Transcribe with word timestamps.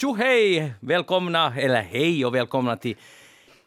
Tjo 0.00 0.14
hej! 0.14 0.74
Välkomna, 0.80 1.54
eller 1.56 1.82
hej 1.82 2.26
och 2.26 2.34
välkomna 2.34 2.76
till 2.76 2.96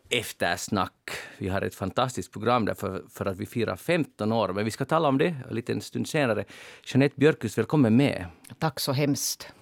Eftersnack. 0.09 1.09
Vi 1.37 1.47
har 1.47 1.61
ett 1.61 1.75
fantastiskt 1.75 2.31
program 2.31 2.65
där 2.65 2.73
för, 2.73 3.03
för 3.09 3.25
att 3.25 3.37
vi 3.37 3.45
firar 3.45 3.75
15 3.75 4.31
år, 4.31 4.49
men 4.49 4.65
vi 4.65 4.71
ska 4.71 4.85
tala 4.85 5.07
om 5.07 5.17
det 5.17 5.35
en 5.49 5.55
liten 5.55 5.81
stund 5.81 6.07
senare. 6.07 6.45
Jeanette 6.85 7.15
Björkus, 7.17 7.57
välkommen 7.57 7.97
med. 7.97 8.25
Tack 8.59 8.79
så 8.79 8.91
hemskt. 8.91 9.53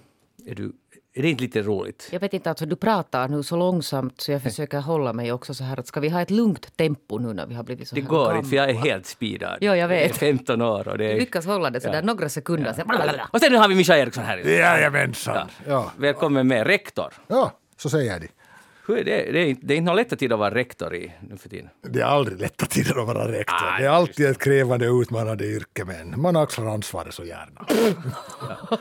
Är, 0.46 0.54
du, 0.54 0.72
är 1.14 1.22
det 1.22 1.30
inte 1.30 1.42
lite 1.42 1.62
roligt? 1.62 2.08
Jag 2.12 2.20
vet 2.20 2.34
inte, 2.34 2.50
alltså, 2.50 2.66
du 2.66 2.76
pratar 2.76 3.28
nu 3.28 3.42
så 3.42 3.56
långsamt 3.56 4.20
så 4.20 4.32
jag 4.32 4.42
försöker 4.50 4.80
hålla 4.80 5.12
mig 5.12 5.32
också 5.32 5.54
så 5.54 5.64
här 5.64 5.80
att 5.80 5.86
ska 5.86 6.00
vi 6.00 6.08
ha 6.08 6.20
ett 6.22 6.30
lugnt 6.30 6.76
tempo 6.76 7.18
nu 7.18 7.32
när 7.32 7.46
vi 7.46 7.54
har 7.54 7.62
blivit 7.62 7.88
så 7.88 7.94
Det 7.94 8.00
här 8.00 8.08
går 8.08 8.24
gamla? 8.24 8.36
inte, 8.38 8.48
för 8.48 8.56
jag 8.56 8.70
är 8.70 8.74
helt 8.74 9.06
speedad. 9.06 9.58
Ja, 9.60 9.76
jag 9.76 9.88
vet. 9.88 10.00
Jag 10.00 10.10
är 10.10 10.14
15 10.14 10.62
år 10.62 10.88
och 10.88 10.98
det 10.98 11.04
Du 11.04 11.10
är... 11.10 11.18
lyckas 11.20 11.46
hålla 11.46 11.70
det 11.70 11.80
så 11.80 11.92
där 11.92 12.02
några 12.02 12.28
sekunder. 12.28 12.72
Sen, 12.72 12.86
blablabla. 12.88 13.28
Och 13.32 13.40
sen 13.40 13.54
har 13.54 13.68
vi 13.68 13.74
Mischa 13.74 13.98
Eriksson 13.98 14.24
här. 14.24 14.38
Jajamensan. 14.38 15.48
Ja. 15.66 15.92
Välkommen 15.96 16.46
med, 16.48 16.66
rektor. 16.66 17.12
ja, 17.26 17.52
så 17.76 17.90
säger 17.90 18.20
de. 18.20 18.26
Hur 18.26 18.26
är 18.26 18.28
det? 18.86 19.02
Det 19.04 19.38
är, 19.38 19.46
inte, 19.46 19.66
det 19.66 19.74
är 19.74 19.76
inte 19.78 19.86
någon 19.86 19.96
lätt 19.96 20.18
tid 20.18 20.32
att 20.32 20.38
vara 20.38 20.54
rektor 20.54 20.94
i 20.94 21.12
nu 21.28 21.36
för 21.36 21.48
tiden. 21.48 21.68
Det 21.82 22.00
är 22.00 22.04
aldrig 22.04 22.40
lätta 22.40 22.66
tider 22.66 23.00
att 23.00 23.06
vara 23.06 23.32
rektor. 23.32 23.54
Ah, 23.56 23.78
det 23.78 23.84
är 23.84 23.88
alltid 23.88 24.26
ett 24.26 24.38
krävande 24.38 24.88
och 24.90 25.00
utmanande 25.00 25.46
yrke, 25.46 25.84
men 25.84 26.20
man 26.20 26.36
axlar 26.36 26.66
ansvaret 26.66 27.14
så 27.14 27.24
gärna. 27.24 27.66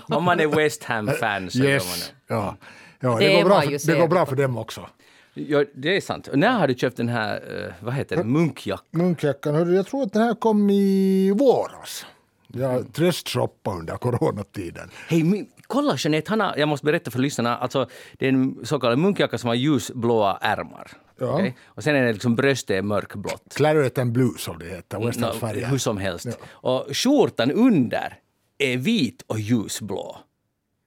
Om 0.08 0.24
man 0.24 0.40
är 0.40 0.48
West 0.48 0.84
Ham-fan 0.84 1.50
så 1.52 1.58
gör 1.58 1.66
man 1.66 1.74
Yes. 1.74 2.14
det. 2.28 2.34
Ja. 2.34 2.58
Ja, 3.00 3.10
Det 3.20 3.20
det, 3.26 3.34
är 3.40 3.44
går 3.44 3.50
bra, 3.50 3.62
för, 3.62 3.88
det 3.94 4.00
går 4.00 4.08
bra 4.08 4.26
för 4.26 4.36
dem 4.36 4.58
också. 4.58 4.90
Ja, 5.34 5.64
det 5.76 5.98
är 5.98 6.02
sant. 6.02 6.28
Och 6.28 6.40
när 6.40 6.60
har 6.60 6.68
du 6.68 6.74
köpt 6.76 6.98
den 6.98 7.10
här, 7.10 7.66
eh, 7.66 7.74
vad 7.86 7.94
heter 7.94 8.16
det, 8.18 8.24
munkjackan? 8.24 8.86
Munkjackan, 8.92 9.74
jag 9.76 9.88
tror 9.88 10.04
att 10.04 10.14
den 10.14 10.22
här 10.22 10.36
kom 10.36 10.70
i 10.70 11.32
våras. 11.40 12.06
Jag 12.48 12.94
tröstshoppade 12.94 13.78
under 13.80 13.98
coronatiden. 13.98 14.90
Hej, 15.08 15.24
min, 15.24 15.48
kolla 15.70 15.96
Jeanette, 15.98 16.30
han 16.30 16.40
har, 16.40 16.54
jag 16.58 16.68
måste 16.68 16.86
berätta 16.86 17.12
för 17.12 17.20
lyssnarna, 17.20 17.58
alltså 17.58 17.88
det 18.18 18.26
är 18.26 18.30
en 18.30 18.66
så 18.66 18.80
kallad 18.80 19.00
munkjacka 19.00 19.38
som 19.38 19.48
har 19.48 19.56
ljusblåa 19.56 20.38
ärmar. 20.42 20.92
Ja. 21.20 21.34
Okej? 21.34 21.56
Och 21.66 21.84
sen 21.84 21.96
är 21.96 22.04
det 22.06 22.14
liksom 22.14 22.36
bröstet 22.36 22.78
är 22.78 22.82
mörkblått. 22.82 23.54
Claret 23.56 23.98
and 23.98 24.12
Blue 24.12 24.32
som 24.38 24.60
det 24.60 24.66
heter, 24.66 25.00
Nå, 25.20 25.32
färger. 25.34 25.68
hur 25.68 25.78
som 25.78 25.98
helst. 25.98 26.28
Och 26.52 26.86
skjortan 26.92 27.52
under 27.52 28.14
är 28.58 28.78
vit 28.78 29.22
och 29.28 29.40
ljusblå. 29.40 30.18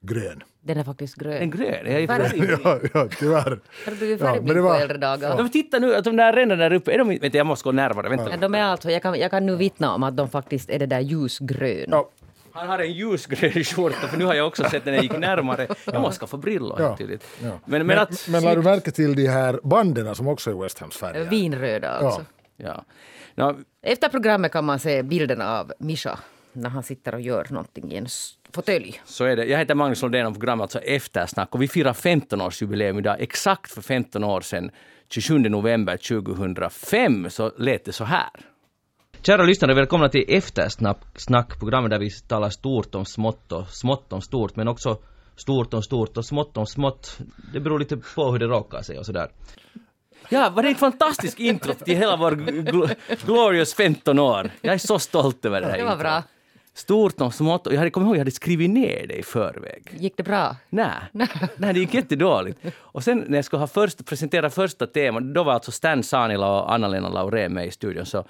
Grön. 0.01 0.43
Den 0.61 0.77
är 0.77 0.83
faktiskt 0.83 1.15
grön. 1.15 1.33
En 1.41 1.49
grön. 1.51 1.67
Jag 1.91 2.03
är 2.03 2.07
Färg. 2.07 2.57
Ja, 2.63 2.79
ja, 2.93 3.07
tyvärr. 3.19 3.59
Har 3.85 3.91
du 3.91 3.95
blivit 3.97 4.19
Ja, 4.19 4.25
men 4.25 4.33
färgblind 4.35 4.57
det 4.57 4.61
var- 4.61 4.75
på 4.75 4.81
äldre 4.81 4.97
dagar? 4.97 5.35
Ja. 5.37 5.47
Titta 5.47 5.79
nu, 5.79 5.95
att 5.95 6.03
de 6.03 6.15
där 6.15 6.33
ränderna 6.33 6.63
där 6.69 6.73
uppe, 6.75 6.91
är 6.93 6.97
de, 6.97 7.17
vänta 7.17 7.37
jag 7.37 7.45
måste 7.47 7.63
gå 7.63 7.71
närmare. 7.71 8.09
Vänta. 8.09 8.29
Ja, 8.31 8.37
de 8.37 8.55
är 8.55 8.63
alltså, 8.63 8.91
jag, 8.91 9.01
kan, 9.01 9.19
jag 9.19 9.31
kan 9.31 9.45
nu 9.45 9.55
vittna 9.55 9.93
om 9.95 10.03
att 10.03 10.17
de 10.17 10.29
faktiskt 10.29 10.69
är 10.69 10.79
det 10.79 10.85
där 10.85 10.99
ljusgrön. 10.99 11.87
Ja, 11.91 12.09
Han 12.53 12.67
har 12.67 12.79
en 12.79 12.93
ljusgrön 12.93 13.63
skjorta, 13.63 14.07
för 14.07 14.17
nu 14.17 14.25
har 14.25 14.33
jag 14.33 14.47
också 14.47 14.63
sett 14.63 14.85
när 14.85 14.93
jag 14.93 15.03
gick 15.03 15.17
närmare. 15.17 15.67
Jag 15.85 16.01
måste 16.01 16.19
skaffa 16.19 16.37
brillor. 16.37 16.81
Ja. 16.81 16.97
tydligt. 16.97 17.25
ja. 17.43 17.59
Men, 17.65 17.87
men 17.87 17.99
att... 17.99 18.27
men 18.29 18.43
lade 18.43 18.55
du 18.55 18.61
märke 18.61 18.91
till 18.91 19.15
de 19.15 19.27
här 19.27 19.59
banden 19.63 20.15
som 20.15 20.27
också 20.27 20.51
är 20.51 20.55
West 20.63 20.79
Hams 20.79 20.97
färger? 20.97 21.29
Vinröda 21.29 21.89
alltså. 21.89 22.25
Ja. 22.57 22.85
Ja, 23.35 23.55
Efter 23.81 24.09
programmet 24.09 24.51
kan 24.51 24.65
man 24.65 24.79
se 24.79 25.03
bilderna 25.03 25.59
av 25.59 25.73
Mischa 25.79 26.19
när 26.53 26.69
han 26.69 26.83
sitter 26.83 27.15
och 27.15 27.21
gör 27.21 27.47
någonting 27.49 27.91
i 27.91 27.97
en 27.97 28.07
fåtölj. 28.53 29.01
så 29.05 29.23
är 29.23 29.35
det. 29.35 29.45
Jag 29.45 29.59
heter 29.59 29.75
Magnus 29.75 30.01
Lundén 30.01 30.25
och 30.25 30.33
programmet 30.33 30.63
alltså 30.63 30.79
Eftersnack 30.79 31.55
och 31.55 31.61
vi 31.61 31.67
firar 31.67 31.93
15-årsjubileum 31.93 32.99
idag. 32.99 33.15
Exakt 33.19 33.71
för 33.71 33.81
15 33.81 34.23
år 34.23 34.41
sedan, 34.41 34.71
27 35.09 35.39
november 35.39 35.97
2005, 35.97 37.29
så 37.29 37.51
lät 37.57 37.85
det 37.85 37.91
så 37.91 38.03
här. 38.03 38.29
Kära 39.25 39.43
lyssnare, 39.43 39.73
välkomna 39.73 40.09
till 40.09 40.25
Eftersnack, 40.27 41.59
programmet 41.59 41.91
där 41.91 41.99
vi 41.99 42.09
talar 42.27 42.49
stort 42.49 42.95
om 42.95 43.05
smått 43.05 43.51
och 43.51 43.67
smått 43.67 44.13
om 44.13 44.21
stort, 44.21 44.55
men 44.55 44.67
också 44.67 44.97
stort 45.35 45.73
om 45.73 45.83
stort 45.83 46.17
och 46.17 46.25
smått 46.25 46.57
om 46.57 46.65
smått. 46.65 47.17
Det 47.53 47.59
beror 47.59 47.79
lite 47.79 47.97
på 48.15 48.31
hur 48.31 48.39
det 48.39 48.45
råkar 48.45 48.81
sig 48.81 48.99
och 48.99 49.05
sådär. 49.05 49.29
Ja, 50.29 50.49
var 50.49 50.63
det 50.63 50.69
en 50.69 50.75
fantastisk 50.75 51.39
intro 51.39 51.73
till 51.73 51.97
hela 51.97 52.17
vår 52.17 52.31
gl- 52.31 52.95
glorious 53.25 53.73
15 53.73 54.19
år? 54.19 54.51
Jag 54.61 54.73
är 54.73 54.77
så 54.77 54.99
stolt 54.99 55.45
över 55.45 55.61
det 55.61 55.67
här 55.67 55.77
Det 55.77 55.83
var 55.83 55.91
introt. 55.91 56.03
bra. 56.03 56.23
Stort 56.73 57.21
och 57.21 57.33
smått. 57.33 57.67
Och 57.67 57.73
jag 57.73 57.77
hade, 57.77 57.89
kommer 57.91 58.07
ihåg, 58.07 58.15
jag 58.15 58.19
hade 58.21 58.31
skrivit 58.31 58.69
ner 58.69 59.07
det 59.07 59.15
i 59.15 59.23
förväg. 59.23 59.83
Gick 59.99 60.17
det 60.17 60.23
bra? 60.23 60.55
Nej, 60.69 60.89
nej 61.57 61.73
det 61.73 61.79
gick 61.79 61.93
jättedåligt. 61.93 62.59
Och 62.77 63.03
sen 63.03 63.23
när 63.27 63.37
jag 63.37 63.45
skulle 63.45 63.59
ha 63.59 63.67
först, 63.67 64.05
presentera 64.05 64.49
första 64.49 64.87
temat, 64.87 65.23
då 65.23 65.43
var 65.43 65.53
alltså 65.53 65.71
Stan 65.71 66.03
Sanila 66.03 66.47
och 66.61 66.73
Anna-Lena 66.73 67.09
Laurén 67.09 67.53
med 67.53 67.67
i 67.67 67.71
studion. 67.71 68.05
Så, 68.05 68.25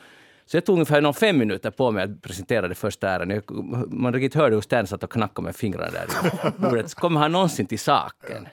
så 0.45 0.57
jag 0.57 0.65
tog 0.65 0.73
ungefär 0.73 1.01
någon 1.01 1.13
fem 1.13 1.37
minuter 1.37 1.71
på 1.71 1.91
mig 1.91 2.03
att 2.03 2.21
presentera 2.21 2.67
det 2.67 2.75
första 2.75 3.09
ärendet. 3.09 3.43
Man 3.87 4.13
riktigt 4.13 4.35
hörde 4.35 4.55
hur 4.55 4.61
Stan 4.61 4.87
satt 4.87 5.03
och 5.03 5.11
knackade 5.11 5.45
med 5.45 5.55
fingrarna 5.55 5.91
där 5.91 6.95
Kommer 6.95 7.19
han 7.19 7.31
någonsin 7.31 7.65
till 7.65 7.79
saken? 7.79 8.47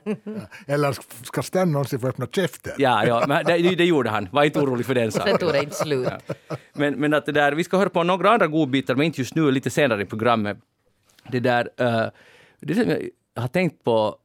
Eller 0.66 0.96
ska 1.24 1.42
Stan 1.42 1.72
någonsin 1.72 2.00
få 2.00 2.08
öppna 2.08 2.26
käften? 2.26 2.72
Ja, 2.78 3.04
ja 3.06 3.24
men 3.28 3.44
det, 3.44 3.58
det 3.58 3.84
gjorde 3.84 4.10
han. 4.10 4.28
Var 4.32 4.44
inte 4.44 4.60
orolig 4.60 4.86
för 4.86 4.94
den 4.94 5.12
Sen 5.12 5.20
saken. 5.20 5.38
tog 5.38 5.52
det 5.52 5.62
inte 5.62 5.76
slut. 5.76 6.08
Men, 6.72 6.94
men 6.94 7.14
att 7.14 7.26
det 7.26 7.32
där, 7.32 7.52
vi 7.52 7.64
ska 7.64 7.78
höra 7.78 7.88
på 7.88 8.02
några 8.02 8.30
andra 8.30 8.46
godbitar, 8.46 8.94
men 8.94 9.06
inte 9.06 9.20
just 9.20 9.34
nu, 9.34 9.50
lite 9.50 9.70
senare 9.70 10.02
i 10.02 10.06
programmet. 10.06 10.58
Det 11.28 11.40
där, 11.40 11.70
eh, 11.76 12.06
det 12.60 12.74
som 12.74 12.90
jag 12.90 12.98
har 13.42 13.48
tänkt 13.48 13.84
på 13.84 14.16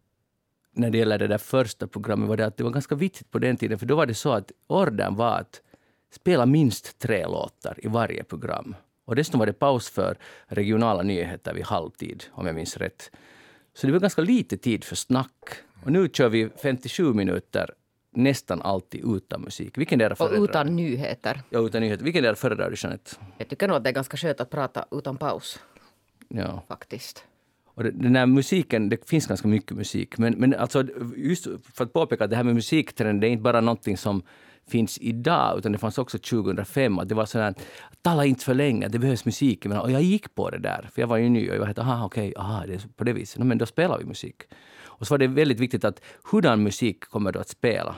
när 0.75 0.89
det 0.89 0.97
gäller 0.97 1.19
det 1.19 1.27
där 1.27 1.37
första 1.37 1.87
programmet 1.87 2.29
var 2.29 2.37
det 2.37 2.45
att 2.45 2.57
det 2.57 2.63
var 2.63 2.71
ganska 2.71 2.95
viktigt 2.95 3.31
på 3.31 3.39
den 3.39 3.57
tiden, 3.57 3.79
för 3.79 3.85
då 3.85 3.95
var 3.95 4.05
det 4.05 4.13
så 4.13 4.31
att 4.31 4.51
ordern 4.67 5.15
var 5.15 5.39
att 5.39 5.61
spela 6.15 6.45
minst 6.45 6.99
tre 6.99 7.25
låtar 7.27 7.79
i 7.85 7.87
varje 7.87 8.23
program. 8.23 8.75
Och 9.05 9.15
dessutom 9.15 9.39
var 9.39 9.45
det 9.45 9.53
paus 9.53 9.89
för 9.89 10.17
regionala 10.47 11.03
nyheter 11.03 11.53
vid 11.53 11.63
halvtid, 11.65 12.23
om 12.31 12.45
jag 12.45 12.55
minns 12.55 12.77
rätt. 12.77 13.11
Så 13.73 13.87
det 13.87 13.93
var 13.93 13.99
ganska 13.99 14.21
lite 14.21 14.57
tid 14.57 14.83
för 14.83 14.95
snack. 14.95 15.33
Och 15.83 15.91
nu 15.91 16.09
kör 16.13 16.29
vi 16.29 16.49
57 16.61 17.13
minuter 17.13 17.69
nästan 18.11 18.61
alltid 18.61 19.01
utan 19.15 19.41
musik. 19.41 19.77
Vilken 19.77 19.99
där 19.99 20.11
Och 20.11 20.17
föredrar 20.17 20.43
utan 20.43 20.75
nyheter. 20.75 21.41
Ja, 21.49 21.59
utan 21.59 21.81
nyheter. 21.81 22.03
Vilken 22.03 22.23
där 22.23 22.35
föredrar 22.35 22.69
du, 22.69 22.75
Jeanette? 22.79 23.11
Jag 23.37 23.47
tycker 23.47 23.67
nog 23.67 23.77
att 23.77 23.83
det 23.83 23.89
är 23.89 23.93
ganska 23.93 24.17
skönt 24.17 24.41
att 24.41 24.49
prata 24.49 24.85
utan 24.91 25.17
paus, 25.17 25.59
Ja. 26.27 26.63
faktiskt. 26.67 27.23
Och 27.65 27.83
den 27.83 28.15
här 28.15 28.25
musiken, 28.25 28.89
det 28.89 29.09
finns 29.09 29.27
ganska 29.27 29.47
mycket 29.47 29.77
musik, 29.77 30.17
men, 30.17 30.33
men 30.33 30.53
alltså 30.53 30.83
just 31.15 31.47
för 31.73 31.83
att 31.83 31.93
påpeka 31.93 32.23
att 32.23 32.29
det 32.29 32.35
här 32.35 32.43
med 32.43 32.55
musiktrend, 32.55 33.21
det 33.21 33.27
är 33.27 33.29
inte 33.29 33.41
bara 33.41 33.61
någonting 33.61 33.97
som 33.97 34.23
finns 34.67 34.97
idag, 35.01 35.57
utan 35.57 35.71
det 35.71 35.77
fanns 35.77 35.97
också 35.97 36.17
2005. 36.17 36.99
Att 36.99 37.09
det 37.09 37.15
var 37.15 37.25
sådär, 37.25 37.53
tala 38.01 38.25
inte 38.25 38.45
för 38.45 38.53
länge, 38.53 38.87
det 38.87 38.99
behövs 38.99 39.25
musik. 39.25 39.65
Men, 39.65 39.77
och 39.77 39.91
jag 39.91 40.01
gick 40.01 40.35
på 40.35 40.49
det 40.49 40.59
där, 40.59 40.89
för 40.93 41.01
jag 41.01 41.07
var 41.07 41.17
ju 41.17 41.29
ny 41.29 41.49
och 41.49 41.55
jag 41.55 41.59
var 41.59 41.79
aha 41.79 42.05
okej, 42.05 42.33
aha, 42.37 42.63
det 42.67 42.73
är 42.73 42.81
på 42.95 43.03
det 43.03 43.13
viset. 43.13 43.39
No, 43.39 43.43
men 43.43 43.57
då 43.57 43.65
spelar 43.65 43.97
vi 43.97 44.05
musik. 44.05 44.35
Och 44.97 45.07
så 45.07 45.13
var 45.13 45.17
det 45.17 45.27
väldigt 45.27 45.59
viktigt 45.59 45.85
att 45.85 46.01
hurdan 46.31 46.63
musik 46.63 46.99
kommer 46.99 47.31
du 47.31 47.39
att 47.39 47.49
spela? 47.49 47.95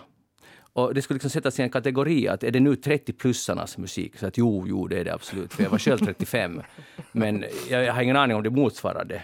Och 0.74 0.94
det 0.94 1.02
skulle 1.02 1.16
liksom 1.16 1.30
sättas 1.30 1.60
i 1.60 1.64
en 1.64 1.70
kategori, 1.70 2.28
att 2.28 2.44
är 2.44 2.52
det 2.52 2.60
nu 2.60 2.74
30-plussarnas 2.74 3.80
musik? 3.80 4.20
Så 4.20 4.28
att 4.28 4.38
jo, 4.38 4.66
jo, 4.68 4.88
det 4.88 5.00
är 5.00 5.06
det 5.06 5.14
absolut, 5.14 5.54
för 5.54 5.64
jag 5.64 5.70
var 5.70 5.78
själv 5.78 5.98
35. 5.98 6.62
Men 7.12 7.46
jag, 7.70 7.84
jag 7.84 7.94
har 7.94 8.02
ingen 8.02 8.16
aning 8.16 8.38
om 8.38 8.44
det 8.44 8.50
motsvarar 8.50 9.06
det. 9.06 9.24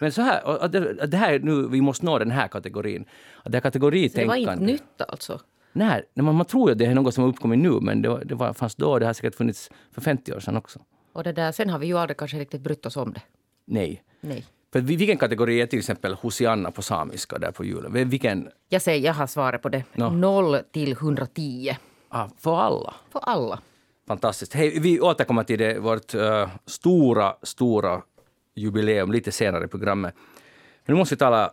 Men 0.00 0.12
så 0.12 0.22
här, 0.22 0.46
och 0.46 0.64
att 0.64 0.72
det, 0.72 1.02
att 1.02 1.10
det 1.10 1.16
här 1.16 1.38
nu, 1.38 1.68
vi 1.68 1.80
måste 1.80 2.06
nå 2.06 2.18
den 2.18 2.30
här 2.30 2.48
kategorin. 2.48 3.04
Att 3.42 3.52
det 3.52 3.64
här 3.64 3.70
Så 3.70 4.18
det 4.18 4.24
var 4.24 4.36
inte 4.36 4.56
nytt 4.56 5.00
alltså? 5.08 5.40
Nej, 5.76 6.02
nej, 6.14 6.24
man, 6.24 6.34
man 6.34 6.46
tror 6.46 6.70
att 6.70 6.78
det 6.78 6.84
är 6.86 6.94
något 6.94 7.14
som 7.14 7.24
har 7.24 7.28
uppkommit 7.30 7.58
nu, 7.58 7.70
men 7.80 8.02
det, 8.02 8.08
var, 8.08 8.24
det 8.24 8.34
var, 8.34 8.52
fanns 8.52 8.74
då, 8.74 8.98
det 8.98 9.06
har 9.06 9.12
säkert 9.12 9.34
funnits 9.34 9.70
för 9.92 10.00
50 10.00 10.32
år 10.32 10.40
sedan 10.40 10.56
också. 10.56 10.78
Och 11.12 11.24
det 11.24 11.32
där, 11.32 11.52
sen 11.52 11.70
har 11.70 11.78
vi 11.78 11.86
ju 11.86 11.98
aldrig 11.98 12.16
kanske 12.16 12.38
riktigt 12.38 12.60
brytt 12.60 12.86
oss 12.86 12.96
om 12.96 13.12
det. 13.12 13.20
Nej. 13.64 14.02
Nej. 14.20 14.46
För 14.72 14.80
vi- 14.80 14.96
vilken 14.96 15.16
kategori 15.18 15.60
är 15.60 15.66
till 15.66 15.78
exempel 15.78 16.14
Hosianna 16.14 16.70
på 16.70 16.82
samiska 16.82 17.38
där 17.38 17.50
på 17.50 17.64
julen? 17.64 18.08
Vilken? 18.10 18.48
Jag 18.68 18.82
säger, 18.82 19.06
jag 19.06 19.14
har 19.14 19.26
svaret 19.26 19.62
på 19.62 19.68
det. 19.68 19.84
Nå. 19.94 20.10
0 20.10 20.58
till 20.72 20.92
110. 20.92 21.76
Ah, 22.08 22.28
för 22.38 22.56
alla. 22.60 22.94
För 23.12 23.20
alla. 23.22 23.58
Fantastiskt. 24.08 24.54
Hej, 24.54 24.78
vi 24.80 25.00
återkommer 25.00 25.44
till 25.44 25.58
det, 25.58 25.78
vårt 25.78 26.14
eh, 26.14 26.48
stora, 26.66 27.34
stora 27.42 28.02
jubileum 28.54 29.12
lite 29.12 29.32
senare 29.32 29.64
i 29.64 29.68
programmet. 29.68 30.14
Men 30.86 30.94
nu 30.94 30.98
måste 30.98 31.14
vi 31.14 31.18
tala 31.18 31.50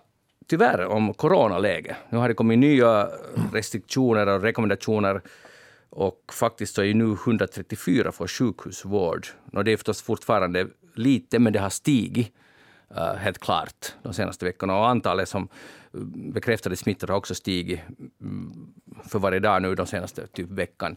tyvärr 0.48 0.86
om 0.86 1.14
coronaläget. 1.14 1.98
Nu 2.10 2.18
har 2.18 2.28
det 2.28 2.34
kommit 2.34 2.60
nya 2.60 3.10
restriktioner 3.54 4.28
och 4.28 4.42
rekommendationer 4.42 5.22
och 5.90 6.34
faktiskt 6.34 6.76
så 6.76 6.82
är 6.82 6.86
ju 6.86 6.94
nu 6.94 7.12
134 7.12 8.12
får 8.12 8.28
sjukhusvård. 8.28 9.28
Och 9.54 9.64
det 9.64 9.72
är 9.72 9.78
förstås 9.78 10.02
fortfarande 10.02 10.68
lite, 10.96 11.40
men 11.40 11.54
det 11.54 11.60
har 11.60 11.70
stigit 11.70 12.32
eh, 12.96 13.14
helt 13.14 13.40
klart 13.40 13.94
de 14.04 14.14
senaste 14.14 14.46
veckorna. 14.46 14.78
Och 14.78 14.88
antalet 14.88 15.30
som 15.30 15.48
eh, 15.94 16.00
bekräftade 16.34 16.76
smittade 16.76 17.14
har 17.14 17.18
också 17.18 17.36
stigit 17.36 17.80
mm, 18.22 18.74
för 19.10 19.20
varje 19.20 19.40
dag 19.40 19.62
nu 19.62 19.76
de 19.76 19.88
senaste 19.88 20.28
typ 20.28 20.50
veckan. 20.50 20.96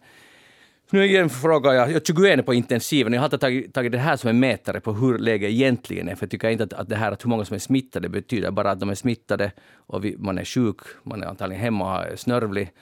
Nu 0.90 1.04
igen 1.04 1.30
frågar 1.30 1.72
jag, 1.72 1.90
jag 1.90 1.96
är 1.96 2.00
21 2.00 2.46
på 2.46 2.54
intensiven. 2.54 3.12
Jag 3.12 3.20
har 3.20 3.26
inte 3.26 3.38
tagit, 3.38 3.74
tagit 3.74 3.92
det 3.92 3.98
här 3.98 4.16
som 4.16 4.30
en 4.30 4.40
mätare 4.40 4.80
på 4.80 4.92
hur 4.92 5.18
läget 5.18 5.50
egentligen 5.50 6.08
är. 6.08 6.14
För 6.14 6.26
jag 6.26 6.30
tycker 6.30 6.48
inte 6.48 6.64
att, 6.64 6.72
att 6.72 6.88
det 6.88 6.96
här 6.96 7.12
att 7.12 7.24
hur 7.24 7.30
många 7.30 7.44
som 7.44 7.54
är 7.54 7.58
smittade 7.58 8.08
betyder 8.08 8.50
bara 8.50 8.70
att 8.70 8.80
de 8.80 8.90
är 8.90 8.94
smittade 8.94 9.52
och 9.76 10.04
vi, 10.04 10.16
man 10.18 10.38
är 10.38 10.44
sjuk, 10.44 10.76
man 11.02 11.22
är 11.22 11.26
antagligen 11.26 11.62
hemma 11.62 11.98
och 11.98 12.12
är 12.12 12.16
snörvlig 12.16 12.72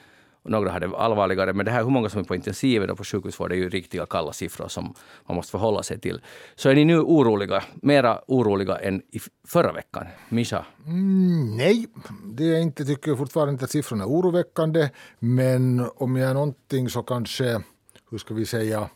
och 0.45 0.51
några 0.51 0.71
har 0.71 0.79
det 0.79 0.97
allvarligare. 0.97 1.53
Men 1.53 1.65
det 1.65 1.71
här 1.71 1.83
hur 1.83 1.89
många 1.89 2.09
som 2.09 2.19
är 2.19 2.23
på 2.23 2.35
intensiven 2.35 2.89
och 2.89 2.97
på 2.97 3.03
sjukhusvård 3.03 3.51
är 3.51 3.55
ju 3.55 3.69
riktiga 3.69 4.05
kalla 4.05 4.33
siffror 4.33 4.67
som 4.67 4.93
man 5.27 5.35
måste 5.35 5.51
förhålla 5.51 5.83
sig 5.83 5.99
till. 5.99 6.21
Så 6.55 6.69
är 6.69 6.75
ni 6.75 6.85
nu 6.85 6.99
oroliga, 6.99 7.63
mera 7.81 8.21
oroliga 8.27 8.77
än 8.77 9.01
i 9.11 9.19
förra 9.47 9.71
veckan? 9.71 10.05
Misha? 10.29 10.65
Mm, 10.85 11.57
nej, 11.57 11.87
det 12.33 12.43
är 12.43 12.59
inte, 12.59 12.85
tycker 12.85 13.11
jag 13.11 13.17
fortfarande 13.17 13.51
inte 13.51 13.65
att 13.65 13.71
siffrorna 13.71 14.03
är 14.03 14.07
oroväckande. 14.07 14.89
Men 15.19 15.89
om 15.95 16.15
jag 16.15 16.29
är 16.29 16.33
någonting 16.33 16.89
så 16.89 17.03
kanske, 17.03 17.61
hur 18.15 18.19
ska 18.19 18.33
vi 18.33 18.45
säga, 18.45 18.89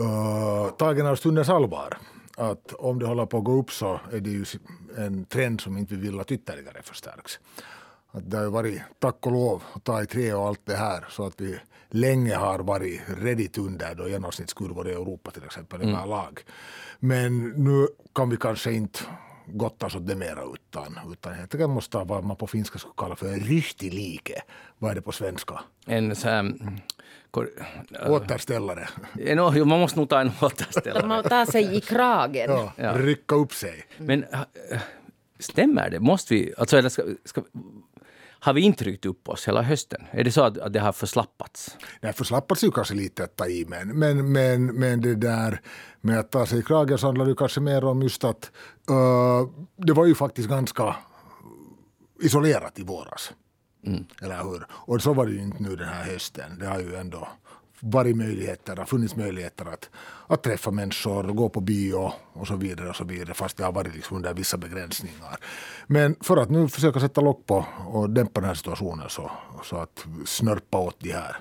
uh, 0.00 0.70
tagen 0.78 1.06
av 1.06 1.16
stundens 1.16 1.48
allvar. 1.48 1.98
Att 2.36 2.72
om 2.72 2.98
det 2.98 3.06
håller 3.06 3.26
på 3.26 3.38
att 3.38 3.44
gå 3.44 3.52
upp 3.60 3.70
så 3.70 4.00
är 4.12 4.20
det 4.20 4.30
ju 4.30 4.44
en 4.96 5.24
trend 5.24 5.60
som 5.60 5.78
inte 5.78 5.94
vi 5.94 6.00
vill 6.00 6.20
att 6.20 6.32
ytterligare 6.32 6.82
förstärks. 6.82 7.38
Att 8.10 8.30
det 8.30 8.36
har 8.36 8.46
varit, 8.46 8.82
tack 8.98 9.26
och 9.26 9.32
lov, 9.32 9.62
att 9.72 9.84
ta 9.84 10.02
i 10.02 10.06
trä 10.06 10.34
och 10.34 10.46
allt 10.46 10.60
det 10.64 10.76
här 10.76 11.04
så 11.10 11.26
att 11.26 11.40
vi 11.40 11.58
länge 11.90 12.34
har 12.34 12.58
varit 12.58 13.00
redigt 13.06 13.58
under 13.58 13.94
då 13.94 14.08
genomsnittskurvor 14.08 14.88
i 14.88 14.92
Europa 14.92 15.30
till 15.30 15.44
exempel 15.44 15.82
mm. 15.82 15.94
överlag. 15.94 16.40
Men 16.98 17.48
nu 17.48 17.88
kan 18.14 18.30
vi 18.30 18.36
kanske 18.36 18.72
inte 18.72 19.00
gottas 19.46 19.94
åt 19.94 20.06
det 20.06 20.16
mera 20.16 20.42
utan, 20.54 20.98
utan 21.12 21.34
helt 21.34 21.54
enkelt 21.54 21.70
måste 21.70 21.98
ha 21.98 22.04
vad 22.04 22.24
man 22.24 22.36
på 22.36 22.46
finska 22.46 22.78
skulle 22.78 22.94
kalla 22.96 23.16
för 23.16 23.26
en 23.26 23.40
riktig 23.40 23.94
like. 23.94 24.42
Vad 24.78 24.90
är 24.90 24.94
det 24.94 25.02
på 25.02 25.12
svenska? 25.12 25.60
En 25.86 26.16
så 26.16 26.28
här, 26.28 26.54
Återställare. 28.06 28.88
No, 29.14 29.64
man 29.64 29.80
måste 29.80 29.98
nog 29.98 30.08
ta 30.08 30.20
en 30.20 30.30
återställare. 30.40 31.06
Man 31.06 31.22
tar 31.22 31.46
sig 31.46 31.76
i 31.76 31.80
kragen. 31.80 32.50
Ja, 32.50 32.72
ja. 32.76 32.92
Rycka 32.92 33.34
upp 33.34 33.52
sig. 33.52 33.86
Men 33.98 34.24
stämmer 35.38 35.90
det? 35.90 36.00
Måste 36.00 36.34
vi... 36.34 36.54
Alltså, 36.58 36.76
eller 36.78 36.88
ska, 36.88 37.02
ska, 37.24 37.42
har 38.46 38.52
vi 38.52 38.60
inte 38.60 38.84
ryckt 38.84 39.06
upp 39.06 39.28
oss 39.28 39.48
hela 39.48 39.62
hösten? 39.62 40.04
Är 40.10 40.24
det 40.24 40.32
så 40.32 40.42
att, 40.42 40.58
att 40.58 40.72
det 40.72 40.80
har 40.80 40.92
förslappats? 40.92 41.76
Nej, 42.00 42.12
förslappats 42.12 42.62
är 42.62 42.66
ju 42.66 42.72
kanske 42.72 42.94
lite 42.94 43.24
att 43.24 43.36
ta 43.36 43.46
i, 43.46 43.64
men, 43.68 43.98
men, 43.98 44.32
men, 44.32 44.66
men 44.66 45.00
det 45.00 45.14
där 45.14 45.60
med 46.00 46.18
att 46.18 46.30
ta 46.30 46.46
sig 46.46 46.58
i 46.58 46.62
kragen 46.62 46.98
så 46.98 47.06
handlar 47.06 47.26
det 47.26 47.34
kanske 47.34 47.60
mer 47.60 47.84
om 47.84 48.02
just 48.02 48.24
att 48.24 48.50
uh, 48.90 49.48
det 49.76 49.92
var 49.92 50.06
ju 50.06 50.14
faktiskt 50.14 50.48
ganska 50.48 50.96
isolerat 52.22 52.78
i 52.78 52.82
våras. 52.82 53.32
Mm. 53.82 54.04
Eller 54.22 54.42
hur? 54.42 54.66
Och 54.70 55.02
så 55.02 55.12
var 55.12 55.26
det 55.26 55.32
ju 55.32 55.42
inte 55.42 55.62
nu 55.62 55.76
den 55.76 55.88
här 55.88 56.04
hösten. 56.04 56.58
Det 56.58 56.66
har 56.66 56.80
ju 56.80 56.96
ändå 56.96 57.28
varit 57.80 58.16
möjligheter, 58.16 58.76
har 58.76 58.84
funnits 58.84 59.16
möjligheter 59.16 59.66
att, 59.66 59.90
att 60.26 60.42
träffa 60.42 60.70
människor, 60.70 61.22
gå 61.22 61.48
på 61.48 61.60
bio 61.60 62.12
och 62.32 62.46
så 62.46 62.56
vidare. 62.56 62.88
och 62.88 62.96
så 62.96 63.04
vidare 63.04 63.34
Fast 63.34 63.56
det 63.56 63.64
har 63.64 63.72
varit 63.72 63.94
liksom 63.94 64.16
under 64.16 64.34
vissa 64.34 64.56
begränsningar. 64.56 65.36
Men 65.86 66.16
för 66.20 66.36
att 66.36 66.50
nu 66.50 66.68
försöka 66.68 67.00
sätta 67.00 67.20
lock 67.20 67.46
på 67.46 67.66
och 67.86 68.10
dämpa 68.10 68.40
den 68.40 68.48
här 68.48 68.54
situationen 68.54 69.08
så, 69.08 69.30
så 69.64 69.76
att 69.76 70.06
snörpa 70.24 70.78
åt 70.78 70.96
de 71.00 71.12
här 71.12 71.36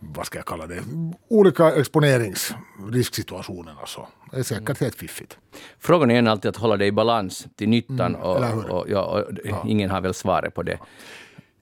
vad 0.00 0.26
ska 0.26 0.38
jag 0.38 0.46
kalla 0.46 0.66
det, 0.66 0.82
olika 1.28 1.72
exponeringsrisksituationerna 1.72 3.86
så 3.86 4.08
det 4.30 4.38
är 4.38 4.42
säkert 4.42 4.80
helt 4.80 4.94
fiffigt. 4.94 5.38
Frågan 5.78 6.10
är 6.10 6.28
alltid 6.28 6.48
att 6.48 6.56
hålla 6.56 6.76
det 6.76 6.86
i 6.86 6.92
balans 6.92 7.46
till 7.56 7.68
nyttan 7.68 8.14
mm, 8.14 8.20
och, 8.20 8.70
och, 8.70 8.90
ja, 8.90 9.02
och 9.02 9.24
ja. 9.44 9.64
ingen 9.68 9.90
har 9.90 10.00
väl 10.00 10.14
svaret 10.14 10.54
på 10.54 10.62
det. 10.62 10.78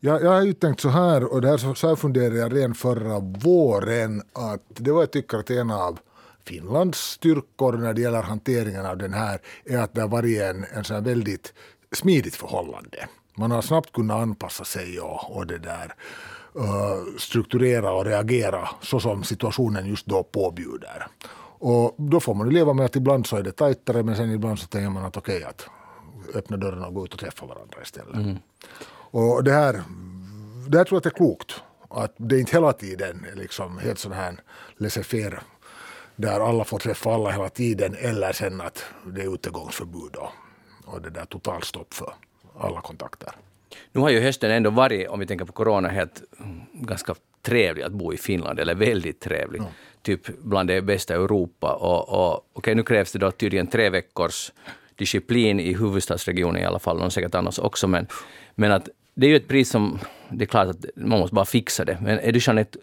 Jag, 0.00 0.22
jag 0.22 0.30
har 0.30 0.42
ju 0.42 0.52
tänkt 0.52 0.80
så 0.80 0.88
här, 0.88 1.32
och 1.32 1.40
det 1.40 1.48
här, 1.48 1.74
så 1.74 1.88
här 1.88 1.96
funderade 1.96 2.36
jag 2.36 2.56
redan 2.56 2.74
förra 2.74 3.18
våren, 3.18 4.22
att 4.32 4.62
det 4.68 4.92
var 4.92 5.00
jag 5.00 5.10
tycker 5.10 5.38
att 5.38 5.50
en 5.50 5.70
av 5.70 5.98
Finlands 6.44 6.98
styrkor 6.98 7.72
när 7.72 7.94
det 7.94 8.00
gäller 8.00 8.22
hanteringen 8.22 8.86
av 8.86 8.98
den 8.98 9.14
här 9.14 9.40
är 9.64 9.78
att 9.78 9.94
det 9.94 10.00
har 10.00 10.08
varit 10.08 10.40
en, 10.40 10.64
en 10.74 10.84
så 10.84 11.00
väldigt 11.00 11.54
smidigt 11.92 12.34
förhållande. 12.34 13.08
Man 13.34 13.50
har 13.50 13.62
snabbt 13.62 13.92
kunnat 13.92 14.22
anpassa 14.22 14.64
sig 14.64 15.00
och, 15.00 15.36
och 15.36 15.46
det 15.46 15.58
där 15.58 15.94
strukturera 17.18 17.92
och 17.92 18.04
reagera 18.04 18.68
så 18.80 19.00
som 19.00 19.24
situationen 19.24 19.86
just 19.86 20.06
då 20.06 20.22
påbjuder. 20.22 21.06
Och 21.60 21.94
då 21.96 22.20
får 22.20 22.34
man 22.34 22.48
leva 22.48 22.72
med 22.72 22.86
att 22.86 22.96
ibland 22.96 23.26
så 23.26 23.36
är 23.36 23.42
det 23.42 23.52
tajtare 23.52 24.02
men 24.02 24.16
sen 24.16 24.30
ibland 24.30 24.58
så 24.58 24.66
tänker 24.66 24.90
man 24.90 25.04
att 25.04 25.16
okej 25.16 25.36
okay, 25.36 25.48
att 25.48 25.66
öppna 26.34 26.56
dörren 26.56 26.84
och 26.84 26.94
gå 26.94 27.04
ut 27.04 27.14
och 27.14 27.20
träffa 27.20 27.46
varandra 27.46 27.78
istället. 27.82 28.14
Mm. 28.14 28.36
Och 29.10 29.44
det 29.44 29.52
här, 29.52 29.82
det 30.68 30.78
här 30.78 30.84
tror 30.84 30.96
jag 30.96 30.96
att 30.96 31.02
det 31.02 31.08
är 31.08 31.26
klokt. 31.26 31.62
Att 31.90 32.14
det 32.16 32.40
inte 32.40 32.52
hela 32.52 32.72
tiden 32.72 33.26
är 33.32 33.36
liksom 33.36 33.78
helt 33.78 33.98
sån 33.98 34.12
här 34.12 34.40
laissez-faire 34.76 35.40
där 36.16 36.40
alla 36.40 36.64
får 36.64 36.78
träffa 36.78 37.14
alla 37.14 37.30
hela 37.30 37.48
tiden 37.48 37.96
eller 37.98 38.32
sen 38.32 38.60
att 38.60 38.84
det 39.06 39.22
är 39.22 39.34
utegångsförbud 39.34 40.16
och, 40.16 40.30
och 40.84 41.02
det 41.02 41.10
där 41.10 41.24
totalstopp 41.24 41.94
för 41.94 42.12
alla 42.58 42.80
kontakter. 42.80 43.32
Nu 43.92 44.00
har 44.00 44.10
ju 44.10 44.20
hösten 44.20 44.50
ändå 44.50 44.70
varit, 44.70 45.08
om 45.08 45.20
vi 45.20 45.26
tänker 45.26 45.44
på 45.44 45.52
corona, 45.52 45.88
helt 45.88 46.22
ganska 46.72 47.14
trevlig 47.42 47.82
att 47.82 47.92
bo 47.92 48.12
i 48.12 48.16
Finland, 48.16 48.60
eller 48.60 48.74
väldigt 48.74 49.20
trevlig. 49.20 49.60
Mm. 49.60 49.72
Typ 50.02 50.38
bland 50.38 50.68
det 50.68 50.82
bästa 50.82 51.14
i 51.14 51.16
Europa. 51.16 51.72
Och, 51.72 52.08
och, 52.08 52.46
okay, 52.52 52.74
nu 52.74 52.82
krävs 52.82 53.12
det 53.12 53.18
då 53.18 53.30
tydligen 53.30 53.66
tre 53.66 53.90
veckors 53.90 54.52
disciplin 54.96 55.60
i 55.60 55.72
huvudstadsregionen 55.74 56.62
i 56.62 56.64
alla 56.64 56.78
fall, 56.78 57.00
och 57.00 57.12
säkert 57.12 57.34
annars 57.34 57.58
också. 57.58 57.88
Men, 57.88 58.06
men 58.54 58.72
att 58.72 58.88
det 59.14 59.26
är 59.26 59.30
ju 59.30 59.36
ett 59.36 59.48
pris 59.48 59.70
som, 59.70 59.98
det 60.30 60.44
är 60.44 60.46
klart 60.46 60.68
att 60.68 60.84
man 60.96 61.18
måste 61.18 61.34
bara 61.34 61.44
fixa 61.44 61.84
det. 61.84 61.98
Men 62.02 62.18
är 62.18 62.32
du 62.32 62.40
Jeanette, 62.42 62.78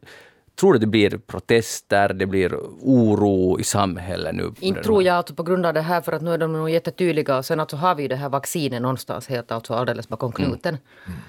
tror 0.56 0.74
du 0.74 0.80
det 0.80 0.88
blir 0.88 1.18
protester, 1.18 2.14
det 2.14 2.26
blir 2.26 2.56
oro 2.82 3.60
i 3.60 3.64
samhället 3.64 4.36
nu? 4.36 4.54
Inte 4.60 4.84
tror 4.84 5.04
jag 5.04 5.16
alltså 5.16 5.36
på 5.36 5.44
grund 5.44 5.66
av 5.66 5.74
det 5.74 5.82
här, 5.82 6.02
för 6.02 6.12
att 6.12 6.22
nu 6.22 6.34
är 6.34 6.38
de 6.38 6.54
nog 6.54 6.70
jättetydliga. 6.70 7.38
Och 7.38 7.46
sen 7.46 7.60
alltså 7.60 7.76
har 7.76 7.96
vi 7.96 8.02
ju 8.02 8.08
det 8.08 8.16
här 8.16 8.30
vaccinet 8.30 8.82
någonstans 8.82 9.28
helt 9.28 9.52
alltså 9.52 9.74
alldeles 9.74 10.10
bakom 10.10 10.34
mm. 10.38 10.50
knuten. 10.50 10.78
Mm. 11.08 11.20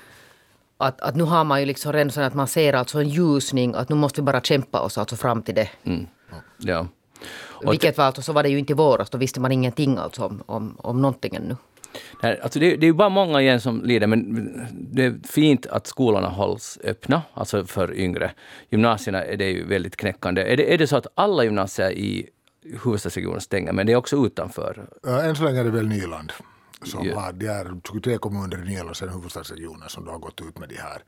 Att, 0.78 1.00
att 1.00 1.16
nu 1.16 1.24
har 1.24 1.44
man 1.44 1.60
ju 1.60 1.66
liksom 1.66 1.92
redan 1.92 2.24
att 2.24 2.34
man 2.34 2.48
ser 2.48 2.72
alltså 2.72 2.98
en 2.98 3.08
ljusning, 3.08 3.74
att 3.74 3.88
nu 3.88 3.96
måste 3.96 4.20
vi 4.20 4.24
bara 4.24 4.40
kämpa 4.40 4.80
oss 4.80 4.98
alltså 4.98 5.16
fram 5.16 5.42
till 5.42 5.54
det. 5.54 5.68
Mm. 5.84 6.06
Ja. 6.58 6.86
Och 7.66 7.72
Vilket 7.72 7.98
var 7.98 8.04
alltså, 8.04 8.22
så 8.22 8.32
var 8.32 8.42
det 8.42 8.48
ju 8.48 8.58
inte 8.58 8.72
i 8.72 8.76
våras, 8.76 9.10
då 9.10 9.18
visste 9.18 9.40
man 9.40 9.52
ingenting 9.52 9.96
alltså 9.96 10.24
om, 10.24 10.42
om, 10.46 10.76
om 10.78 11.02
någonting 11.02 11.34
ännu. 11.34 11.56
Nej, 12.22 12.40
alltså 12.42 12.58
det, 12.58 12.76
det 12.76 12.86
är 12.86 12.92
bara 12.92 13.08
många 13.08 13.40
igen 13.40 13.60
som 13.60 13.82
lider, 13.82 14.06
men 14.06 14.50
det 14.72 15.04
är 15.04 15.18
fint 15.28 15.66
att 15.66 15.86
skolorna 15.86 16.28
hålls 16.28 16.78
öppna, 16.84 17.22
alltså 17.34 17.66
för 17.66 17.94
yngre. 17.94 18.32
Gymnasierna 18.70 19.24
är 19.24 19.36
det 19.36 19.50
ju 19.50 19.66
väldigt 19.66 19.96
knäckande. 19.96 20.52
Är 20.52 20.56
det, 20.56 20.74
är 20.74 20.78
det 20.78 20.86
så 20.86 20.96
att 20.96 21.06
alla 21.14 21.44
gymnasier 21.44 21.90
i 21.90 22.28
huvudstadsregionen 22.84 23.40
stänger, 23.40 23.72
men 23.72 23.86
det 23.86 23.92
är 23.92 23.96
också 23.96 24.26
utanför? 24.26 24.88
Än 25.06 25.36
så 25.36 25.44
länge 25.44 25.60
är 25.60 25.64
det 25.64 25.70
väl 25.70 25.88
Nyland 25.88 26.32
som 26.84 27.10
har, 27.10 27.32
det 27.32 27.46
är 27.46 27.80
23 27.92 28.18
kommuner 28.18 28.58
i 28.58 28.64
Nyland 28.64 28.90
och 28.90 28.96
sen 28.96 29.08
huvudstadsregionen 29.08 29.88
som 29.88 30.04
då 30.04 30.10
har 30.10 30.18
gått 30.18 30.40
ut 30.40 30.58
med 30.58 30.68
de 30.68 30.76
här. 30.76 31.02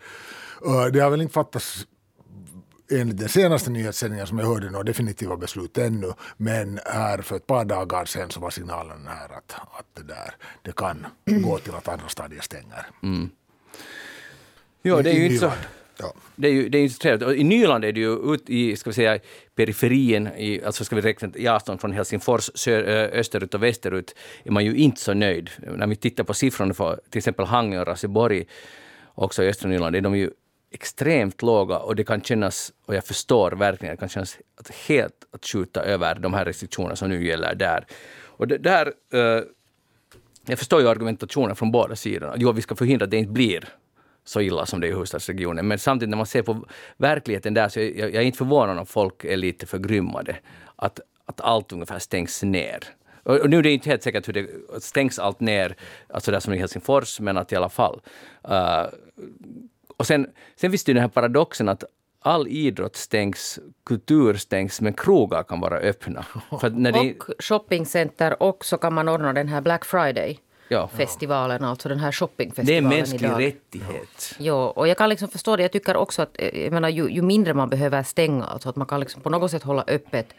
Det 0.90 1.00
har 1.00 1.10
väl 1.10 1.20
inte 1.20 1.34
fattats 1.34 1.86
enligt 2.90 3.18
den 3.18 3.28
senaste 3.28 3.70
nyhetssändningen 3.70 4.26
som 4.26 4.38
jag 4.38 4.46
hörde 4.46 4.70
några 4.70 4.84
definitiva 4.84 5.36
beslut 5.36 5.78
ännu. 5.78 6.12
Men 6.36 6.80
här 6.86 7.22
för 7.22 7.36
ett 7.36 7.46
par 7.46 7.64
dagar 7.64 8.04
sedan 8.04 8.30
så 8.30 8.40
var 8.40 8.50
signalen 8.50 9.06
här 9.06 9.36
att, 9.36 9.52
att 9.52 9.86
det, 9.94 10.02
där, 10.02 10.34
det 10.62 10.72
kan 10.76 11.06
gå 11.24 11.58
till 11.58 11.74
att 11.74 11.88
andra 11.88 12.08
stadier 12.08 12.40
stänger. 12.40 12.86
Mm. 13.02 13.30
Jo, 14.82 15.02
det 15.02 15.10
är 15.10 15.14
ju 15.14 15.24
inte 15.24 15.38
så... 15.38 15.52
Ja. 16.00 16.14
Det 16.36 16.48
är 16.48 16.52
ju 16.52 16.68
det 16.68 16.78
är 16.78 16.82
inte 16.82 16.98
trevligt. 16.98 17.38
I 17.38 17.44
Nyland 17.44 17.84
är 17.84 17.92
det 17.92 18.00
ju 18.00 18.34
ut 18.34 18.50
i 18.50 18.76
ska 18.76 18.90
vi 18.90 18.94
säga, 18.94 19.18
periferin, 19.54 20.26
i, 20.26 20.62
alltså 20.64 20.84
ska 20.84 20.96
vi 20.96 21.02
räkna 21.02 21.28
i 21.34 21.48
avstånd 21.48 21.80
från 21.80 21.92
Helsingfors 21.92 22.50
sö, 22.54 22.80
österut 23.12 23.54
och 23.54 23.62
västerut, 23.62 24.14
är 24.44 24.50
man 24.50 24.64
ju 24.64 24.76
inte 24.76 25.00
så 25.00 25.14
nöjd. 25.14 25.50
När 25.58 25.86
vi 25.86 25.96
tittar 25.96 26.24
på 26.24 26.34
siffrorna 26.34 26.74
för 26.74 27.00
till 27.10 27.18
exempel 27.18 27.46
Hangö 27.46 27.80
och 27.80 27.86
Raseborg, 27.86 28.46
också 29.14 29.44
i 29.44 29.48
östra 29.48 29.68
Nyland, 29.68 29.96
är 29.96 30.00
de 30.00 30.16
ju 30.16 30.30
extremt 30.70 31.42
låga 31.42 31.78
och 31.78 31.96
det 31.96 32.04
kan 32.04 32.22
kännas, 32.22 32.72
och 32.86 32.94
jag 32.94 33.04
förstår 33.04 33.50
verkligen, 33.50 33.94
det 33.94 34.00
kan 34.00 34.08
kännas 34.08 34.38
att 34.56 34.74
helt 34.74 35.14
att 35.30 35.46
skjuta 35.46 35.82
över 35.82 36.14
de 36.14 36.34
här 36.34 36.44
restriktionerna 36.44 36.96
som 36.96 37.08
nu 37.08 37.26
gäller 37.26 37.54
där. 37.54 37.86
Och 38.24 38.48
det, 38.48 38.58
där, 38.58 38.92
eh, 39.12 39.42
jag 40.46 40.58
förstår 40.58 40.80
ju 40.80 40.88
argumentationen 40.88 41.56
från 41.56 41.72
båda 41.72 41.96
sidorna. 41.96 42.34
Jo, 42.36 42.52
vi 42.52 42.62
ska 42.62 42.74
förhindra 42.74 43.04
att 43.04 43.10
det 43.10 43.16
inte 43.16 43.32
blir 43.32 43.68
så 44.24 44.40
illa 44.40 44.66
som 44.66 44.80
det 44.80 44.86
är 44.86 44.88
i 44.88 44.92
huvudstadsregionen. 44.92 45.68
Men 45.68 45.78
samtidigt 45.78 46.10
när 46.10 46.16
man 46.16 46.26
ser 46.26 46.42
på 46.42 46.66
verkligheten 46.96 47.54
där 47.54 47.68
så 47.68 47.80
jag, 47.80 47.98
jag 47.98 48.14
är 48.14 48.20
inte 48.20 48.38
förvånad 48.38 48.78
om 48.78 48.86
folk 48.86 49.24
är 49.24 49.36
lite 49.36 49.66
förgrymmade. 49.66 50.36
Att, 50.76 51.00
att 51.24 51.40
allt 51.40 51.72
ungefär 51.72 51.98
stängs 51.98 52.42
ner. 52.42 52.84
Och, 53.22 53.36
och 53.36 53.50
nu 53.50 53.58
är 53.58 53.62
det 53.62 53.70
inte 53.70 53.90
helt 53.90 54.02
säkert 54.02 54.28
hur 54.28 54.32
det 54.32 54.48
stängs 54.80 55.18
allt 55.18 55.40
ner, 55.40 55.76
alltså 56.08 56.30
där 56.30 56.40
som 56.40 56.54
i 56.54 56.58
Helsingfors, 56.58 57.20
men 57.20 57.36
att 57.36 57.52
i 57.52 57.56
alla 57.56 57.68
fall. 57.68 58.00
Uh, 58.48 58.86
och 59.98 60.06
sen, 60.06 60.26
sen 60.56 60.70
finns 60.70 60.84
det 60.84 60.90
ju 60.90 60.94
den 60.94 61.02
här 61.02 61.08
paradoxen 61.08 61.68
att 61.68 61.84
all 62.20 62.48
idrott 62.48 62.96
stängs, 62.96 63.58
kultur 63.84 64.34
stängs, 64.34 64.80
men 64.80 64.92
krogar 64.92 65.42
kan 65.42 65.60
vara 65.60 65.76
öppna. 65.78 66.24
För 66.60 66.70
när 66.70 66.92
det... 66.92 66.98
Och 66.98 67.30
shoppingcenter 67.38 68.42
och 68.42 68.64
så 68.64 68.78
kan 68.78 68.94
man 68.94 69.08
ordna 69.08 69.32
den 69.32 69.48
här 69.48 69.60
Black 69.60 69.84
Friday. 69.84 70.38
Ja. 70.70 70.88
festivalen, 70.88 71.64
alltså 71.64 71.88
den 71.88 71.98
här 71.98 72.12
shoppingfestivalen. 72.12 72.90
Det 72.90 72.94
är 72.94 72.98
en 72.98 73.00
mänsklig 73.00 73.28
idag. 73.28 73.42
rättighet. 73.42 74.34
Ja, 74.38 74.70
och 74.70 74.88
jag 74.88 74.98
kan 74.98 75.08
liksom 75.08 75.28
förstå 75.28 75.56
det. 75.56 75.62
Jag 75.62 75.72
tycker 75.72 75.96
också 75.96 76.22
att 76.22 76.36
jag 76.52 76.72
menar, 76.72 76.88
ju, 76.88 77.08
ju 77.10 77.22
mindre 77.22 77.54
man 77.54 77.68
behöver 77.68 78.02
stänga, 78.02 78.44
alltså 78.44 78.68
att 78.68 78.76
man 78.76 78.86
kan 78.86 79.00
liksom 79.00 79.22
på 79.22 79.30
något 79.30 79.50
sätt 79.50 79.62
hålla 79.62 79.84
öppet 79.86 80.34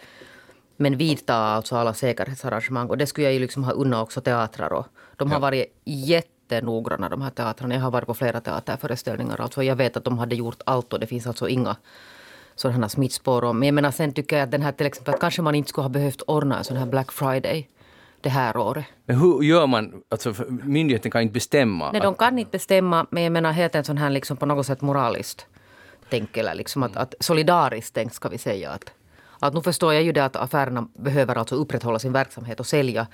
men 0.77 0.97
vidta 0.97 1.35
alltså 1.35 1.75
alla 1.75 1.93
säkerhetsarrangemang. 1.93 2.89
Och 2.89 2.97
det 2.97 3.07
skulle 3.07 3.27
jag 3.27 3.33
ju 3.33 3.39
liksom 3.39 3.63
ha 3.63 3.71
unnat 3.71 4.03
också 4.03 4.21
teatrar. 4.21 4.73
Och 4.73 4.87
de 5.15 5.31
har 5.31 5.39
varit 5.39 5.81
jätte 5.85 6.38
jättenoggranna 6.55 7.09
de 7.09 7.21
här 7.21 7.29
teatrarna. 7.29 7.75
Jag 7.75 7.81
har 7.81 7.91
varit 7.91 8.07
på 8.07 8.13
flera 8.13 8.41
teaterföreställningar. 8.41 9.41
Alltså 9.41 9.63
jag 9.63 9.75
vet 9.75 9.97
att 9.97 10.03
de 10.03 10.19
hade 10.19 10.35
gjort 10.35 10.61
allt 10.65 10.93
och 10.93 10.99
det 10.99 11.07
finns 11.07 11.27
alltså 11.27 11.49
inga 11.49 11.75
sådana 12.55 12.89
smittspår. 12.89 13.53
Men 13.53 13.67
jag 13.67 13.73
menar 13.73 13.91
sen 13.91 14.13
tycker 14.13 14.35
jag 14.37 14.43
att 14.43 14.51
den 14.51 14.61
här 14.61 14.71
till 14.71 14.85
exempel 14.85 15.13
att 15.13 15.19
kanske 15.19 15.41
man 15.41 15.55
inte 15.55 15.69
skulle 15.69 15.83
ha 15.83 15.89
behövt 15.89 16.21
ordna 16.21 16.57
en 16.57 16.63
sån 16.63 16.77
här 16.77 16.85
Black 16.85 17.11
Friday 17.11 17.69
det 18.21 18.29
här 18.29 18.57
året. 18.57 18.85
Men 19.05 19.19
hur 19.19 19.43
gör 19.43 19.67
man? 19.67 19.93
Alltså, 20.09 20.33
myndigheten 20.49 21.11
kan 21.11 21.21
inte 21.21 21.33
bestämma. 21.33 21.91
Nej, 21.91 22.01
de 22.01 22.15
kan 22.15 22.39
inte 22.39 22.51
bestämma, 22.51 23.05
men 23.09 23.23
jag 23.23 23.31
menar 23.31 23.51
helt 23.51 23.75
en 23.75 23.83
sån 23.83 23.97
här 23.97 24.09
liksom 24.09 24.37
på 24.37 24.45
något 24.45 24.65
sätt 24.65 24.81
moraliskt 24.81 25.45
tänk, 26.09 26.37
eller 26.37 26.55
liksom 26.55 26.83
att, 26.83 26.97
att 26.97 27.15
solidariskt 27.19 27.93
tänk 27.93 28.13
ska 28.13 28.29
vi 28.29 28.37
säga. 28.37 28.71
Att, 28.71 28.93
att 29.39 29.53
nu 29.53 29.61
förstår 29.61 29.93
jag 29.93 30.03
ju 30.03 30.11
det 30.11 30.25
att 30.25 30.35
affärerna 30.35 30.87
behöver 30.93 31.35
alltså 31.35 31.55
upprätthålla 31.55 31.99
sin 31.99 32.13
verksamhet 32.13 32.59
och 32.59 32.65
sälja. 32.65 33.07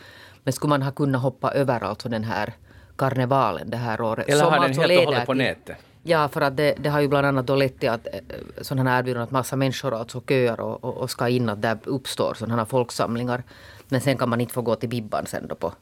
Men 0.44 0.54
skulle 0.54 0.70
man 0.70 0.82
ha 0.82 0.92
kunnat 0.92 1.22
hoppa 1.22 1.52
över 1.52 1.84
alltså 1.84 2.10
den 2.10 2.24
här 2.24 2.54
karnevalen 2.96 3.70
det 3.70 3.78
här 3.78 4.02
året. 4.02 4.30
Eller 4.30 4.44
har 4.44 4.60
den 4.60 4.74
helt 4.74 5.00
och 5.00 5.06
hållet 5.06 5.26
på 5.26 5.34
nätet? 5.34 5.78
Ja, 6.04 6.28
för 6.28 6.42
att 6.42 6.58
det, 6.58 6.76
det 6.80 6.90
har 6.90 7.02
ju 7.02 7.08
bland 7.08 7.28
annat 7.28 7.48
då 7.48 7.56
lett 7.56 7.80
till 7.80 7.90
att 7.90 8.08
eh, 8.08 8.20
sådana 8.62 8.90
här 8.90 9.00
erbjudanden 9.00 9.24
att 9.24 9.32
massa 9.32 9.56
människor 9.56 9.94
alltså 9.94 10.22
köar 10.22 10.60
och, 10.60 10.84
och, 10.84 10.98
och 10.98 11.10
ska 11.10 11.30
in 11.30 11.50
att 11.50 11.62
där 11.62 11.78
uppstår 11.84 12.34
sådana 12.34 12.56
här 12.56 12.66
folksamlingar. 12.66 13.44
Men 13.88 14.02
sen 14.02 14.18
kan 14.18 14.30
man 14.30 14.42
inte 14.42 14.54
få 14.54 14.62
gå 14.62 14.76
till 14.76 14.90
Bibban 14.90 15.26
sen 15.26 15.48
då 15.48 15.56
på 15.56 15.74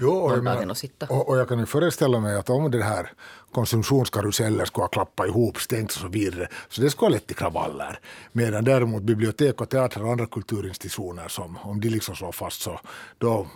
Jo, 0.00 0.10
och, 0.10 0.32
jag 0.32 0.44
menar, 0.44 0.70
och 0.70 0.76
sitta. 0.76 1.06
och, 1.06 1.28
och 1.28 1.38
jag 1.38 1.48
kan 1.48 1.58
ju 1.58 1.66
föreställa 1.66 2.20
mig 2.20 2.36
att 2.36 2.50
om 2.50 2.70
det 2.70 2.82
här 2.82 3.12
konsumtionskarusellen 3.52 4.66
skulle 4.66 4.82
ha 4.82 4.88
klappat 4.88 5.26
ihop, 5.26 5.60
stängts 5.60 5.96
och 5.96 6.02
så 6.02 6.08
vidare, 6.08 6.48
så 6.68 6.82
det 6.82 6.90
skulle 6.90 7.06
ha 7.06 7.12
lett 7.12 7.26
till 7.26 7.36
kravaller. 7.36 7.98
Medan 8.32 8.64
däremot 8.64 9.02
bibliotek 9.02 9.60
och 9.60 9.68
teatrar 9.68 10.04
och 10.04 10.12
andra 10.12 10.26
kulturinstitutioner, 10.26 11.28
som, 11.28 11.58
om 11.62 11.80
de 11.80 11.88
liksom 11.88 12.16
slår 12.16 12.32
fast 12.32 12.62
så, 12.62 12.80
då 13.18 13.46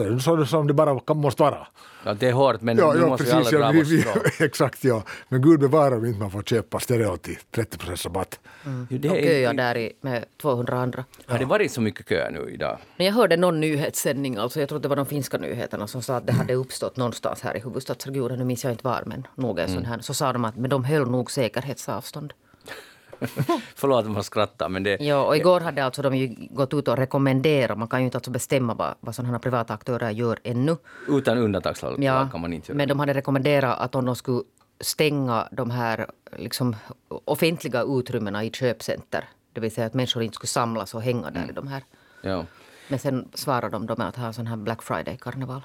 är 0.00 0.10
det 0.10 0.20
så 0.20 0.46
som 0.46 0.66
det 0.66 0.74
bara 0.74 1.00
kan, 1.00 1.16
måste 1.16 1.42
vara. 1.42 1.66
Ja, 2.04 2.14
det 2.14 2.28
är 2.28 2.32
hårt, 2.32 2.60
men 2.60 2.78
Ja, 2.78 2.92
nu 2.92 3.00
ja 3.00 3.06
måste 3.06 3.24
precis. 3.24 3.52
vi 3.52 3.56
alla 3.56 3.66
Ja, 3.66 3.72
dra 3.72 3.72
vi, 3.72 3.78
vårt 3.78 3.88
vi, 3.88 4.22
strå. 4.30 4.46
exakt, 4.46 4.84
ja. 4.84 5.02
Men 5.28 5.42
gud 5.42 5.60
bevara 5.60 5.96
om 5.96 6.04
inte 6.04 6.20
man 6.20 6.30
får 6.30 6.42
köpa 6.42 6.80
stereo 6.80 7.16
till 7.16 7.36
30 7.50 7.78
rabatt. 8.06 8.40
Jo, 8.90 8.98
det 8.98 9.10
Och 9.10 9.16
köa 9.16 9.52
där 9.52 9.76
i, 9.76 9.92
med 10.00 10.24
200 10.42 10.78
andra. 10.78 11.04
Har 11.26 11.38
det 11.38 11.44
varit 11.44 11.72
så 11.72 11.80
mycket 11.80 12.06
kö 12.06 12.30
nu 12.30 12.50
idag? 12.50 12.78
Men 12.96 13.06
jag 13.06 13.14
hörde 13.14 13.36
någon 13.36 13.60
nyhetssändning, 13.60 14.36
alltså 14.36 14.60
jag 14.60 14.68
tror 14.68 14.78
det 14.78 14.88
var 14.88 14.96
de 14.96 15.06
finska 15.06 15.38
nyheterna 15.38 15.86
som 15.86 16.02
sa 16.02 16.16
att 16.16 16.26
det 16.26 16.32
hade 16.32 16.54
uppstått 16.54 16.96
någonstans 16.96 17.40
här 17.42 17.56
i 17.56 17.60
huvudstadsregionen, 17.60 18.38
nu 18.38 18.44
minns 18.44 18.64
jag 18.64 18.72
inte 18.72 18.84
var, 18.84 19.02
men 19.06 19.26
nog 19.34 19.58
en 19.58 19.68
sån 19.68 19.84
här. 19.84 19.98
Så 20.00 20.14
sa 20.14 20.32
de 20.32 20.44
att 20.44 20.56
men 20.56 20.70
de 20.70 20.84
höll 20.84 21.10
nog 21.10 21.30
säkerhetsavstånd. 21.30 22.32
Förlåt 23.74 24.06
om 24.06 24.14
jag 24.14 24.24
skrattar, 24.24 24.68
men 24.68 24.82
det... 24.82 24.96
Ja, 25.00 25.24
och 25.26 25.36
igår 25.36 25.60
hade 25.60 25.84
alltså 25.84 26.02
de 26.02 26.16
ju 26.16 26.34
gått 26.50 26.74
ut 26.74 26.88
och 26.88 26.96
rekommenderat, 26.96 27.78
man 27.78 27.88
kan 27.88 28.00
ju 28.00 28.04
inte 28.04 28.16
alltså 28.18 28.30
bestämma 28.30 28.74
vad, 28.74 28.94
vad 29.00 29.14
sådana 29.14 29.32
här 29.32 29.38
privata 29.38 29.74
aktörer 29.74 30.10
gör 30.10 30.38
ännu. 30.42 30.76
Utan 31.08 31.38
undantagslag 31.38 32.02
Ja, 32.04 32.28
kan 32.32 32.40
man 32.40 32.52
inte 32.52 32.72
göra. 32.72 32.76
men 32.76 32.88
de 32.88 33.00
hade 33.00 33.14
rekommenderat 33.14 33.78
att 33.78 33.94
om 33.94 34.04
de 34.04 34.16
skulle 34.16 34.42
stänga 34.80 35.48
de 35.52 35.70
här 35.70 36.06
liksom, 36.36 36.76
offentliga 37.08 37.82
utrymmena 37.82 38.44
i 38.44 38.50
köpcenter, 38.50 39.24
det 39.52 39.60
vill 39.60 39.70
säga 39.74 39.86
att 39.86 39.94
människor 39.94 40.22
inte 40.22 40.34
skulle 40.34 40.48
samlas 40.48 40.94
och 40.94 41.02
hänga 41.02 41.30
där 41.30 41.46
i 41.50 41.52
de 41.52 41.66
här. 41.68 41.82
Ja. 42.22 42.44
Men 42.88 42.98
sen 42.98 43.28
svarade 43.34 43.78
de 43.78 43.94
med 43.98 44.08
att 44.08 44.16
ha 44.16 44.26
en 44.26 44.34
sån 44.34 44.46
här 44.46 44.56
Black 44.56 44.82
Friday-karneval. 44.82 45.62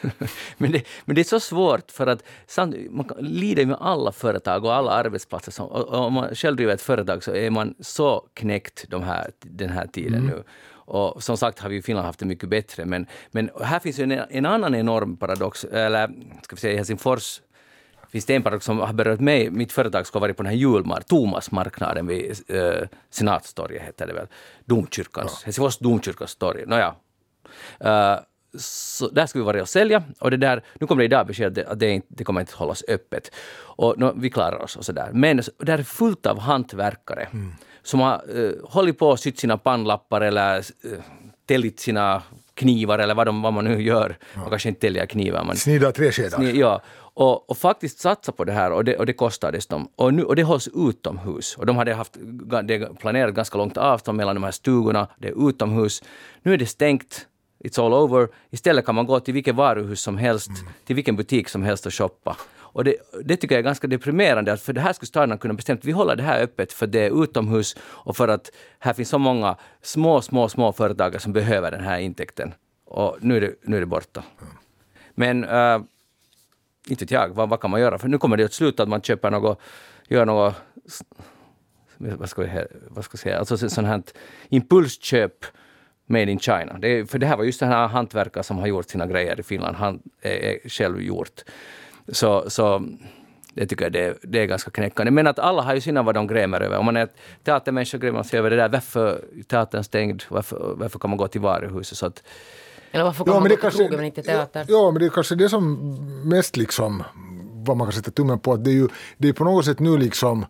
men, 0.56 0.72
det, 0.72 0.82
men 1.04 1.14
det 1.14 1.22
är 1.22 1.24
så 1.24 1.40
svårt 1.40 1.90
för 1.90 2.06
att 2.06 2.24
samt, 2.46 2.76
man 2.90 3.10
lider 3.18 3.66
med 3.66 3.76
alla 3.80 4.12
företag 4.12 4.64
och 4.64 4.74
alla 4.74 4.90
arbetsplatser. 4.90 5.52
Som, 5.52 5.66
och, 5.66 5.88
och 5.88 6.06
om 6.06 6.12
man 6.12 6.34
själv 6.34 6.56
driver 6.56 6.74
ett 6.74 6.82
företag 6.82 7.24
så 7.24 7.34
är 7.34 7.50
man 7.50 7.74
så 7.80 8.28
knäckt 8.34 8.84
de 8.88 9.02
här, 9.02 9.30
den 9.40 9.70
här 9.70 9.86
tiden 9.86 10.22
nu. 10.26 10.42
Och 10.86 11.22
som 11.22 11.36
sagt 11.36 11.58
har 11.58 11.68
vi 11.68 11.76
i 11.76 11.82
Finland 11.82 12.06
haft 12.06 12.18
det 12.18 12.26
mycket 12.26 12.48
bättre. 12.48 12.84
Men, 12.84 13.06
men 13.30 13.50
här 13.60 13.78
finns 13.78 13.98
en, 13.98 14.12
en 14.12 14.46
annan 14.46 14.74
enorm 14.74 15.16
paradox. 15.16 15.64
Eller 15.64 16.10
ska 16.42 16.56
vi 16.56 16.60
säga 16.60 16.72
i 16.72 16.76
Helsingfors 16.76 17.40
finns 18.14 18.24
det 18.24 18.34
en 18.34 18.42
paradox 18.42 18.64
som 18.64 18.78
har 18.78 18.92
berört 18.92 19.20
mig. 19.20 19.50
Mitt 19.50 19.72
företag 19.72 20.06
ska 20.06 20.18
ha 20.18 20.20
varit 20.20 20.36
på 20.36 20.42
den 20.42 20.52
här 20.52 20.58
julmar, 20.58 21.00
Tomasmarknaden 21.00 22.06
vid 22.06 22.40
eh, 22.48 22.88
Senatstorget, 23.10 23.82
heter 23.82 24.06
det 24.06 24.12
väl. 24.12 24.26
Domkyrkans, 24.64 25.44
Helsingfors 25.44 25.78
domkyrkans 25.78 26.36
torg. 26.36 26.64
Nåja. 26.66 26.94
Eh, 27.80 28.16
så 28.58 29.08
där 29.08 29.26
ska 29.26 29.38
vi 29.38 29.44
vara 29.44 29.62
och 29.62 29.68
sälja. 29.68 30.02
Och 30.20 30.30
det 30.30 30.36
där, 30.36 30.62
nu 30.80 30.86
kommer 30.86 31.00
det 31.02 31.04
idag 31.06 31.26
besked 31.26 31.46
att 31.46 31.54
det, 31.54 31.74
det, 31.74 31.90
inte, 31.90 32.06
det 32.10 32.24
kommer 32.24 32.40
inte 32.40 32.56
hållas 32.56 32.82
öppet. 32.88 33.30
Och 33.56 33.94
nå, 33.98 34.12
vi 34.16 34.30
klarar 34.30 34.62
oss 34.62 34.76
och 34.76 34.84
sådär. 34.84 35.10
Men 35.12 35.42
där 35.58 35.78
är 35.78 35.82
fullt 35.82 36.26
av 36.26 36.38
hantverkare 36.38 37.28
som 37.82 38.00
har 38.00 38.22
uh, 38.36 38.52
hållit 38.64 38.98
på 38.98 39.08
och 39.08 39.20
sytt 39.20 39.38
sina 39.38 39.58
pannlappar 39.58 40.20
eller 40.20 40.58
uh, 40.58 40.92
tällit 41.46 41.80
sina 41.80 42.22
knivar 42.54 42.98
eller 42.98 43.14
vad, 43.14 43.26
de, 43.26 43.42
vad 43.42 43.52
man 43.52 43.64
nu 43.64 43.82
gör. 43.82 44.16
Man 44.34 44.50
kanske 44.50 44.68
inte 44.68 44.80
täljer 44.80 45.06
knivar. 45.06 45.44
Man, 45.44 45.56
Snida 45.56 45.92
träskedar. 45.92 46.38
Ni- 46.38 46.58
Ja, 46.58 46.82
och, 47.16 47.50
och 47.50 47.56
faktiskt 47.56 48.00
satsa 48.00 48.32
på 48.32 48.44
det 48.44 48.52
här 48.52 48.72
och 48.72 48.84
det, 48.84 48.96
och 48.96 49.06
det 49.06 49.12
kostar 49.12 49.52
dessutom. 49.52 49.88
Och, 49.96 50.14
nu, 50.14 50.22
och 50.22 50.36
det 50.36 50.42
hålls 50.42 50.68
utomhus. 50.74 51.56
Och 51.56 51.66
de 51.66 51.76
hade 51.76 51.94
haft 51.94 52.16
det 52.64 52.98
planerat 52.98 53.34
ganska 53.34 53.58
långt 53.58 53.76
avstånd 53.76 54.16
mellan 54.16 54.34
de 54.34 54.44
här 54.44 54.50
stugorna. 54.50 55.08
Det 55.18 55.28
är 55.28 55.48
utomhus. 55.48 56.02
Nu 56.42 56.52
är 56.52 56.56
det 56.56 56.66
stängt. 56.66 57.26
It's 57.64 57.80
all 57.86 57.92
over. 57.94 58.28
Istället 58.50 58.86
kan 58.86 58.94
man 58.94 59.06
gå 59.06 59.20
till 59.20 59.34
vilket 59.34 59.54
varuhus 59.54 60.00
som 60.00 60.18
helst, 60.18 60.50
till 60.84 60.96
vilken 60.96 61.16
butik 61.16 61.48
som 61.48 61.62
helst 61.62 61.86
och 61.86 61.94
shoppa. 61.94 62.36
Och 62.56 62.84
det, 62.84 62.96
det 63.24 63.36
tycker 63.36 63.54
jag 63.54 63.58
är 63.58 63.64
ganska 63.64 63.86
deprimerande, 63.86 64.56
för 64.56 64.72
det 64.72 64.80
här 64.80 64.92
skulle 64.92 65.06
staden 65.06 65.38
kunna 65.38 65.54
bestämt 65.54 65.84
vi 65.84 65.92
håller 65.92 66.16
det 66.16 66.22
här 66.22 66.42
öppet 66.42 66.72
för 66.72 66.86
det 66.86 67.00
är 67.00 67.22
utomhus 67.24 67.76
och 67.80 68.16
för 68.16 68.28
att 68.28 68.50
här 68.78 68.92
finns 68.92 69.08
så 69.08 69.18
många 69.18 69.56
små, 69.82 70.20
små, 70.20 70.48
små 70.48 70.72
företagare 70.72 71.20
som 71.20 71.32
behöver 71.32 71.70
den 71.70 71.80
här 71.84 71.98
intäkten. 71.98 72.54
Och 72.84 73.16
nu 73.20 73.36
är 73.36 73.40
det, 73.40 73.54
nu 73.62 73.76
är 73.76 73.80
det 73.80 73.86
borta. 73.86 74.22
Men 75.14 75.44
äh, 75.44 75.78
inte 76.88 77.04
vet 77.04 77.10
jag, 77.10 77.28
vad, 77.28 77.48
vad 77.48 77.60
kan 77.60 77.70
man 77.70 77.80
göra? 77.80 77.98
För 77.98 78.08
nu 78.08 78.18
kommer 78.18 78.36
det 78.36 78.44
att 78.44 78.52
sluta 78.52 78.82
att 78.82 78.88
man 78.88 79.02
köper 79.02 79.30
något, 79.30 79.60
gör 80.08 80.26
något, 80.26 80.54
vad 81.98 82.28
ska, 82.28 82.42
vi, 82.42 82.48
he- 82.48 82.68
vad 82.88 83.04
ska 83.04 83.14
jag 83.14 83.20
säga, 83.20 83.38
alltså 83.38 83.56
så- 83.58 83.70
sånt 83.70 83.86
här 83.88 84.02
impulsköp 84.48 85.44
made 86.06 86.30
in 86.30 86.38
China. 86.38 86.76
Det 86.78 86.88
är, 86.88 87.04
för 87.04 87.18
det 87.18 87.26
här 87.26 87.36
var 87.36 87.44
just 87.44 87.60
den 87.60 87.68
här 87.68 87.88
hantverkare 87.88 88.44
som 88.44 88.58
har 88.58 88.66
gjort 88.66 88.88
sina 88.90 89.06
grejer 89.06 89.40
i 89.40 89.42
Finland, 89.42 89.76
han 89.76 89.98
är, 90.22 90.30
är 90.64 90.68
själv 90.68 91.02
gjort. 91.02 91.42
Så, 92.08 92.50
så 92.50 92.88
det 93.54 93.66
tycker 93.66 93.84
jag 93.84 93.92
det, 93.92 94.04
är- 94.04 94.16
det 94.22 94.38
är 94.40 94.46
ganska 94.46 94.70
knäckande. 94.70 95.10
Men 95.10 95.26
att 95.26 95.38
alla 95.38 95.62
har 95.62 95.74
ju 95.74 95.80
sina 95.80 96.02
vad 96.02 96.14
de 96.14 96.26
grämer 96.26 96.60
över. 96.60 96.78
Om 96.78 96.84
man 96.84 96.96
är 96.96 97.08
teatermänniska 97.44 97.98
grämer 97.98 98.12
man 98.14 98.24
sig 98.24 98.38
över 98.38 98.50
det 98.50 98.56
där, 98.56 98.68
varför 98.68 99.24
är 99.38 99.42
teatern 99.42 99.84
stängd, 99.84 100.22
varför, 100.28 100.74
varför 100.76 100.98
kan 100.98 101.10
man 101.10 101.16
gå 101.16 101.28
till 101.28 101.40
varuhuset? 101.40 101.98
Så 101.98 102.06
att, 102.06 102.22
Eller 102.92 103.04
varför 103.04 103.24
kan 103.24 103.34
man 103.34 103.42
gå 103.42 103.48
till 103.48 103.58
krogen 103.70 103.96
men 103.96 104.04
inte 104.04 104.22
till 104.22 104.30
teatern? 104.30 104.66
Ja, 104.68 104.90
men 104.90 105.00
det 105.00 105.06
är 105.06 105.10
kanske 105.10 105.34
det 105.34 105.48
som 105.48 105.94
mest 106.28 106.56
liksom, 106.56 107.02
vad 107.66 107.76
man 107.76 107.86
kan 107.86 107.92
sätta 107.92 108.10
tummen 108.10 108.38
på, 108.38 108.52
att 108.52 108.64
det 108.64 108.70
är 108.70 108.74
ju 108.74 108.88
det 109.18 109.28
är 109.28 109.32
på 109.32 109.44
något 109.44 109.64
sätt 109.64 109.80
nu 109.80 109.98
liksom 109.98 110.42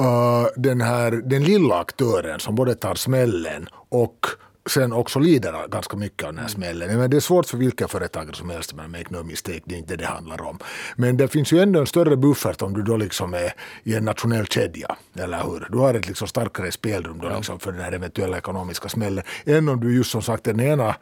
uh, 0.00 0.46
den 0.56 0.80
här, 0.80 1.10
den 1.10 1.44
lilla 1.44 1.74
aktören 1.80 2.40
som 2.40 2.54
både 2.54 2.74
tar 2.74 2.94
smällen 2.94 3.68
och 3.88 4.26
sen 4.68 4.92
också 4.92 5.18
lider 5.18 5.68
ganska 5.68 5.96
mycket 5.96 6.26
av 6.26 6.32
den 6.32 6.42
här 6.42 6.48
smällen. 6.48 6.98
Men 6.98 7.10
det 7.10 7.16
är 7.16 7.20
svårt 7.20 7.46
för 7.46 7.56
vilka 7.56 7.88
företagare 7.88 8.34
som 8.34 8.50
helst, 8.50 8.74
men 8.74 8.90
make 8.90 9.06
no 9.08 9.22
mistake, 9.22 9.60
det 9.64 9.74
är 9.74 9.78
inte 9.78 9.96
det 9.96 10.04
det 10.04 10.06
handlar 10.06 10.42
om. 10.42 10.58
Men 10.96 11.16
det 11.16 11.28
finns 11.28 11.52
ju 11.52 11.60
ändå 11.60 11.80
en 11.80 11.86
större 11.86 12.16
buffert 12.16 12.62
om 12.62 12.74
du 12.74 12.82
då 12.82 12.96
liksom 12.96 13.34
är 13.34 13.52
i 13.82 13.94
en 13.94 14.04
nationell 14.04 14.46
kedja, 14.46 14.96
eller 15.14 15.42
hur? 15.42 15.66
Du 15.70 15.78
har 15.78 15.94
ett 15.94 16.08
liksom 16.08 16.28
starkare 16.28 16.72
spelrum 16.72 17.18
då 17.18 17.28
liksom 17.36 17.60
för 17.60 17.72
den 17.72 17.80
här 17.80 17.92
eventuella 17.92 18.38
ekonomiska 18.38 18.88
smällen, 18.88 19.24
än 19.44 19.68
om 19.68 19.80
du 19.80 19.96
just 19.96 20.10
som 20.10 20.22
sagt 20.22 20.46
är 20.46 20.52
den 20.52 20.66
ena 20.66 20.94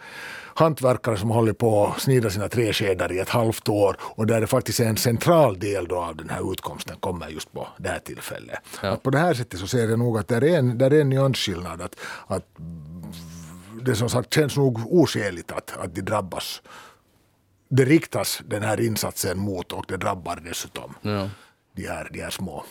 hantverkare 0.59 1.17
som 1.17 1.31
håller 1.31 1.53
på 1.53 1.87
att 1.87 2.01
snida 2.01 2.31
sina 2.31 2.49
träskedar 2.49 3.13
i 3.13 3.19
ett 3.19 3.29
halvt 3.29 3.69
år 3.69 3.97
och 4.01 4.27
där 4.27 4.41
det 4.41 4.47
faktiskt 4.47 4.81
är 4.81 4.85
en 4.85 4.97
central 4.97 5.59
del 5.59 5.89
då 5.89 5.97
av 5.97 6.17
den 6.17 6.31
här 6.31 6.53
utkomsten 6.53 6.97
kommer 7.01 7.29
just 7.29 7.53
på 7.53 7.69
det 7.79 7.89
här 7.89 7.99
tillfället. 7.99 8.59
Att 8.81 9.03
på 9.03 9.11
det 9.11 9.19
här 9.19 9.35
sättet 9.35 9.61
så 9.61 9.67
ser 9.67 9.89
jag 9.89 9.99
nog 9.99 10.19
att 10.19 10.29
det 10.29 10.37
är 10.37 10.43
en, 10.43 10.79
där 10.79 10.93
är 10.93 11.01
en 11.01 11.09
nyansskillnad. 11.09 11.83
Att, 11.83 11.97
att 12.27 12.45
det 13.87 13.97
som 13.97 14.09
sagt 14.09 14.35
känns 14.35 14.57
nog 14.57 14.93
oskäligt 14.93 15.53
att, 15.53 15.77
att 15.77 15.95
de 15.95 16.01
drabbas. 16.01 16.63
Det 17.69 17.85
riktas 17.85 18.43
den 18.47 18.63
här 18.63 18.81
insatsen 18.81 19.39
mot 19.39 19.73
och 19.73 19.85
det 19.89 19.97
drabbar 19.97 20.43
dessutom 20.45 20.95
ja. 21.03 21.31
de, 21.73 21.87
här, 21.89 22.09
de 22.13 22.23
här 22.23 22.31
små. 22.31 22.65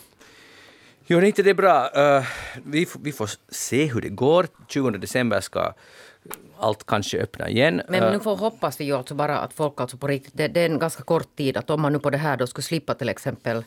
Jo, 1.07 1.19
det 1.19 1.25
är 1.25 1.27
inte 1.27 1.43
det 1.43 1.53
bra. 1.53 1.89
Eh, 1.95 2.23
vi, 2.65 2.87
vi 2.99 3.11
får 3.11 3.29
se 3.49 3.85
hur 3.85 4.01
det 4.01 4.09
går. 4.09 4.47
20 4.67 4.89
december 4.89 5.41
ska 5.41 5.73
allt 6.59 6.85
kanske 6.85 7.21
öppna 7.21 7.49
igen. 7.49 7.81
Men 7.89 8.03
Eh, 8.03 8.11
nu 8.11 8.19
får 8.19 8.35
hoppas 8.35 8.79
vi 8.79 8.85
ju 8.85 8.93
alltså 8.93 9.15
bara 9.15 9.37
att 9.37 9.53
folk 9.53 9.81
alltså 9.81 9.97
på 9.97 10.07
riktigt, 10.07 10.37
det, 10.37 10.47
det 10.47 10.61
är 10.61 10.69
en 10.69 10.79
ganska 10.79 11.03
kort 11.03 11.35
tid 11.35 11.57
att 11.57 11.69
om 11.69 11.81
man 11.81 11.93
nu 11.93 11.99
på 11.99 12.09
det 12.09 12.17
här 12.17 12.37
då 12.37 12.47
skulle 12.47 12.63
slippa 12.63 12.93
till 12.93 13.09
exempel 13.09 13.57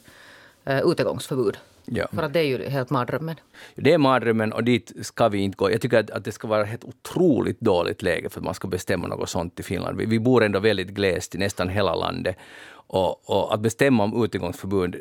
uh, 0.70 0.80
utegångsförbud. 0.84 1.58
Ja. 1.90 2.06
För 2.12 2.22
att 2.22 2.32
det 2.32 2.40
är 2.40 2.44
ju 2.44 2.68
helt 2.68 2.90
mardrömmen. 2.90 3.36
Det 3.74 3.92
är 3.92 3.98
mardrömmen 3.98 4.52
och 4.52 4.64
dit 4.64 4.92
ska 5.02 5.28
vi 5.28 5.38
inte 5.38 5.56
gå. 5.56 5.70
Jag 5.70 5.80
tycker 5.80 5.98
att, 5.98 6.10
att 6.10 6.24
det 6.24 6.32
ska 6.32 6.48
vara 6.48 6.66
ett 6.66 6.84
otroligt 6.84 7.60
dåligt 7.60 8.02
läge 8.02 8.28
för 8.28 8.40
att 8.40 8.44
man 8.44 8.54
ska 8.54 8.68
bestämma 8.68 9.08
något 9.08 9.30
sånt 9.30 9.60
i 9.60 9.62
Finland. 9.62 9.98
Vi, 9.98 10.06
vi 10.06 10.18
bor 10.18 10.44
ändå 10.44 10.60
väldigt 10.60 10.88
glest 10.88 11.34
i 11.34 11.38
nästan 11.38 11.68
hela 11.68 11.94
landet. 11.94 12.36
Och, 12.70 13.30
och 13.30 13.54
att 13.54 13.60
bestämma 13.60 14.04
om 14.04 14.24
utegångsförbud, 14.24 14.96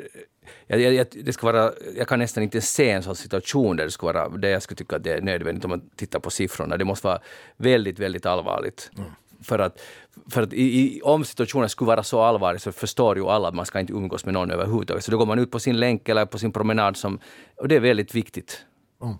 jag, 0.66 0.80
jag, 0.80 1.06
det 1.24 1.32
ska 1.32 1.52
vara, 1.52 1.72
jag 1.96 2.08
kan 2.08 2.18
nästan 2.18 2.42
inte 2.42 2.60
se 2.60 2.90
en 2.90 3.02
sån 3.02 3.16
situation 3.16 3.76
där 3.76 3.84
det 3.84 3.90
skulle 3.90 4.12
vara, 4.12 4.28
där 4.28 4.48
jag 4.48 4.62
skulle 4.62 4.76
tycka 4.76 4.96
att 4.96 5.04
det 5.04 5.12
är 5.12 5.20
nödvändigt 5.20 5.64
om 5.64 5.70
man 5.70 5.90
tittar 5.96 6.18
på 6.18 6.30
siffrorna. 6.30 6.76
Det 6.76 6.84
måste 6.84 7.06
vara 7.06 7.18
väldigt, 7.56 7.98
väldigt 7.98 8.26
allvarligt 8.26 8.90
För 9.42 9.58
att, 9.58 9.80
för 10.30 10.42
att 10.42 10.52
i, 10.52 10.62
i, 10.80 11.00
om 11.02 11.24
situationen 11.24 11.68
skulle 11.68 11.88
vara 11.88 12.02
så 12.02 12.20
allvarlig 12.20 12.60
så 12.60 12.72
förstår 12.72 13.16
ju 13.16 13.24
alla 13.24 13.48
att 13.48 13.54
man 13.54 13.66
ska 13.66 13.80
inte 13.80 13.92
umgås 13.92 14.24
med 14.24 14.34
någon 14.34 14.50
överhuvudtaget. 14.50 15.04
Så 15.04 15.10
då 15.10 15.18
går 15.18 15.26
man 15.26 15.38
ut 15.38 15.50
på 15.50 15.58
sin 15.60 15.76
länk 15.80 16.08
eller 16.08 16.26
på 16.26 16.38
sin 16.38 16.52
promenad 16.52 16.96
som, 16.96 17.18
och 17.56 17.68
det 17.68 17.76
är 17.76 17.80
väldigt 17.80 18.14
viktigt. 18.14 18.64
Mm. 19.02 19.14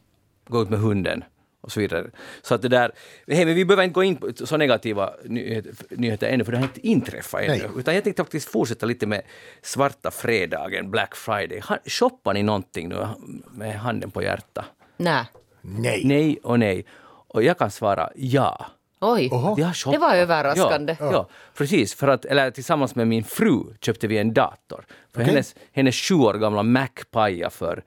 Gå 0.49 0.63
ut 0.63 0.69
med 0.71 0.79
hunden 0.79 1.25
och 1.61 1.73
så 1.73 1.81
vidare. 1.81 2.11
Så 2.43 2.55
att 2.55 2.63
det 2.63 2.69
där, 2.69 2.93
hej, 3.27 3.45
men 3.45 3.55
vi 3.55 3.65
behöver 3.65 3.83
inte 3.85 3.95
gå 3.95 4.03
in 4.03 4.17
på 4.17 4.29
så 4.35 4.57
negativa 4.57 5.13
nyheter, 5.25 5.75
nyheter 5.91 6.29
ännu, 6.29 6.45
för 6.45 6.53
det 6.53 6.59
har 6.59 6.65
inte 6.65 6.87
inträffat 6.87 7.41
ännu. 7.41 7.49
Nej. 7.49 7.71
Utan 7.77 7.95
jag 7.95 8.05
tänkte 8.05 8.23
faktiskt 8.23 8.49
fortsätta 8.49 8.87
lite 8.87 9.07
med 9.07 9.23
svarta 9.63 10.11
fredagen, 10.11 10.91
Black 10.91 11.17
Friday. 11.17 11.61
Ha- 11.61 11.79
Shoppar 11.87 12.35
ni 12.35 12.43
någonting 12.43 12.89
nu 12.89 13.07
med 13.51 13.75
handen 13.79 14.11
på 14.11 14.23
hjärtat? 14.23 14.65
Nej. 14.97 15.25
Nej. 15.61 16.03
Nej 16.05 16.39
och 16.43 16.59
nej. 16.59 16.85
Och 17.31 17.43
jag 17.43 17.59
kan 17.59 17.71
svara 17.71 18.11
ja. 18.17 18.67
Oj, 19.01 19.29
Oho. 19.33 19.55
Vi 19.55 19.63
har 19.63 19.73
shoppat. 19.73 20.01
det 20.01 20.07
var 20.07 20.15
överraskande. 20.15 20.97
Ja, 21.01 21.13
ja, 21.13 21.29
precis. 21.55 21.95
För 21.95 22.09
att, 22.09 22.25
eller 22.25 22.51
tillsammans 22.51 22.95
med 22.95 23.09
min 23.09 23.25
fru 23.25 23.63
köpte 23.81 24.07
vi 24.07 24.19
en 24.19 24.35
dator. 24.35 24.85
För 25.13 25.21
Okej. 25.21 25.25
hennes, 25.25 25.55
hennes 25.73 25.97
sju 25.97 26.15
år 26.15 26.35
gamla 26.35 26.63
Mac 26.63 26.89
pajade 27.11 27.51
för 27.51 27.83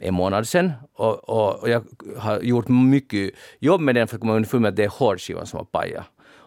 en 0.00 0.14
månad 0.14 0.48
sedan. 0.48 0.72
Och, 0.92 1.28
och, 1.28 1.54
och 1.62 1.68
jag 1.68 1.84
har 2.18 2.40
gjort 2.40 2.68
mycket 2.68 3.30
jobb 3.58 3.80
med 3.80 3.94
den 3.94 4.08
för 4.08 4.16
att 4.16 4.20
komma 4.20 4.34
underfund 4.34 4.62
med 4.62 4.68
att 4.68 4.76
det 4.76 4.84
är 4.84 4.88
hårdskivan 4.88 5.46
som 5.46 5.56
har 5.56 5.64
pajat. 5.64 6.04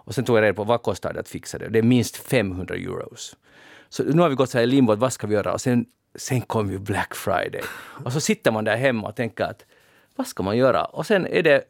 Och 0.09 0.15
sen 0.15 0.23
tog 0.25 0.37
jag 0.37 0.43
reda 0.43 0.53
på 0.53 0.63
vad 0.63 0.81
kostar 0.81 1.13
det 1.13 1.19
att 1.19 1.29
fixa 1.29 1.57
det. 1.57 1.69
Det 1.69 1.79
är 1.79 1.83
minst 1.83 2.17
500 2.17 2.75
euros. 2.75 3.35
Så 3.89 4.03
nu 4.03 4.21
har 4.21 4.29
vi 4.29 4.35
gått 4.35 4.49
så 4.49 4.57
här 4.57 4.63
i 4.63 4.67
limbo, 4.67 4.95
vad 4.95 5.13
ska 5.13 5.27
vi 5.27 5.33
göra? 5.33 5.53
Och 5.53 5.61
sen, 5.61 5.85
sen 6.15 6.41
kom 6.41 6.71
ju 6.71 6.79
Black 6.79 7.15
Friday. 7.15 7.61
Och 8.05 8.13
så 8.13 8.19
sitter 8.19 8.51
man 8.51 8.63
där 8.63 8.77
hemma 8.77 9.07
och 9.07 9.15
tänker 9.15 9.43
att 9.43 9.65
vad 10.15 10.27
ska 10.27 10.43
man 10.43 10.57
göra? 10.57 10.85
Och 10.85 11.05
sen 11.05 11.27
är 11.27 11.43
det 11.43 11.63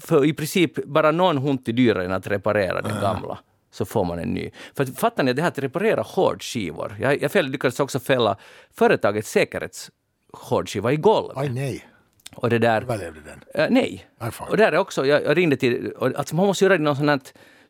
för 0.00 0.24
i 0.24 0.32
princip 0.32 0.84
bara 0.84 1.10
någon 1.10 1.38
hunti 1.38 1.72
dyrare 1.72 2.04
än 2.04 2.12
att 2.12 2.26
reparera 2.26 2.82
den 2.82 3.00
gamla. 3.00 3.38
Så 3.70 3.84
får 3.84 4.04
man 4.04 4.18
en 4.18 4.28
ny. 4.34 4.50
För 4.74 4.84
att, 4.84 4.98
fattar 4.98 5.22
ni, 5.24 5.32
det 5.32 5.42
här 5.42 5.48
att 5.48 5.58
reparera 5.58 6.02
hårdskivor. 6.02 6.96
Jag, 7.00 7.22
jag 7.22 7.32
fäll, 7.32 7.46
lyckades 7.46 7.80
också 7.80 8.00
fälla 8.00 8.36
företagets 8.74 9.30
säkerhetshårdskiva 9.30 10.92
i 10.92 10.96
golvet. 10.96 11.36
Aj 11.36 11.48
nej. 11.48 11.86
Och 12.34 12.50
det 12.50 12.58
där... 12.58 12.82
Överlevde 12.82 13.20
den? 13.20 13.62
Eh, 13.64 13.66
nej. 13.70 14.06
Fan. 14.32 14.48
Och 14.48 14.56
där 14.56 14.72
är 14.72 14.76
också, 14.78 15.06
jag, 15.06 15.24
jag 15.24 15.36
ringde 15.36 15.56
till, 15.56 15.90
och, 15.92 16.14
alltså 16.18 16.36
man 16.36 16.46
måste 16.46 16.64
göra 16.64 16.76
det 16.76 16.80
i 16.80 16.84
något 16.84 16.96
sånt 16.96 17.08
här 17.08 17.20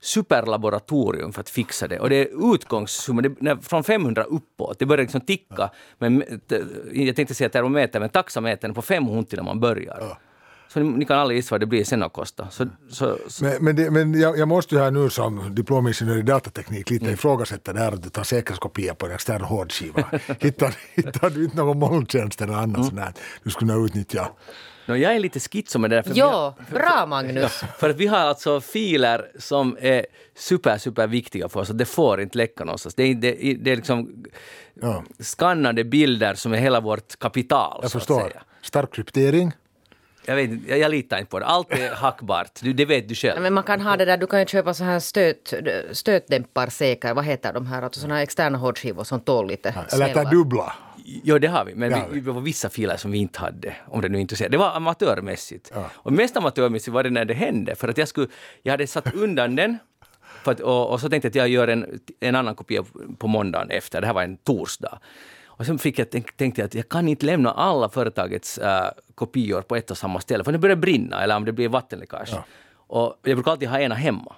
superlaboratorium 0.00 1.32
för 1.32 1.40
att 1.40 1.50
fixa 1.50 1.88
det. 1.88 1.98
Och 1.98 2.10
det 2.10 2.16
är 2.16 2.54
utgångssumma, 2.54 3.22
det, 3.22 3.34
när, 3.40 3.56
från 3.56 3.84
500 3.84 4.24
uppåt. 4.24 4.78
Det 4.78 4.86
börjar 4.86 5.02
liksom 5.02 5.20
ticka. 5.20 5.70
Men, 5.98 6.20
t- 6.48 6.62
jag 6.92 7.16
tänkte 7.16 7.34
säga 7.34 7.48
termometer, 7.48 8.00
men 8.00 8.08
taxametern 8.08 8.70
är 8.70 8.74
på 8.74 8.82
500 8.82 9.26
när 9.32 9.42
man 9.42 9.60
börjar. 9.60 10.18
Så 10.68 10.80
ni, 10.80 10.98
ni 10.98 11.04
kan 11.04 11.18
alla 11.18 11.32
gissa 11.32 11.54
vad 11.54 11.60
det 11.60 11.66
blir 11.66 11.84
sen 11.84 12.02
att 12.02 12.12
kosta. 12.12 12.50
Så, 12.50 12.66
så, 12.90 13.18
så, 13.28 13.44
Men, 13.44 13.64
men, 13.64 13.76
det, 13.76 13.90
men 13.90 14.20
jag, 14.20 14.38
jag 14.38 14.48
måste 14.48 14.74
ju 14.74 14.80
här 14.80 14.90
nu 14.90 15.10
som 15.10 15.54
diplomingenjör 15.54 16.18
i 16.18 16.22
datateknik 16.22 16.90
lite 16.90 17.06
ifrågasätta 17.06 17.72
det 17.72 17.80
här 17.80 17.92
att 17.92 18.02
du 18.02 18.08
tar 18.08 18.22
säkerhetskopia 18.22 18.94
på 18.94 19.06
en 19.06 19.12
extern 19.12 19.42
hårdskiva. 19.42 20.04
hittar, 20.40 20.74
hittar 20.94 21.30
du 21.30 21.44
inte 21.44 21.56
någon 21.56 21.78
molntjänst 21.78 22.40
eller 22.42 22.54
annat 22.54 22.86
sånt 22.86 23.00
här 23.00 23.12
du 23.42 23.50
skulle 23.50 23.72
kunna 23.72 23.84
utnyttja? 23.84 24.28
no, 24.86 24.96
jag 24.96 25.14
är 25.14 25.18
lite 25.20 25.40
schizo 25.40 25.78
med 25.78 25.90
det 25.90 25.96
där. 25.96 26.02
För 26.02 26.12
Ja, 26.14 26.54
bra 26.70 27.06
Magnus. 27.06 27.62
För 27.78 27.90
att 27.90 27.96
vi 27.96 28.06
har 28.06 28.18
alltså 28.18 28.60
filer 28.60 29.30
som 29.38 29.76
är 29.80 30.06
super, 30.36 30.78
super 30.78 31.06
viktiga 31.06 31.48
för 31.48 31.60
oss 31.60 31.70
och 31.70 31.76
det 31.76 31.84
får 31.84 32.20
inte 32.20 32.38
läcka 32.38 32.64
någonstans. 32.64 32.94
Det 32.94 33.02
är, 33.02 33.14
det, 33.14 33.32
det 33.60 33.70
är 33.72 33.76
liksom 33.76 34.24
Ja. 34.80 35.04
skannade 35.18 35.84
bilder 35.84 36.34
som 36.34 36.52
är 36.52 36.58
hela 36.58 36.80
vårt 36.80 37.18
kapital. 37.18 37.78
Jag 37.82 37.90
så 37.90 37.98
förstår. 37.98 38.20
Att 38.20 38.30
säga. 38.30 38.42
Stark 38.62 38.94
kryptering. 38.94 39.52
Jag, 40.26 40.36
vet, 40.36 40.50
jag, 40.68 40.78
jag 40.78 40.90
litar 40.90 41.18
inte 41.18 41.30
på 41.30 41.38
det. 41.38 41.46
Allt 41.46 41.72
är 41.72 41.94
hackbart. 41.94 42.60
Du, 42.62 42.72
det 42.72 42.84
vet 42.84 43.08
du 43.08 43.14
själv. 43.14 43.42
Men 43.42 43.54
man 43.54 43.64
kan 43.64 43.80
ha 43.80 43.96
det 43.96 44.04
där, 44.04 44.16
du 44.16 44.26
kan 44.26 44.40
ju 44.40 44.46
köpa 44.46 44.74
så 44.74 44.84
här 44.84 45.00
stöt, 45.00 45.54
stötdämparsäker, 45.92 47.14
vad 47.14 47.24
heter 47.24 47.52
de 47.52 47.66
här, 47.66 47.82
alltså 47.82 48.00
såna 48.00 48.14
här 48.14 48.22
externa 48.22 48.58
hårdskivor 48.58 49.04
som 49.04 49.20
tål 49.20 49.48
lite 49.48 49.68
Eller 49.68 49.88
smällar. 49.88 50.24
ta 50.24 50.30
dubbla. 50.30 50.72
Jo, 51.04 51.38
det 51.38 51.46
har 51.48 51.64
vi. 51.64 51.74
Men 51.74 51.90
Det 51.90 51.96
har 51.96 52.08
vi, 52.08 52.20
det 52.20 52.30
var 52.32 52.40
vissa 52.40 52.68
filer 52.68 52.96
som 52.96 53.10
vi 53.10 53.18
inte 53.18 53.40
hade, 53.40 53.74
om 53.86 54.00
det 54.00 54.08
nu 54.08 54.18
är 54.18 54.22
intresserat. 54.22 54.52
Det 54.52 54.58
var 54.58 54.70
amatörmässigt. 54.76 55.70
Ja. 55.74 55.90
Och 55.94 56.12
mest 56.12 56.36
amatörmässigt 56.36 56.94
var 56.94 57.02
det 57.02 57.10
när 57.10 57.24
det 57.24 57.34
hände. 57.34 57.74
För 57.74 57.88
att 57.88 57.98
jag, 57.98 58.08
skulle, 58.08 58.28
jag 58.62 58.72
hade 58.72 58.86
satt 58.86 59.14
undan 59.14 59.56
den 59.56 59.78
för 60.44 60.52
att, 60.52 60.60
och, 60.60 60.90
och 60.90 61.00
så 61.00 61.08
tänkte 61.08 61.26
jag 61.26 61.30
att 61.30 61.34
jag 61.36 61.48
gör 61.48 61.68
en, 61.68 62.00
en 62.20 62.34
annan 62.34 62.54
kopia 62.54 62.84
på 63.18 63.26
måndagen 63.26 63.70
efter. 63.70 64.00
Det 64.00 64.06
här 64.06 64.14
var 64.14 64.22
en 64.22 64.36
torsdag. 64.36 64.98
Och 65.46 65.66
sen 65.66 65.78
fick 65.78 65.98
jag, 65.98 66.10
tänk, 66.10 66.36
tänkte 66.36 66.60
jag 66.60 66.66
att 66.66 66.74
jag 66.74 66.88
kan 66.88 67.08
inte 67.08 67.26
lämna 67.26 67.50
alla 67.52 67.88
företagets 67.88 68.58
äh, 68.58 68.90
kopior 69.16 69.62
på 69.62 69.76
ett 69.76 69.90
och 69.90 69.98
samma 69.98 70.20
ställe, 70.20 70.44
för 70.44 70.52
det 70.52 70.58
börjar 70.58 70.76
brinna 70.76 71.22
eller 71.22 71.36
om 71.36 71.44
det 71.44 71.52
blir 71.52 71.68
vattenläckage. 71.68 72.34
Och 72.88 73.16
jag 73.22 73.36
brukar 73.36 73.50
alltid 73.50 73.68
ha 73.68 73.80
ena 73.80 73.94
hemma. 73.94 74.34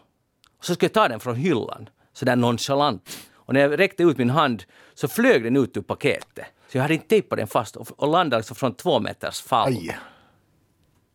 Och 0.59 0.65
så 0.65 0.75
skulle 0.75 0.87
jag 0.87 0.93
ta 0.95 1.09
den 1.09 1.21
från 1.21 1.37
hyllan, 1.37 1.89
så 2.13 2.25
där 2.25 2.37
nonchalant. 2.37 3.09
Och 3.35 3.55
när 3.55 3.61
jag 3.61 3.79
räckte 3.79 4.03
ut 4.03 4.19
min 4.19 4.31
hand 4.31 4.65
så 4.95 5.09
flög 5.09 5.45
den 5.45 5.57
ut 5.57 5.77
ur 5.77 5.81
paketet. 5.83 6.47
Så 6.73 6.77
jag 6.79 6.83
hade 6.83 6.95
inte 6.95 7.09
tejpat 7.09 7.39
den 7.39 7.47
fast 7.47 7.77
och, 7.77 7.89
och 8.03 8.09
landade 8.09 8.37
alltså 8.37 8.55
från 8.55 8.75
två 8.75 9.01
meters 9.01 9.41
fall 9.43 9.69
Aj. 9.69 9.99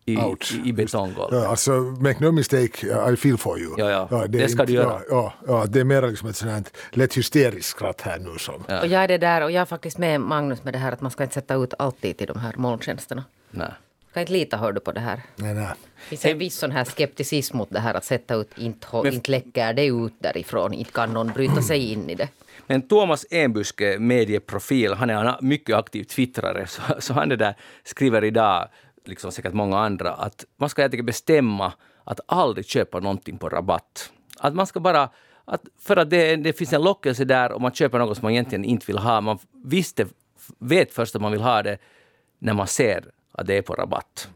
i, 0.06 0.18
Ouch. 0.18 0.54
i, 0.66 0.70
i 0.70 0.74
betonggolvet. 0.74 1.42
Ja, 1.44 1.48
alltså, 1.48 1.72
make 1.72 2.24
no 2.24 2.32
mistake, 2.32 3.12
I 3.14 3.16
feel 3.16 3.38
for 3.38 3.60
you. 3.60 3.74
Ja, 3.78 4.08
ja. 4.12 4.24
är 4.24 4.28
Det 4.28 4.50
ska 4.50 4.62
inte- 4.62 4.66
du 4.66 4.74
göra. 4.74 5.02
Ja, 5.10 5.34
ja, 5.48 5.60
ja, 5.60 5.66
det 5.70 5.80
är 5.80 5.84
mer 5.84 6.08
liksom 6.10 6.30
ett 6.30 6.36
sånt 6.36 6.78
lätt 6.92 7.18
hysteriskt 7.18 7.70
skratt 7.70 8.02
här 8.02 8.20
nu 8.20 8.38
som... 8.38 8.56
Och 8.56 8.88
jag 8.88 9.04
är 9.04 9.08
det 9.08 9.18
där, 9.18 9.42
och 9.44 9.52
jag 9.52 9.62
är 9.62 9.66
faktiskt 9.66 9.98
med 9.98 10.22
Magnus 10.22 10.64
med 10.64 10.74
det 10.74 10.78
här 10.80 10.92
att 10.92 11.02
man 11.02 11.12
ska 11.12 11.24
inte 11.24 11.34
sätta 11.36 11.56
ut 11.56 11.74
alltid 11.80 12.18
till 12.18 12.28
de 12.28 12.40
här 12.40 12.54
molntjänsterna. 12.58 13.24
Nej. 13.54 13.72
Kan 14.14 14.22
inte 14.22 14.34
lita, 14.34 14.58
hör 14.58 14.72
du, 14.72 14.80
på 14.80 14.92
det 14.92 15.00
här. 15.00 15.22
Nej, 15.36 15.54
nej. 15.54 15.66
Det 15.66 16.10
finns 16.10 16.26
en 16.26 16.38
viss 16.38 16.58
sån 16.58 16.72
här 16.72 16.84
skepticism 16.84 17.58
mot 17.58 17.70
det 17.70 17.80
här 17.80 17.94
att 17.94 18.06
sätta 18.06 18.36
ut, 18.36 18.58
inte, 18.58 18.88
Men- 19.04 19.14
inte 19.14 19.32
läcker 19.32 19.74
det 19.74 19.86
ut 19.86 20.14
därifrån, 20.20 20.74
inte 20.74 20.92
kan 20.92 21.14
någon 21.14 21.28
bryta 21.28 21.62
sig 21.62 21.92
in 21.92 22.10
i 22.10 22.16
det. 22.16 22.30
Men 22.68 22.82
Thomas 22.88 23.26
Enbuske, 23.32 24.00
medieprofil, 24.00 24.94
han 24.94 25.10
är 25.10 25.26
en 25.26 25.48
mycket 25.48 25.76
aktiv 25.76 26.04
twittrare, 26.04 26.68
så, 26.68 26.82
så 27.00 27.14
han 27.14 27.30
det 27.30 27.36
där 27.36 27.56
skriver 27.84 28.24
idag, 28.24 28.68
liksom 29.06 29.32
säkert 29.32 29.54
många 29.54 29.80
andra, 29.80 30.14
att 30.14 30.46
man 30.58 30.70
ska 30.70 30.84
enkelt 30.84 31.06
bestämma 31.06 31.74
att 32.04 32.20
aldrig 32.26 32.66
köpa 32.66 33.00
någonting 33.00 33.38
på 33.38 33.50
rabatt. 33.50 34.12
Att 34.40 34.54
man 34.56 34.68
ska 34.68 34.80
bara 34.80 35.10
att 35.46 35.62
för 35.80 35.98
att 35.98 36.10
det, 36.10 36.36
det 36.36 36.54
finns 36.54 36.74
en 36.74 36.82
lockelse 36.82 37.26
där 37.26 37.52
och 37.52 37.62
man 37.62 37.74
köper 37.74 38.00
något 38.00 38.18
som 38.18 38.26
man 38.26 38.32
egentligen 38.32 38.66
inte 38.66 38.86
vill 38.86 38.98
ha. 38.98 39.22
Man 39.22 39.40
visste, 39.66 40.06
vet 40.60 40.94
först 40.94 41.16
att 41.16 41.22
man 41.22 41.32
vill 41.32 41.42
ha 41.42 41.64
det 41.64 41.78
när 42.40 42.54
man 42.54 42.68
ser 42.68 43.06
att 43.34 43.48
det 43.48 43.58
är 43.58 43.62
på 43.62 43.74
rabatt. 43.74 44.28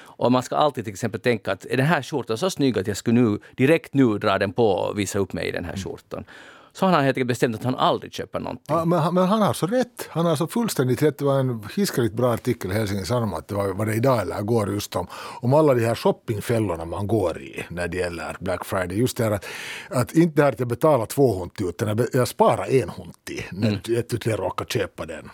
Och 0.00 0.32
man 0.32 0.42
ska 0.42 0.56
alltid 0.56 0.84
till 0.84 0.92
exempel 0.92 1.20
tänka 1.20 1.52
att 1.52 1.64
är 1.64 1.76
den 1.76 1.86
här 1.86 2.02
skjortan 2.02 2.38
så 2.38 2.50
snygg 2.50 2.78
att 2.78 2.86
jag 2.86 2.96
skulle 2.96 3.20
nu, 3.20 3.38
direkt 3.56 3.94
nu 3.94 4.18
dra 4.18 4.38
den 4.38 4.52
på 4.52 4.66
och 4.70 4.98
visa 4.98 5.18
upp 5.18 5.32
mig 5.32 5.48
i 5.48 5.52
den 5.52 5.64
här 5.64 5.76
skjortan. 5.76 6.24
Så 6.72 6.86
han 6.86 6.94
har 6.94 7.02
helt 7.02 7.16
enkelt 7.16 7.28
bestämt 7.28 7.56
att 7.56 7.64
han 7.64 7.74
aldrig 7.74 8.12
köper 8.12 8.40
någonting. 8.40 8.64
Ja, 8.68 8.84
men, 8.84 9.14
men 9.14 9.26
han 9.26 9.42
har 9.42 9.52
så 9.52 9.66
rätt. 9.66 10.08
Han 10.10 10.26
har 10.26 10.36
så 10.36 10.46
fullständigt 10.46 11.02
rätt. 11.02 11.18
Det 11.18 11.24
var 11.24 11.38
en 11.40 11.64
hiskeligt 11.76 12.14
bra 12.14 12.32
artikel 12.34 12.70
i 12.70 12.74
Helsingin 12.74 13.06
Sanomat. 13.06 13.48
Det 13.48 13.54
var, 13.54 13.68
var 13.68 13.86
det 13.86 13.94
idag 13.94 14.20
eller 14.20 14.40
igår 14.40 14.72
just 14.72 14.96
om, 14.96 15.06
om 15.40 15.54
alla 15.54 15.74
de 15.74 15.84
här 15.86 15.94
shoppingfällorna 15.94 16.84
man 16.84 17.06
går 17.06 17.42
i 17.42 17.64
när 17.68 17.88
det 17.88 17.96
gäller 17.96 18.36
Black 18.40 18.64
Friday. 18.64 18.98
Just 18.98 19.16
det 19.16 19.24
här 19.24 19.30
att, 19.30 19.46
att 19.90 20.12
inte 20.12 20.42
här 20.42 20.52
att 20.52 20.58
jag 20.58 20.68
betalar 20.68 21.06
två 21.06 21.38
hunti 21.40 21.64
utan 21.64 21.88
jag, 21.88 22.06
jag 22.12 22.28
sparar 22.28 22.70
en 22.70 22.88
hunti 22.88 23.44
när 23.52 23.68
Mm. 23.68 23.80
du 24.24 24.30
råkar 24.36 24.64
köpa 24.64 25.06
den. 25.06 25.30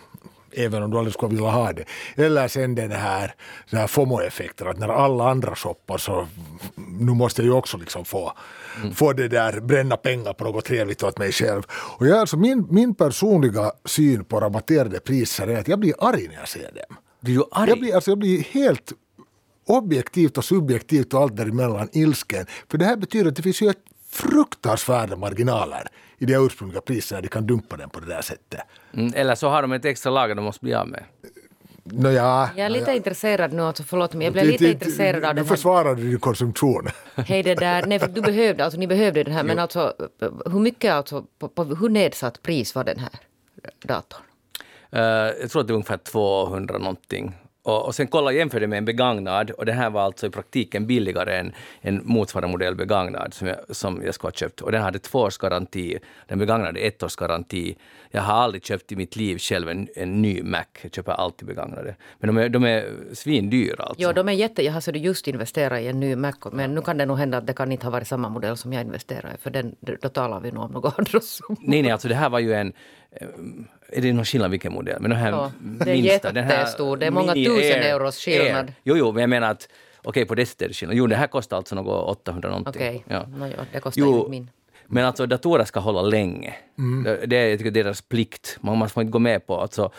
Även 0.57 0.83
om 0.83 0.91
du 0.91 0.97
aldrig 0.97 1.13
skulle 1.13 1.35
vilja 1.35 1.49
ha 1.49 1.73
det. 1.73 1.85
Eller 2.15 2.47
sen 2.47 2.75
den 2.75 2.91
här, 2.91 3.35
den 3.69 3.79
här 3.79 3.87
FOMO-effekten 3.87 4.67
att 4.67 4.79
när 4.79 4.89
alla 4.89 5.29
andra 5.29 5.55
shoppar 5.55 5.97
så 5.97 6.27
nu 6.75 7.11
måste 7.11 7.41
jag 7.41 7.45
ju 7.45 7.53
också 7.53 7.77
liksom 7.77 8.05
få, 8.05 8.33
få 8.95 9.13
det 9.13 9.27
där 9.27 9.59
bränna 9.59 9.97
pengar 9.97 10.33
på 10.33 10.43
något 10.43 10.65
trevligt 10.65 11.03
åt 11.03 11.17
mig 11.17 11.31
själv. 11.31 11.63
Och 11.69 12.07
jag, 12.07 12.19
alltså 12.19 12.37
min, 12.37 12.67
min 12.69 12.95
personliga 12.95 13.71
syn 13.85 14.23
på 14.23 14.39
rabatterade 14.39 14.99
priser 14.99 15.47
är 15.47 15.59
att 15.59 15.67
jag 15.67 15.79
blir 15.79 15.93
arg 15.99 16.27
när 16.27 16.35
jag 16.35 16.47
ser 16.47 16.71
dem. 16.71 16.97
Blir 17.21 17.35
du 17.35 17.43
arg? 17.51 17.69
Jag 17.69 17.79
blir, 17.79 17.95
alltså 17.95 18.11
jag 18.11 18.17
blir 18.17 18.43
helt 18.43 18.93
objektivt 19.67 20.37
och 20.37 20.45
subjektivt 20.45 21.13
och 21.13 21.21
allt 21.21 21.35
däremellan 21.35 21.89
ilsken. 21.91 22.45
För 22.71 22.77
det 22.77 22.85
här 22.85 22.95
betyder 22.95 23.29
att 23.29 23.35
det 23.35 23.43
finns 23.43 23.61
ju 23.61 23.69
ett 23.69 23.83
fruktansvärda 24.09 25.15
marginaler 25.15 25.87
i 26.17 26.25
de 26.25 26.35
ursprungliga 26.35 26.81
priserna. 26.81 27.21
De 27.21 27.27
kan 27.27 27.47
dumpa 27.47 27.77
den 27.77 27.89
på 27.89 27.99
det 27.99 28.07
där 28.07 28.21
sättet. 28.21 28.59
Mm, 28.93 29.13
eller 29.15 29.35
så 29.35 29.49
har 29.49 29.61
de 29.61 29.71
ett 29.71 29.85
extra 29.85 30.09
lager 30.09 30.35
de 30.35 30.45
måste 30.45 30.65
bli 30.65 30.73
av 30.73 30.87
med. 30.87 31.03
Nåja, 31.83 32.49
Jag 32.55 32.65
är 32.65 32.69
lite 32.69 32.95
intresserad 32.95 33.53
nu, 33.53 33.61
alltså 33.61 33.83
förlåt 33.83 34.13
mig, 34.13 34.25
jag 34.25 34.33
blev 34.33 34.45
lite 34.45 34.67
intresserad 34.67 35.25
av 35.25 35.35
den 35.35 35.45
här 35.45 35.55
försvarar 35.55 35.95
du 35.95 36.09
din 36.09 36.19
konsumtion. 36.19 36.87
Hej 37.15 37.43
det 37.43 37.55
där, 37.55 37.85
nej 37.85 37.99
för 37.99 38.07
du 38.07 38.21
behövde, 38.21 38.63
alltså 38.63 38.79
ni 38.79 38.87
behövde 38.87 39.23
den 39.23 39.33
här, 39.33 39.43
men 39.43 39.59
alltså 39.59 39.93
hur 40.45 40.59
mycket 40.59 40.93
alltså, 40.93 41.25
på, 41.39 41.49
på, 41.49 41.63
hur 41.63 41.89
nedsatt 41.89 42.41
pris 42.41 42.75
var 42.75 42.83
den 42.83 42.99
här 42.99 43.09
datorn? 43.83 44.21
Eh, 44.91 45.01
jag 45.41 45.51
tror 45.51 45.61
att 45.61 45.67
det 45.67 45.71
är 45.71 45.75
ungefär 45.75 45.97
200 45.97 46.77
någonting. 46.77 47.35
Och, 47.67 47.85
och 47.85 47.95
sen 47.95 48.07
kolla 48.07 48.31
jämför 48.31 48.59
det 48.59 48.67
med 48.67 48.77
en 48.77 48.85
begagnad 48.85 49.51
och 49.51 49.65
den 49.65 49.77
här 49.77 49.89
var 49.89 50.01
alltså 50.01 50.27
i 50.27 50.29
praktiken 50.29 50.87
billigare 50.87 51.37
än 51.37 51.53
en 51.81 52.01
motsvarande 52.03 52.51
modell 52.51 52.75
begagnad 52.75 53.33
som 53.33 53.47
jag, 53.47 53.57
som 53.69 54.01
jag 54.05 54.13
skulle 54.13 54.27
ha 54.27 54.33
köpt. 54.33 54.61
Och 54.61 54.71
den 54.71 54.81
hade 54.81 54.99
två 54.99 55.19
års 55.19 55.37
garanti, 55.37 55.99
den 56.27 56.39
begagnade 56.39 56.79
ett 56.79 57.03
års 57.03 57.15
garanti. 57.15 57.77
Jag 58.11 58.21
har 58.21 58.33
aldrig 58.33 58.65
köpt 58.65 58.91
i 58.91 58.95
mitt 58.95 59.15
liv 59.15 59.37
själv 59.37 59.69
en, 59.69 59.87
en 59.95 60.21
ny 60.21 60.43
Mac, 60.43 60.65
jag 60.81 60.93
köper 60.93 61.11
alltid 61.11 61.47
begagnade. 61.47 61.95
Men 62.19 62.35
de 62.35 62.37
är, 62.37 62.49
de 62.49 62.63
är 62.63 62.89
svindyra 63.13 63.83
alltså. 63.83 64.03
Jo, 64.03 64.11
de 64.11 64.29
är 64.29 64.33
jätte... 64.33 64.65
Jag 64.65 64.73
har 64.73 64.81
så 64.81 64.91
just 64.91 65.27
investerat 65.27 65.81
i 65.81 65.87
en 65.87 65.99
ny 65.99 66.15
Mac, 66.15 66.33
men 66.51 66.75
nu 66.75 66.81
kan 66.81 66.97
det 66.97 67.05
nog 67.05 67.17
hända 67.17 67.37
att 67.37 67.47
det 67.47 67.53
kan 67.53 67.71
inte 67.71 67.85
ha 67.85 67.91
varit 67.91 68.07
samma 68.07 68.29
modell 68.29 68.57
som 68.57 68.73
jag 68.73 68.81
investerade 68.81 69.33
i, 69.35 69.37
för 69.37 69.49
den, 69.49 69.75
då 70.01 70.09
talar 70.09 70.39
vi 70.39 70.51
nog 70.51 70.63
om 70.63 70.71
något 70.71 71.23
summor. 71.23 71.57
Nej, 71.61 71.81
nej, 71.81 71.91
alltså 71.91 72.07
det 72.07 72.15
här 72.15 72.29
var 72.29 72.39
ju 72.39 72.53
en... 72.53 72.73
Är 73.89 74.01
det 74.01 74.13
någon 74.13 74.25
skillnad 74.25 74.51
vilken 74.51 74.73
modell? 74.73 74.97
Men 75.01 75.09
den 75.09 75.19
här 75.19 75.29
Ja, 75.31 75.51
det 75.59 75.91
är 75.91 75.95
minsta, 76.01 76.31
den 76.31 76.43
här 76.43 76.57
jättestor. 76.59 76.97
Det 76.97 77.05
är 77.05 77.11
många 77.11 77.33
tusen 77.33 77.81
euros 77.81 78.17
skillnad. 78.19 78.65
Air. 78.65 78.73
Jo, 78.83 78.97
jo, 78.97 79.11
men 79.11 79.21
jag 79.21 79.29
menar 79.29 79.51
att 79.51 79.69
okej, 80.03 80.25
på 80.25 80.35
det 80.35 80.45
sättet 80.45 80.61
är 80.61 80.67
det 80.67 80.73
skillnad. 80.73 80.97
Jo, 80.97 81.07
det 81.07 81.15
här 81.15 81.27
kostar 81.27 81.57
alltså 81.57 81.75
något 81.75 82.09
800 82.09 82.49
någonting. 82.49 82.69
Okej, 82.75 83.03
Ja. 83.07 83.25
Nå, 83.27 83.47
ja, 83.47 83.53
det 83.73 83.79
kostar 83.79 84.01
Jo, 84.01 84.17
inte 84.17 84.29
min. 84.29 84.49
men 84.87 85.05
alltså 85.05 85.25
datorer 85.25 85.65
ska 85.65 85.79
hålla 85.79 86.01
länge. 86.01 86.53
Det, 87.03 87.25
det 87.25 87.35
är 87.37 87.49
jag 87.49 87.57
tycker, 87.59 87.71
deras 87.71 88.01
plikt. 88.01 88.57
Man, 88.61 88.77
man 88.77 88.89
får 88.89 89.01
inte 89.01 89.11
gå 89.11 89.19
med 89.19 89.47
på 89.47 89.61
alltså 89.61 89.91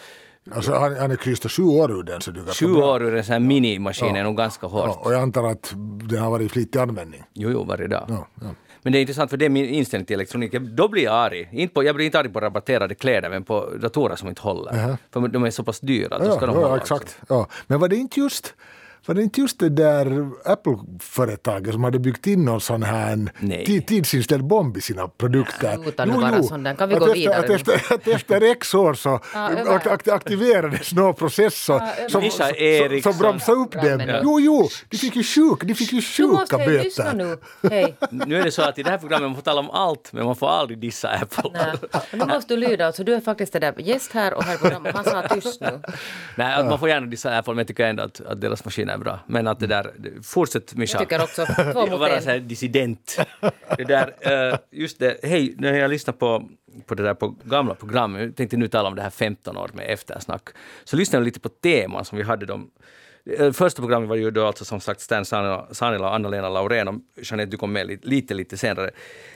Alltså 0.53 0.73
han, 0.75 0.97
han 0.97 1.11
är 1.11 1.17
krystat 1.17 1.53
sju 1.53 1.63
år 1.63 1.91
ur 1.99 2.03
den 2.03 2.21
så 2.21 2.31
du 2.31 2.45
sju 2.47 2.67
bra. 2.75 2.95
år 2.95 3.03
ur 3.03 3.15
en 3.15 3.25
sån 3.25 3.33
här 3.33 3.41
minimaskin 3.41 4.17
är 4.17 4.25
nog 4.25 4.37
ganska 4.37 4.67
hårt. 4.67 4.85
Ja, 4.87 5.01
och 5.05 5.13
jag 5.13 5.21
antar 5.23 5.45
att 5.45 5.73
den 6.11 6.19
har 6.19 6.31
varit 6.31 6.47
i 6.47 6.49
flitig 6.49 6.79
användning. 6.79 7.23
Jo, 7.35 7.51
jo, 7.51 7.65
varje 7.65 7.87
dag. 7.87 8.05
Ja, 8.09 8.27
ja. 8.41 8.47
Men 8.89 8.93
det 8.93 8.99
är 8.99 9.01
intressant 9.01 9.31
för 9.31 9.37
det 9.37 9.45
är 9.45 9.49
min 9.49 9.65
inställning 9.65 10.07
till 10.07 10.15
elektronik. 10.15 10.53
Då 10.53 10.89
blir 10.89 11.03
jag 11.05 11.15
arg. 11.15 11.49
Inte 11.53 11.75
på, 11.75 11.85
jag 11.85 11.95
blir 11.95 12.07
inte 12.07 12.19
arg 12.19 12.29
på 12.29 12.41
rabatterade 12.41 12.95
kläder 12.95 13.31
men 13.31 13.45
på 13.45 13.71
datorer 13.81 14.17
som 14.17 14.29
inte 14.29 14.43
håller. 14.43 14.97
För 15.13 15.29
de 15.29 15.45
är 15.45 15.51
så 15.51 15.65
pass 15.65 15.81
dyra. 15.81 16.19
Då 16.19 16.25
Ja, 16.25 16.37
ska 16.37 16.47
de 16.47 16.57
ja, 16.57 16.63
hålla 16.67 16.77
exakt. 16.83 17.03
också. 17.03 17.35
Ja. 17.35 17.47
Men 17.67 17.81
var 17.81 17.89
det 17.89 17.97
inte 17.97 18.21
just 18.21 18.55
var 19.09 19.15
det 19.15 19.23
inte 19.23 19.41
just 19.41 19.59
det 19.61 19.69
där 19.69 20.29
Apple-företaget 20.45 21.73
som 21.73 21.85
hade 21.85 21.99
byggt 21.99 22.27
in 22.27 22.45
någon 22.45 22.61
sån 22.61 22.83
här 22.83 23.31
tidsinställd 23.87 24.45
bomb 24.45 24.77
i 24.77 24.81
sina 24.81 25.09
produkter? 25.09 25.77
Sluta 25.83 26.05
nu 26.05 26.13
vara 26.13 26.43
sån 26.43 26.63
där. 26.63 26.75
Kan 26.75 26.89
vi 26.89 26.95
att 26.95 27.01
gå 27.01 27.07
efter, 27.07 27.15
vidare 27.21 27.39
Att 27.39 27.51
efter, 27.51 27.95
att 27.95 28.09
efter 28.09 28.41
X 28.51 28.75
år 28.75 28.95
så 28.95 29.21
Ja, 29.35 29.81
aktiverades 30.13 30.93
någon 30.93 31.15
process 31.15 31.65
så- 31.65 31.81
som, 32.09 32.31
som, 32.31 32.51
som 33.03 33.19
bromsade 33.19 33.59
upp 33.59 33.73
dem. 33.73 34.01
Ja. 34.09 34.21
Jo, 34.23 34.41
jo, 34.41 34.69
de 34.89 34.97
fick 34.97 35.17
ju, 35.17 35.23
sjuk, 35.23 35.63
de 35.65 35.75
fick 35.75 35.93
ju 35.93 36.01
Du 36.17 36.27
måste 36.33 36.57
sjuka 36.59 36.71
ju 36.73 36.83
lyssna 36.83 37.05
böter. 37.05 37.17
nu. 37.63 37.69
Hej. 37.71 37.95
Nu 38.11 38.37
är 38.39 38.45
det 38.45 38.51
så 38.51 38.63
att 38.63 38.79
i 38.79 38.83
det 38.83 38.91
här 38.91 38.99
programmet 38.99 39.29
man 39.29 39.35
får 39.35 39.43
tala 39.43 39.61
om 39.61 39.71
allt 39.71 40.13
men 40.13 40.25
man 40.25 40.37
får 40.37 40.49
aldrig 40.49 40.79
dissa 40.79 41.09
Apple. 41.09 41.51
Nej. 41.53 41.73
Nu 42.13 42.25
måste 42.25 42.55
du 42.55 42.61
lyda. 42.61 42.87
Alltså, 42.87 43.05
du 43.05 43.15
är 43.15 43.21
faktiskt 43.21 43.53
det 43.53 43.59
där 43.59 43.75
gäst 43.81 44.13
här 44.13 44.35
och 44.35 44.45
här 44.45 44.55
i 44.55 44.59
programmet. 44.59 44.95
Han 44.97 45.05
sa 45.05 45.23
tyst 45.29 45.61
nu. 45.61 45.81
Nej, 46.37 46.55
att 46.55 46.67
man 46.67 46.79
får 46.79 46.89
gärna 46.89 47.07
dissa 47.07 47.39
Apple 47.39 47.53
men 47.55 47.59
jag 47.59 47.67
tycker 47.69 47.85
ändå 47.87 48.03
att, 48.03 48.21
att 48.21 48.41
deras 48.41 48.65
maskiner 48.65 48.98
är 48.99 49.05
bra. 49.05 49.21
Men 49.27 49.47
att 49.47 49.61
det 49.61 49.67
där, 49.67 49.93
det- 49.99 50.27
fortsätt 50.27 50.75
Mischa. 50.75 50.99
Jag 50.99 51.09
tycker 51.09 51.23
också 51.23 51.47
två 51.73 51.87
mot 51.91 52.01
vara 52.01 52.17
en. 52.17 52.23
så 52.23 52.31
här 52.31 52.39
dissident. 52.39 53.21
Det 53.77 53.85
där, 53.85 54.15
eh, 54.51 54.59
just 54.71 54.99
det, 54.99 55.17
hej, 55.23 55.55
när 55.59 55.75
jag 55.75 55.91
lyssnar 55.91 56.15
på, 56.15 56.49
på 56.87 56.95
det 56.95 57.03
där 57.03 57.15
på 57.15 57.35
gamla 57.45 57.75
program, 57.75 58.17
jag 58.17 58.37
tänkte 58.37 58.57
nu 58.57 58.69
tala 58.69 58.89
om 58.89 58.95
det 58.95 59.03
här 59.03 59.11
15 59.11 59.57
år 59.57 59.71
med 59.75 59.91
eftersnack, 59.91 60.49
så 60.85 60.97
lyssnade 60.97 61.21
jag 61.21 61.25
lite 61.25 61.41
på 61.41 61.49
teman 61.49 62.05
som 62.05 62.19
vi 62.19 62.25
hade 62.25 62.47
de 62.47 62.71
eh, 63.39 63.53
Första 63.53 63.83
programmet 63.83 64.09
var 64.09 64.17
ju 64.17 64.31
då 64.31 64.47
alltså 64.47 64.65
som 64.65 64.81
sagt 64.81 65.01
Stan 65.01 65.25
Sanila 65.25 66.09
och 66.09 66.15
Anna-Lena 66.15 66.49
Laurén 66.49 66.89
och 66.89 66.95
Jeanette, 67.23 67.51
du 67.51 67.57
kom 67.57 67.73
med 67.73 67.87
lite, 67.87 68.09
lite, 68.09 68.35
lite 68.35 68.57
senare. 68.57 68.91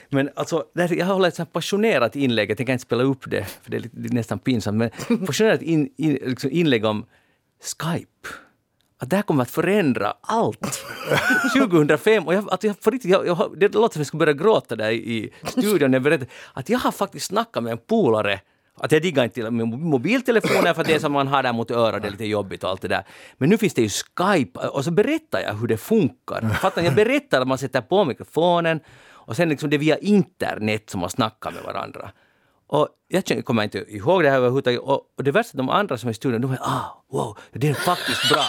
Men 0.09 0.29
alltså, 0.35 0.65
där, 0.75 0.93
jag 0.93 1.05
håller 1.05 1.27
ett 1.27 1.53
passionerat 1.53 2.15
inlägg, 2.15 2.49
jag 2.51 2.57
tänker 2.57 2.73
inte 2.73 2.83
spela 2.83 3.03
upp 3.03 3.23
det, 3.25 3.43
för 3.61 3.71
det 3.71 3.77
är, 3.77 3.81
lite, 3.81 3.97
det 3.97 4.09
är 4.09 4.13
nästan 4.13 4.39
pinsamt, 4.39 4.77
men 4.77 4.89
passionerat 5.25 5.61
in, 5.61 5.89
in, 5.97 6.13
liksom 6.13 6.51
inlägg 6.51 6.85
om 6.85 7.05
Skype 7.81 8.29
att 9.03 9.09
det 9.09 9.15
här 9.15 9.23
kommer 9.23 9.43
att 9.43 9.51
förändra 9.51 10.13
allt. 10.21 10.85
2005, 11.57 12.27
och 12.27 12.33
jag, 12.33 12.53
att 12.53 12.63
jag, 12.63 12.75
riktigt, 12.85 13.11
jag, 13.11 13.27
jag, 13.27 13.53
det 13.57 13.73
låter 13.73 13.93
som 13.93 13.99
jag 13.99 14.07
ska 14.07 14.17
börja 14.17 14.33
gråta 14.33 14.75
där 14.75 14.91
i 14.91 15.33
studion 15.43 15.91
när 15.91 15.95
jag 15.95 16.03
berättar 16.03 16.27
att 16.53 16.69
jag 16.69 16.79
har 16.79 16.91
faktiskt 16.91 17.25
snackat 17.25 17.63
med 17.63 17.71
en 17.71 17.77
polare 17.77 18.39
att 18.77 18.91
jag 18.91 19.01
diggar 19.01 19.23
inte 19.23 19.51
mobiltelefoner 19.51 20.73
för 20.73 20.81
att 20.81 20.87
det 20.87 20.93
är 20.93 20.99
som 20.99 21.11
man 21.11 21.27
har 21.27 21.43
där 21.43 21.53
mot 21.53 21.71
örat, 21.71 22.01
det 22.01 22.07
är 22.07 22.11
lite 22.11 22.25
jobbigt 22.25 22.63
och 22.63 22.69
allt 22.69 22.81
det 22.81 22.87
där. 22.87 23.03
Men 23.37 23.49
nu 23.49 23.57
finns 23.57 23.73
det 23.73 23.81
ju 23.81 23.89
Skype 23.89 24.59
och 24.59 24.83
så 24.83 24.91
berättar 24.91 25.39
jag 25.39 25.53
hur 25.53 25.67
det 25.67 25.77
funkar. 25.77 26.49
Fattar? 26.49 26.81
Jag 26.81 26.95
berättar 26.95 27.41
att 27.41 27.47
man 27.47 27.57
sätter 27.57 27.81
på 27.81 28.05
mikrofonen 28.05 28.79
och 29.09 29.35
sen 29.35 29.49
liksom 29.49 29.69
det 29.69 29.75
är 29.75 29.79
via 29.79 29.97
internet 29.97 30.89
som 30.89 30.99
man 30.99 31.09
snackar 31.09 31.51
med 31.51 31.63
varandra. 31.63 32.11
Och 32.73 32.87
jag 33.07 33.45
kommer 33.45 33.63
inte 33.63 33.77
ihåg 33.77 34.23
det 34.23 34.29
här 34.29 34.37
överhuvudtaget. 34.37 34.79
Och, 34.79 35.01
och 35.17 35.23
det 35.23 35.31
värsta, 35.31 35.57
de 35.57 35.69
andra 35.69 35.97
som 35.97 36.07
är 36.07 36.11
i 36.11 36.13
studion, 36.13 36.41
de 36.41 36.51
är 36.51 36.59
ah, 36.61 37.03
wow, 37.11 37.37
det 37.51 37.69
är 37.69 37.73
faktiskt 37.73 38.29
bra. 38.29 38.43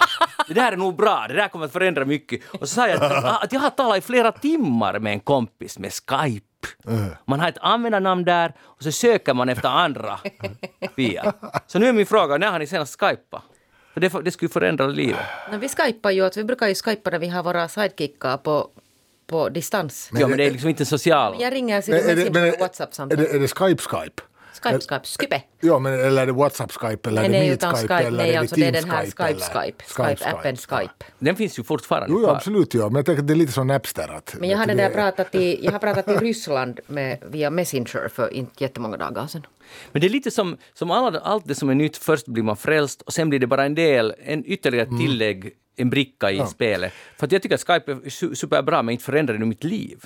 Det 0.49 0.55
där 0.55 0.73
är 0.73 0.77
nog 0.77 0.97
bra, 0.97 1.25
det 1.29 1.35
där 1.35 1.49
kommer 1.49 1.65
att 1.65 1.73
förändra 1.73 2.05
mycket. 2.05 2.41
Och 2.61 2.69
så 2.69 2.75
sa 2.75 2.89
jag 2.89 3.05
att, 3.05 3.25
ah, 3.25 3.39
att 3.43 3.53
jag 3.53 3.61
har 3.61 3.71
talat 3.71 3.99
i 3.99 4.01
flera 4.01 4.33
timmar 4.33 4.99
med 4.99 5.13
en 5.13 5.21
kompis 5.21 5.79
med 5.79 5.93
Skype. 5.93 6.47
Man 7.25 7.41
har 7.41 7.49
ett 7.49 7.59
användarnamn 7.61 8.25
där 8.25 8.53
och 8.61 8.83
så 8.83 8.93
söker 8.93 9.35
man 9.35 9.49
efter 9.49 9.69
andra 9.69 10.19
via. 10.95 11.33
Så 11.67 11.79
nu 11.79 11.87
är 11.87 11.93
min 11.93 12.07
fråga, 12.07 12.39
när 12.39 12.51
har 12.51 12.59
ni 12.59 12.67
senast 12.67 13.01
skypat? 13.01 13.43
För 13.93 14.01
det, 14.01 14.09
det 14.25 14.31
skulle 14.31 14.49
förändra 14.49 14.87
livet. 14.87 15.27
Men 15.51 15.61
vi 15.61 15.69
skypar 15.69 16.11
ju, 16.11 16.25
att 16.25 16.37
vi 16.37 16.45
brukar 16.45 16.69
ju 16.69 16.75
skypa 16.75 17.11
när 17.11 17.19
vi 17.19 17.29
har 17.29 17.43
våra 17.43 17.69
sidekickar 17.69 18.37
på, 18.37 18.69
på 19.27 19.49
distans. 19.49 20.11
ja, 20.13 20.29
men 20.29 20.39
det 20.39 20.45
är 20.47 20.51
liksom 20.51 20.69
inte 20.71 20.85
social... 20.87 21.37
Jag 21.41 21.53
ringer 21.53 21.83
till 21.83 21.95
Men 21.95 22.09
är 22.09 22.17
det, 22.17 22.31
men 22.33 22.45
är, 22.45 22.59
WhatsApp-samtal. 22.59 23.19
det, 23.19 23.29
är 23.31 23.39
det 23.39 23.47
Skype-Skype? 23.47 24.21
Skype, 24.63 24.79
Skype, 24.81 25.07
Skype. 25.21 25.43
Ja, 25.61 25.79
men 25.79 25.93
eller 26.01 26.23
är 26.23 26.27
det 26.27 26.33
WhatsApp-Skype 26.33 27.09
eller 27.09 27.23
Nej, 27.23 27.31
är 27.31 27.41
det 27.43 27.47
Meet 27.49 27.63
Skype, 27.63 27.77
Skype. 27.77 27.95
eller 27.95 28.19
Nej, 28.19 28.35
är 28.35 28.39
alltså 28.39 28.55
det 28.55 28.61
det 28.61 28.69
är 28.69 28.73
den 28.73 28.91
här 28.91 29.05
Skype, 29.05 29.23
eller- 29.25 29.41
Skype, 29.41 29.85
Skype. 29.87 30.15
Skype-appen 30.25 30.57
Skype. 30.57 31.05
Den 31.19 31.37
finns 31.37 31.59
ju 31.59 31.63
fortfarande 31.63 32.07
Jo, 32.11 32.27
absolut, 32.29 32.75
ja. 32.75 32.85
men 32.89 32.95
jag 32.97 33.07
tänker 33.07 33.23
att 33.23 33.27
det 33.29 33.33
är 33.35 33.37
lite 33.37 33.53
som 33.53 33.67
Napster. 33.67 34.09
Att, 34.17 34.35
Men 34.39 34.49
jag, 34.51 34.59
hade 34.59 34.73
att 34.73 34.79
där 34.79 34.89
det- 34.89 34.95
pratat 34.95 35.35
i, 35.35 35.65
jag 35.65 35.73
har 35.73 35.79
pratat 35.79 36.09
i 36.09 36.13
Ryssland 36.13 36.81
med, 36.87 37.19
via 37.31 37.51
Messenger 37.51 38.09
för 38.09 38.33
inte 38.35 38.65
jättemånga 38.65 38.97
dagar 38.97 39.27
sedan. 39.27 39.47
Men 39.93 40.01
det 40.01 40.07
är 40.07 40.11
lite 40.11 40.31
som, 40.31 40.57
som 40.75 40.91
alla, 40.91 41.19
allt 41.21 41.49
det 41.49 41.55
som 41.55 41.69
är 41.71 41.75
nytt, 41.75 41.97
först 41.97 42.27
blir 42.27 42.43
man 42.43 42.57
frälst 42.57 43.03
och 43.03 43.13
sen 43.13 43.29
blir 43.29 43.39
det 43.39 43.47
bara 43.47 43.65
en 43.65 43.75
del, 43.75 44.15
en 44.25 44.45
ytterligare 44.47 44.87
Mm. 44.87 45.01
tillägg, 45.01 45.53
en 45.77 45.91
bricka 45.91 46.31
i 46.31 46.47
spelet. 46.47 46.93
För 47.17 47.27
att 47.27 47.33
jag 47.33 47.43
tycker 47.43 47.55
att 47.55 47.67
Skype 47.67 47.93
är 47.93 47.97
su- 47.97 48.35
superbra 48.35 48.83
men 48.83 48.93
inte 48.93 49.05
förändrar 49.05 49.39
det 49.39 49.45
mitt 49.47 49.65
liv. 49.65 50.05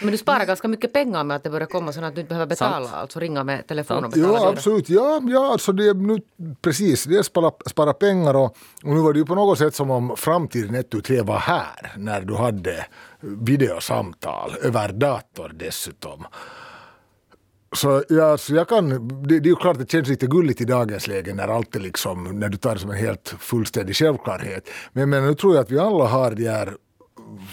Men 0.00 0.10
du 0.10 0.16
sparar 0.16 0.44
ganska 0.44 0.68
mycket 0.68 0.92
pengar 0.92 1.24
med 1.24 1.36
att 1.36 1.42
det 1.42 1.50
börjar 1.50 1.66
komma 1.66 1.92
så 1.92 2.04
att 2.04 2.14
du 2.14 2.20
inte 2.20 2.28
behöver 2.28 2.46
betala, 2.46 2.86
Sant. 2.86 2.96
alltså 2.96 3.20
ringa 3.20 3.44
med 3.44 3.66
telefon 3.66 4.04
och 4.04 4.10
betala. 4.10 4.38
Ja, 4.38 4.48
absolut. 4.48 4.88
Ja, 4.88 5.20
ja 5.28 5.52
alltså 5.52 5.72
det 5.72 5.88
är 5.88 5.94
nu, 5.94 6.18
precis. 6.62 7.04
Det 7.04 7.16
är 7.18 7.22
spara, 7.22 7.50
spara 7.66 7.92
pengar 7.92 8.34
och, 8.34 8.56
och 8.84 8.94
nu 8.94 9.00
var 9.00 9.12
det 9.12 9.18
ju 9.18 9.24
på 9.24 9.34
något 9.34 9.58
sätt 9.58 9.74
som 9.74 9.90
om 9.90 10.16
framtiden 10.16 10.74
1 10.74 10.90
tu 10.90 11.00
3 11.00 11.22
var 11.22 11.38
här 11.38 11.92
när 11.96 12.20
du 12.20 12.34
hade 12.34 12.86
videosamtal 13.20 14.50
över 14.62 14.92
dator 14.92 15.52
dessutom. 15.54 16.26
Så, 17.72 18.02
ja, 18.08 18.38
så 18.38 18.54
jag 18.54 18.68
kan, 18.68 18.88
det, 19.22 19.40
det 19.40 19.48
är 19.48 19.50
ju 19.50 19.56
klart 19.56 19.76
att 19.76 19.82
det 19.82 19.90
känns 19.90 20.08
lite 20.08 20.26
gulligt 20.26 20.60
i 20.60 20.64
dagens 20.64 21.06
läge 21.06 21.34
när 21.34 21.48
allt 21.48 21.76
är 21.76 21.80
liksom, 21.80 22.24
när 22.38 22.48
du 22.48 22.56
tar 22.56 22.74
det 22.74 22.80
som 22.80 22.90
en 22.90 22.96
helt 22.96 23.34
fullständig 23.38 23.96
självklarhet. 23.96 24.68
Men, 24.92 25.10
men 25.10 25.26
nu 25.26 25.34
tror 25.34 25.54
jag 25.54 25.62
att 25.62 25.70
vi 25.70 25.78
alla 25.78 26.04
har 26.06 26.30
de 26.30 26.48
här 26.48 26.74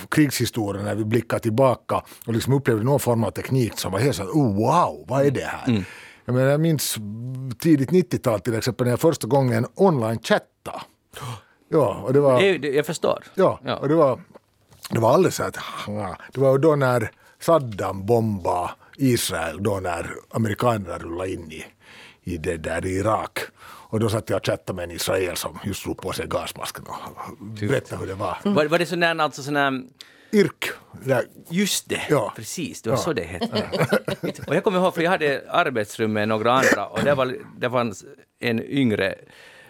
krigshistorien 0.09 0.85
när 0.85 0.95
vi 0.95 1.05
blickar 1.05 1.39
tillbaka 1.39 2.01
och 2.27 2.33
liksom 2.33 2.53
upplevde 2.53 2.83
någon 2.83 2.99
form 2.99 3.23
av 3.23 3.31
teknik 3.31 3.73
som 3.79 3.91
var 3.91 3.99
helt 3.99 4.15
så 4.15 4.23
oh, 4.23 4.55
wow, 4.55 5.05
vad 5.07 5.25
är 5.25 5.31
det 5.31 5.45
här? 5.45 5.85
Jag, 6.25 6.35
menar, 6.35 6.51
jag 6.51 6.59
minns 6.59 6.97
tidigt 7.59 7.89
90-tal 7.91 8.39
till 8.39 8.55
exempel 8.55 8.85
när 8.85 8.91
jag 8.91 8.99
första 8.99 9.27
gången 9.27 9.65
online 9.75 10.19
chattade. 10.19 10.81
Ja, 11.69 12.01
och 12.03 12.13
det 12.13 12.19
var... 12.19 12.41
Det, 12.41 12.67
jag 12.67 12.85
förstår. 12.85 13.23
Ja, 13.35 13.59
Ja. 13.65 13.75
och 13.77 13.87
det 13.89 13.95
var, 13.95 14.21
det 14.89 14.99
var 14.99 15.13
alldeles 15.13 15.35
så 15.35 15.43
att 15.43 15.57
det 16.33 16.39
var 16.39 16.57
då 16.57 16.75
när 16.75 17.11
Saddam 17.39 18.05
bombade 18.05 18.69
Israel, 18.97 19.63
då 19.63 19.79
när 19.79 20.09
amerikanerna 20.29 20.97
rullade 20.97 21.31
in 21.31 21.51
i, 21.51 21.65
i 22.23 22.37
det 22.37 22.57
där 22.57 22.85
i 22.85 22.89
Irak. 22.97 23.39
Och 23.63 23.99
då 23.99 24.09
satt 24.09 24.29
jag 24.29 24.37
och 24.37 24.45
chattade 24.45 24.75
med 24.75 24.83
en 24.83 24.91
israel 24.91 25.35
som 25.37 25.59
just 25.65 25.83
drog 25.83 26.01
på 26.01 26.11
sig 26.11 26.27
gasmasken 26.27 26.85
och 26.87 27.45
berättade 27.45 27.99
hur 28.01 28.07
det 28.07 28.13
var. 28.13 28.37
Var, 28.43 28.65
var 28.65 28.79
det 28.79 28.85
sån 28.85 28.99
där, 28.99 29.19
alltså 29.21 29.43
sån 29.43 29.55
här, 29.55 29.81
Irk, 30.31 30.65
där, 31.05 31.23
just 31.49 31.89
det, 31.89 32.01
Ja. 32.09 32.33
precis, 32.35 32.81
det 32.81 32.89
var 32.89 32.97
Ja. 32.97 33.01
så 33.03 33.13
det 33.13 33.23
hette. 33.23 33.63
och 34.47 34.55
jag 34.55 34.63
kommer 34.63 34.79
ihåg, 34.79 34.95
för 34.95 35.01
jag 35.01 35.11
hade 35.11 35.41
arbetsrum 35.49 36.13
med 36.13 36.27
några 36.27 36.51
andra 36.53 36.87
och 36.87 37.03
det, 37.03 37.15
var, 37.15 37.35
det 37.57 37.69
fanns 37.69 38.05
en 38.39 38.63
yngre 38.63 39.15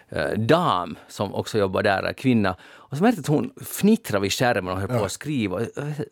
eh, 0.08 0.30
dam 0.30 0.96
som 1.08 1.34
också 1.34 1.58
jobbade 1.58 1.88
där, 1.88 2.12
kvinna. 2.12 2.56
Och 2.94 2.98
så 2.98 3.04
märkte 3.04 3.18
jag 3.18 3.22
att 3.22 3.40
hon 3.40 3.52
fnittrade 3.64 4.22
vid 4.22 4.32
skärmen 4.32 4.72
och 4.72 4.80
höll 4.80 4.88
på 4.88 5.04
att 5.04 5.12
skriva. 5.12 5.56
Och 5.56 5.62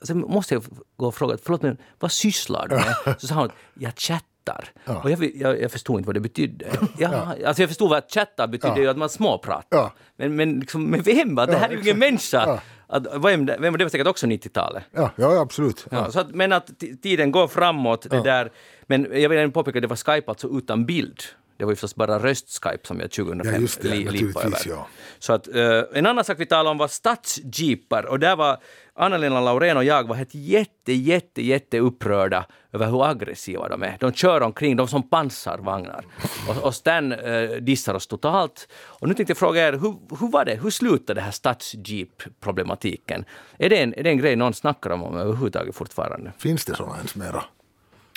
Så 0.03 0.15
måste 0.15 0.55
jag 0.55 0.65
gå 0.97 1.07
och 1.07 1.15
fråga, 1.15 1.37
förlåt 1.43 1.63
men 1.63 1.77
vad 1.99 2.13
sysslar 2.13 2.69
du 2.69 2.75
med? 2.75 3.21
Så 3.21 3.27
sa 3.27 3.35
hon, 3.35 3.51
jag 3.75 3.93
chattar. 3.97 4.69
Och 5.03 5.11
jag, 5.11 5.37
jag, 5.37 5.61
jag 5.61 5.71
förstod 5.71 5.99
inte 5.99 6.07
vad 6.07 6.17
det 6.17 6.21
betydde. 6.21 6.67
Jag, 6.99 7.15
alltså 7.15 7.63
jag 7.63 7.69
förstod 7.69 7.91
vad 7.91 8.03
chatta 8.13 8.47
betydde, 8.47 8.81
ju 8.81 8.89
att 8.89 8.97
man 8.97 9.09
småpratar. 9.09 9.67
Ja. 9.71 9.93
Men, 10.17 10.37
men 10.37 10.61
liksom, 10.61 10.85
med 10.85 11.05
vem? 11.05 11.39
Att 11.39 11.49
det 11.49 11.57
här 11.57 11.69
är 11.69 11.73
ju 11.73 11.81
ingen 11.81 11.99
människa. 11.99 12.61
Att, 12.87 13.07
vem, 13.25 13.47
vem, 13.47 13.79
det 13.79 13.85
var 13.85 13.89
säkert 13.89 14.07
också 14.07 14.27
90-talet. 14.27 14.83
ja, 14.93 15.11
ja, 15.17 15.41
absolut. 15.41 15.87
Ja, 15.91 16.11
så 16.11 16.21
att, 16.21 16.35
men 16.35 16.53
att 16.53 16.71
tiden 17.03 17.33
går 17.33 17.49
framåt, 17.49 18.07
det 18.11 18.23
där. 18.23 18.53
Men 18.87 19.09
jag 19.21 19.29
vill 19.29 19.53
påpeka 19.53 19.79
att 19.79 19.83
det 19.83 19.89
var 19.89 19.97
Skype 19.97 20.31
alltså 20.31 20.49
utan 20.49 20.87
bild. 20.87 21.23
Det 21.63 21.67
var 21.67 21.73
ju 21.73 21.77
förstås 21.77 21.95
bara 21.95 22.19
röst-Skype 22.19 22.87
som 22.87 23.01
jag 23.01 23.11
2005 23.11 23.67
Ja, 23.83 23.91
li- 23.95 24.09
lipade 24.11 24.47
över. 24.47 24.59
ja. 24.67 24.87
Så 25.19 25.33
att, 25.33 25.49
eh, 25.55 25.83
en 25.95 26.07
annan 26.07 26.25
sak 26.25 26.37
vi 26.41 26.47
talade 26.47 26.71
om 26.71 26.79
var 26.79 26.89
stadsjeepar 26.89 28.07
och 28.07 28.19
där 28.19 28.37
var 28.37 28.59
Anna-Lena 28.95 29.41
Laurén 29.41 29.77
och 29.77 29.85
jag 29.85 30.09
var 30.09 30.15
helt 30.17 30.35
jätte, 30.35 30.93
jätte, 30.93 31.43
jätte 31.43 31.79
upprörda 31.79 32.47
över 32.73 32.87
hur 32.87 33.05
aggressiva 33.11 33.69
de 33.69 33.83
är. 33.83 33.97
De 34.01 34.13
kör 34.13 34.41
omkring, 34.41 34.77
de 34.77 34.89
som 34.89 35.09
pansarvagnar. 35.09 36.05
Och, 36.49 36.57
och 36.67 36.75
Stan 36.75 37.13
eh, 37.13 37.51
dissar 37.51 37.95
oss 37.95 38.07
totalt. 38.07 38.69
Och 38.85 39.09
nu 39.09 39.15
tänkte 39.15 39.31
jag 39.31 39.39
fråga 39.39 39.69
er, 39.69 39.73
hur, 39.73 39.95
hur 40.21 40.31
var 40.31 40.45
det? 40.45 40.55
Hur 40.63 40.71
slutade 40.71 41.21
det 41.21 41.25
här 41.25 41.31
stadsjeep-problematiken? 41.31 43.25
Är 43.59 43.69
det, 43.71 43.83
en, 43.83 43.95
är 43.95 44.03
det 44.03 44.11
en 44.11 44.19
grej 44.19 44.37
någon 44.37 44.55
snackar 44.55 44.91
om, 44.91 45.03
om 45.03 45.17
överhuvudtaget 45.17 45.75
fortfarande? 45.75 46.33
Finns 46.39 46.65
det 46.65 46.75
sådana 46.75 46.97
ens 46.97 47.15
mera? 47.15 47.45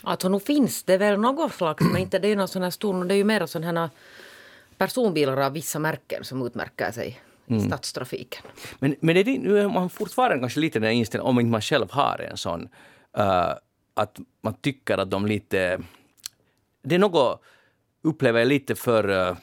Alltså 0.06 0.30
nog 0.30 0.42
finns 0.42 0.84
det 0.84 0.98
väl 0.98 1.20
något 1.20 1.54
slags, 1.54 1.84
men 1.84 1.98
inte 2.02 2.20
det 2.20 2.28
är 2.28 2.30
ju 2.30 2.36
någon 2.36 2.48
sån 2.48 2.62
här 2.62 2.70
stor, 2.70 3.06
det 3.06 3.14
är 3.14 3.18
ju 3.18 3.24
mer 3.24 3.46
sådana 3.46 3.82
här 3.82 3.90
personbilar 4.78 5.38
av 5.38 5.54
vissa 5.54 5.80
märken 5.80 6.24
som 6.24 6.46
utmärker 6.46 6.92
sig 6.92 7.20
i 7.48 7.60
stadstrafiken. 7.60 8.44
Men, 8.80 8.96
men 9.00 9.18
är 9.18 9.24
det, 9.24 9.38
nu 9.38 9.60
är 9.60 9.70
man 9.70 9.90
fortfarande 9.90 10.40
kanske 10.40 10.60
lite 10.60 10.80
den 10.80 10.92
inställningen, 10.92 11.30
om 11.30 11.40
inte 11.40 11.52
man 11.52 11.62
själv 11.62 11.92
har 11.92 12.28
en 12.32 12.38
sån, 12.38 12.70
eh, 13.18 13.54
att 13.94 14.20
man 14.42 14.54
tycker 14.54 14.98
att 14.98 15.12
de 15.12 15.26
lite... 15.26 15.80
Det 16.84 16.96
är 16.96 17.00
något, 17.00 17.42
upplever 18.04 18.40
jag, 18.40 18.48
lite 18.48 18.76
för 18.76 19.10
uh, 19.10 19.36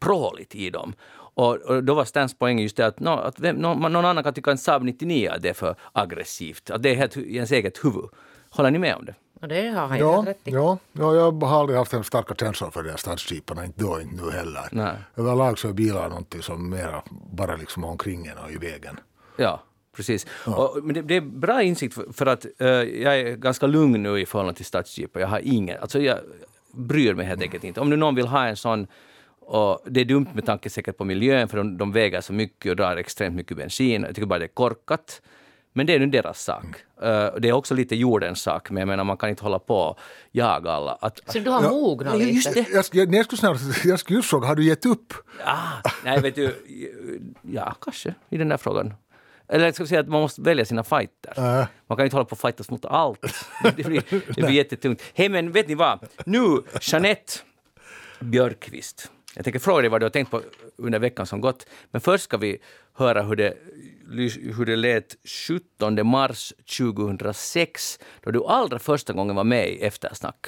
pråligt 0.00 0.54
i 0.54 0.70
dem. 0.70 0.94
Och, 1.36 1.56
och 1.56 1.84
då 1.84 1.94
var 1.94 2.04
Stans 2.04 2.38
poäng 2.38 2.58
just 2.58 2.76
det 2.76 2.86
att, 2.86 3.00
no, 3.00 3.08
att 3.08 3.40
vem, 3.40 3.56
no, 3.56 3.74
man- 3.74 3.92
någon 3.92 4.04
annan 4.04 4.24
kan 4.24 4.34
tycka 4.34 4.50
en 4.50 4.58
Saab 4.58 4.82
99 4.82 5.30
att 5.30 5.42
det 5.42 5.48
är 5.48 5.54
för 5.54 5.74
aggressivt, 5.92 6.70
att 6.70 6.82
det 6.82 6.90
är 6.90 6.94
helt 6.94 7.16
ens 7.16 7.52
eget 7.52 7.84
huvud. 7.84 8.04
Håller 8.50 8.70
ni 8.70 8.78
med 8.78 8.96
om 8.96 9.04
det? 9.04 9.14
Och 9.44 9.48
det 9.48 9.68
har 9.68 9.86
han 9.86 9.98
ju 9.98 10.04
Ja, 10.04 10.24
rätt 10.26 10.48
i. 10.48 10.50
ja, 10.50 10.78
ja, 10.92 11.14
jag 11.14 11.32
har 11.42 11.60
aldrig 11.60 11.78
haft 11.78 11.92
en 11.92 12.04
starka 12.04 12.34
känslor 12.34 12.70
för 12.70 12.82
de 12.82 12.90
här 12.90 12.96
stadsjeeparna, 12.96 13.64
inte 13.64 13.80
då, 13.84 14.00
inte 14.00 14.24
nu 14.24 14.30
heller. 14.30 14.68
Nej. 14.72 14.94
Överlag 15.16 15.58
så 15.58 15.68
är 15.68 15.72
bilar 15.72 16.08
någonting 16.08 16.42
som 16.42 16.70
mera 16.70 17.02
bara 17.32 17.56
liksom 17.56 17.84
omkring 17.84 18.26
en 18.26 18.38
och 18.38 18.50
i 18.50 18.56
vägen. 18.56 19.00
Ja, 19.36 19.62
precis. 19.96 20.26
Och, 20.46 20.78
men 20.82 20.94
det, 20.94 21.02
det 21.02 21.16
är 21.16 21.20
bra 21.20 21.62
insikt 21.62 21.94
för, 21.94 22.12
för 22.12 22.26
att 22.26 22.46
eh, 22.58 22.68
jag 22.68 23.20
är 23.20 23.36
ganska 23.36 23.66
lugn 23.66 24.02
nu 24.02 24.20
i 24.20 24.26
förhållande 24.26 24.56
till 24.56 24.64
stadsjeepar. 24.64 25.20
Jag 25.20 25.28
har 25.28 25.40
ingen, 25.44 25.78
alltså 25.80 26.00
jag 26.00 26.18
bryr 26.72 27.14
mig 27.14 27.26
helt 27.26 27.42
enkelt 27.42 27.64
inte. 27.64 27.80
Om 27.80 27.90
nu 27.90 27.96
någon 27.96 28.14
vill 28.14 28.26
ha 28.26 28.46
en 28.46 28.56
sån 28.56 28.86
och 29.40 29.80
det 29.86 30.00
är 30.00 30.04
dumt 30.04 30.26
med 30.34 30.46
tanke 30.46 30.70
säkert 30.70 30.96
på 30.96 31.04
miljön 31.04 31.48
för 31.48 31.56
de, 31.58 31.78
de 31.78 31.92
väger 31.92 32.20
så 32.20 32.32
mycket 32.32 32.70
och 32.70 32.76
drar 32.76 32.96
extremt 32.96 33.36
mycket 33.36 33.56
bensin. 33.56 34.02
Jag 34.02 34.14
tycker 34.14 34.26
bara 34.26 34.38
det 34.38 34.44
är 34.44 34.48
korkat. 34.48 35.22
Men 35.76 35.86
det 35.86 35.94
är 35.94 35.98
nu 35.98 36.06
deras 36.06 36.42
sak. 36.42 36.64
Eh, 37.02 37.28
det 37.38 37.48
är 37.48 37.52
också 37.52 37.74
lite 37.74 37.96
jordens 37.96 38.42
sak, 38.42 38.70
men 38.70 38.80
jag 38.80 38.88
menar 38.88 39.04
man 39.04 39.16
kan 39.16 39.28
inte 39.28 39.42
hålla 39.42 39.58
på 39.58 39.76
och 39.76 39.98
jaga 40.32 40.70
alla. 40.70 40.92
Att, 41.00 41.20
Så 41.26 41.38
du 41.38 41.50
har 41.50 41.70
mognat 41.70 42.18
lite? 42.18 42.30
just 42.30 42.54
det. 42.54 42.66
Jag, 42.72 42.84
jag, 42.92 43.14
jag, 43.14 43.24
skulle 43.24 43.38
snarare, 43.38 43.58
jag 43.84 43.98
skulle 43.98 44.16
just 44.18 44.30
fråga, 44.30 44.46
har 44.46 44.56
du 44.56 44.64
gett 44.64 44.86
upp? 44.86 45.14
Ah, 45.44 45.90
nej, 46.04 46.20
vet 46.20 46.34
du, 46.34 46.54
ja, 47.42 47.74
kanske 47.80 48.14
i 48.28 48.36
den 48.36 48.48
där 48.48 48.56
frågan. 48.56 48.94
Eller 49.48 49.64
jag 49.64 49.74
ska 49.74 49.86
säga 49.86 50.00
att 50.00 50.08
man 50.08 50.20
måste 50.20 50.40
välja 50.40 50.64
sina 50.64 50.84
fighters. 50.84 51.38
Äh. 51.38 51.64
Man 51.86 51.96
kan 51.96 52.04
inte 52.04 52.16
hålla 52.16 52.24
på 52.24 52.32
och 52.32 52.38
fightas 52.38 52.70
mot 52.70 52.84
allt. 52.84 53.46
Det 53.76 53.84
blir, 53.84 54.02
det 54.34 54.42
blir 54.42 54.50
jättetungt. 54.50 55.02
Hej, 55.14 55.28
men 55.28 55.52
vet 55.52 55.68
ni 55.68 55.74
vad? 55.74 55.98
Nu, 56.24 56.62
Jeanette 56.80 57.32
Björkqvist. 58.20 59.10
Jag 59.36 59.44
tänker 59.44 59.60
fråga 59.60 59.80
dig 59.80 59.90
vad 59.90 60.00
du 60.00 60.04
har 60.04 60.10
tänkt 60.10 60.30
på 60.30 60.42
under 60.76 60.98
veckan 60.98 61.26
som 61.26 61.40
gått. 61.40 61.66
Men 61.90 62.00
först 62.00 62.24
ska 62.24 62.36
vi 62.36 62.58
höra 62.92 63.22
hur 63.22 63.36
det, 63.36 63.54
hur 64.56 64.64
det 64.64 64.76
lät 64.76 65.16
17 65.24 66.06
mars 66.06 66.52
2006 66.78 67.98
då 68.22 68.30
du 68.30 68.44
allra 68.44 68.78
första 68.78 69.12
gången 69.12 69.36
var 69.36 69.44
med 69.44 69.68
i 69.68 69.82
Eftersnack. 69.82 70.46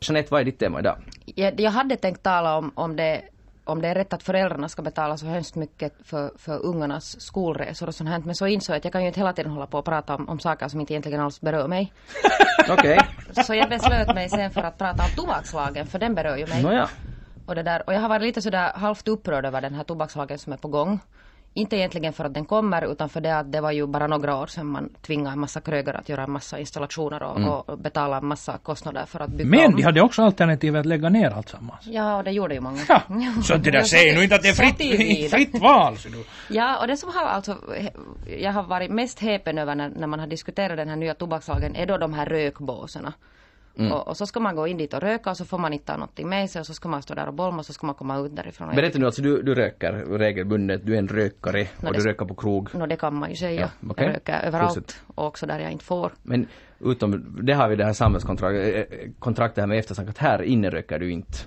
Jeanette, 0.00 0.28
vad 0.30 0.40
är 0.40 0.44
ditt 0.44 0.58
tema 0.58 0.78
idag? 0.78 0.98
Jag, 1.24 1.60
jag 1.60 1.70
hade 1.70 1.96
tänkt 1.96 2.22
tala 2.22 2.56
om, 2.56 2.72
om, 2.74 2.96
det, 2.96 3.22
om 3.64 3.82
det 3.82 3.88
är 3.88 3.94
rätt 3.94 4.12
att 4.12 4.22
föräldrarna 4.22 4.68
ska 4.68 4.82
betala 4.82 5.16
så 5.16 5.26
hemskt 5.26 5.54
mycket 5.54 5.92
för, 6.04 6.32
för 6.36 6.58
ungarnas 6.58 7.20
skolresor 7.20 7.86
och 7.86 7.94
sånt 7.94 8.10
här. 8.10 8.18
Men 8.18 8.34
så 8.34 8.46
insåg 8.46 8.74
jag 8.74 8.78
att 8.78 8.84
jag 8.84 8.92
kan 8.92 9.02
ju 9.02 9.06
inte 9.06 9.20
hela 9.20 9.32
tiden 9.32 9.52
hålla 9.52 9.66
på 9.66 9.78
och 9.78 9.84
prata 9.84 10.14
om, 10.14 10.28
om 10.28 10.38
saker 10.38 10.68
som 10.68 10.80
inte 10.80 10.92
egentligen 10.92 11.20
alls 11.20 11.40
berör 11.40 11.68
mig. 11.68 11.92
Okej. 12.70 12.98
Så 13.44 13.54
jag 13.54 13.68
beslöt 13.68 14.14
mig 14.14 14.28
sen 14.28 14.50
för 14.50 14.60
att 14.60 14.78
prata 14.78 15.02
om 15.02 15.10
tobakslagen, 15.16 15.86
för 15.86 15.98
den 15.98 16.14
berör 16.14 16.36
ju 16.36 16.46
mig. 16.46 16.62
Nåja. 16.62 16.88
Och, 17.46 17.54
det 17.54 17.62
där, 17.62 17.82
och 17.86 17.94
jag 17.94 18.00
har 18.00 18.08
varit 18.08 18.22
lite 18.22 18.42
sådär 18.42 18.72
halvt 18.74 19.08
upprörd 19.08 19.46
över 19.46 19.60
den 19.60 19.74
här 19.74 19.84
tobakslagen 19.84 20.38
som 20.38 20.52
är 20.52 20.56
på 20.56 20.68
gång. 20.68 21.00
Inte 21.54 21.76
egentligen 21.76 22.12
för 22.12 22.24
att 22.24 22.34
den 22.34 22.44
kommer 22.44 22.92
utan 22.92 23.08
för 23.08 23.20
det 23.20 23.38
att 23.38 23.52
det 23.52 23.60
var 23.60 23.72
ju 23.72 23.86
bara 23.86 24.06
några 24.06 24.36
år 24.36 24.46
sedan 24.46 24.66
man 24.66 24.88
tvingade 25.06 25.32
en 25.32 25.40
massa 25.40 25.60
krögare 25.60 25.96
att 25.96 26.08
göra 26.08 26.22
en 26.24 26.30
massa 26.30 26.58
installationer 26.58 27.22
och, 27.22 27.68
och 27.68 27.78
betala 27.78 28.16
en 28.16 28.26
massa 28.26 28.58
kostnader 28.58 29.04
för 29.06 29.20
att 29.20 29.30
bygga 29.30 29.50
Men 29.50 29.66
om. 29.66 29.76
de 29.76 29.82
hade 29.82 30.00
också 30.00 30.22
alternativet 30.22 30.80
att 30.80 30.86
lägga 30.86 31.08
ner 31.08 31.30
alltsammans. 31.30 31.86
Ja, 31.86 32.16
och 32.16 32.24
det 32.24 32.30
gjorde 32.30 32.54
ju 32.54 32.60
många. 32.60 32.80
Ja, 32.88 33.02
så 33.42 33.56
det 33.56 33.70
där 33.70 33.82
säger 33.82 34.14
nu 34.16 34.22
inte 34.22 34.34
att 34.34 34.42
det 34.42 34.48
är 34.48 34.54
fritt, 34.54 35.30
fritt 35.30 35.60
val. 35.62 35.96
Så 35.96 36.08
du. 36.08 36.24
Ja, 36.48 36.80
och 36.80 36.86
det 36.86 36.96
som 36.96 37.10
har 37.14 37.26
alltså, 37.26 37.56
jag 38.40 38.52
har 38.52 38.62
varit 38.62 38.90
mest 38.90 39.20
häpen 39.20 39.58
över 39.58 39.74
när, 39.74 39.88
när 39.88 40.06
man 40.06 40.20
har 40.20 40.26
diskuterat 40.26 40.76
den 40.76 40.88
här 40.88 40.96
nya 40.96 41.14
tobakslagen 41.14 41.76
är 41.76 41.86
då 41.86 41.98
de 41.98 42.12
här 42.14 42.26
rökbåsarna. 42.26 43.12
Och, 43.78 44.08
och 44.08 44.16
så 44.16 44.26
ska 44.26 44.40
man 44.40 44.56
gå 44.56 44.66
in 44.66 44.76
dit 44.76 44.94
och 44.94 45.00
röka 45.00 45.30
och 45.30 45.36
så 45.36 45.44
får 45.44 45.58
man 45.58 45.72
inte 45.72 45.84
ta 45.84 45.92
någonting 45.96 46.28
med 46.28 46.50
sig 46.50 46.60
och 46.60 46.66
så 46.66 46.74
ska 46.74 46.88
man 46.88 47.02
stå 47.02 47.14
där 47.14 47.26
och 47.26 47.34
bolma 47.34 47.58
och 47.58 47.66
så 47.66 47.72
ska 47.72 47.86
man 47.86 47.94
komma 47.94 48.18
ut 48.18 48.36
därifrån. 48.36 48.68
Och 48.68 48.74
Berätta 48.74 48.98
nu, 48.98 49.06
alltså 49.06 49.22
du, 49.22 49.42
du 49.42 49.54
röker 49.54 49.92
regelbundet, 49.92 50.86
du 50.86 50.94
är 50.94 50.98
en 50.98 51.08
rökare 51.08 51.66
och 51.82 51.92
du 51.92 51.98
det- 52.00 52.08
röker 52.10 52.24
på 52.26 52.34
krog. 52.34 52.68
Nå, 52.74 52.86
det 52.86 52.96
kan 52.96 53.14
man 53.14 53.30
ju 53.30 53.36
säga. 53.36 53.60
Ja, 53.60 53.90
okej. 53.90 54.06
Jag 54.06 54.14
röker 54.14 54.40
överallt 54.46 54.74
Fortsätt. 54.74 55.02
och 55.06 55.26
också 55.26 55.46
där 55.46 55.58
jag 55.58 55.72
inte 55.72 55.84
får. 55.84 56.12
Men 56.22 56.46
utom, 56.80 57.36
det 57.42 57.52
har 57.52 57.68
vi 57.68 57.76
det 57.76 57.84
här 57.84 57.92
samhällskontraktet, 57.92 58.92
eh, 58.92 58.98
kontraktet 59.18 59.60
här 59.62 59.66
med 59.66 59.78
eftersnack, 59.78 60.08
att 60.08 60.18
här 60.18 60.42
inne 60.42 60.70
röker 60.70 60.98
du 60.98 61.10
inte. 61.12 61.38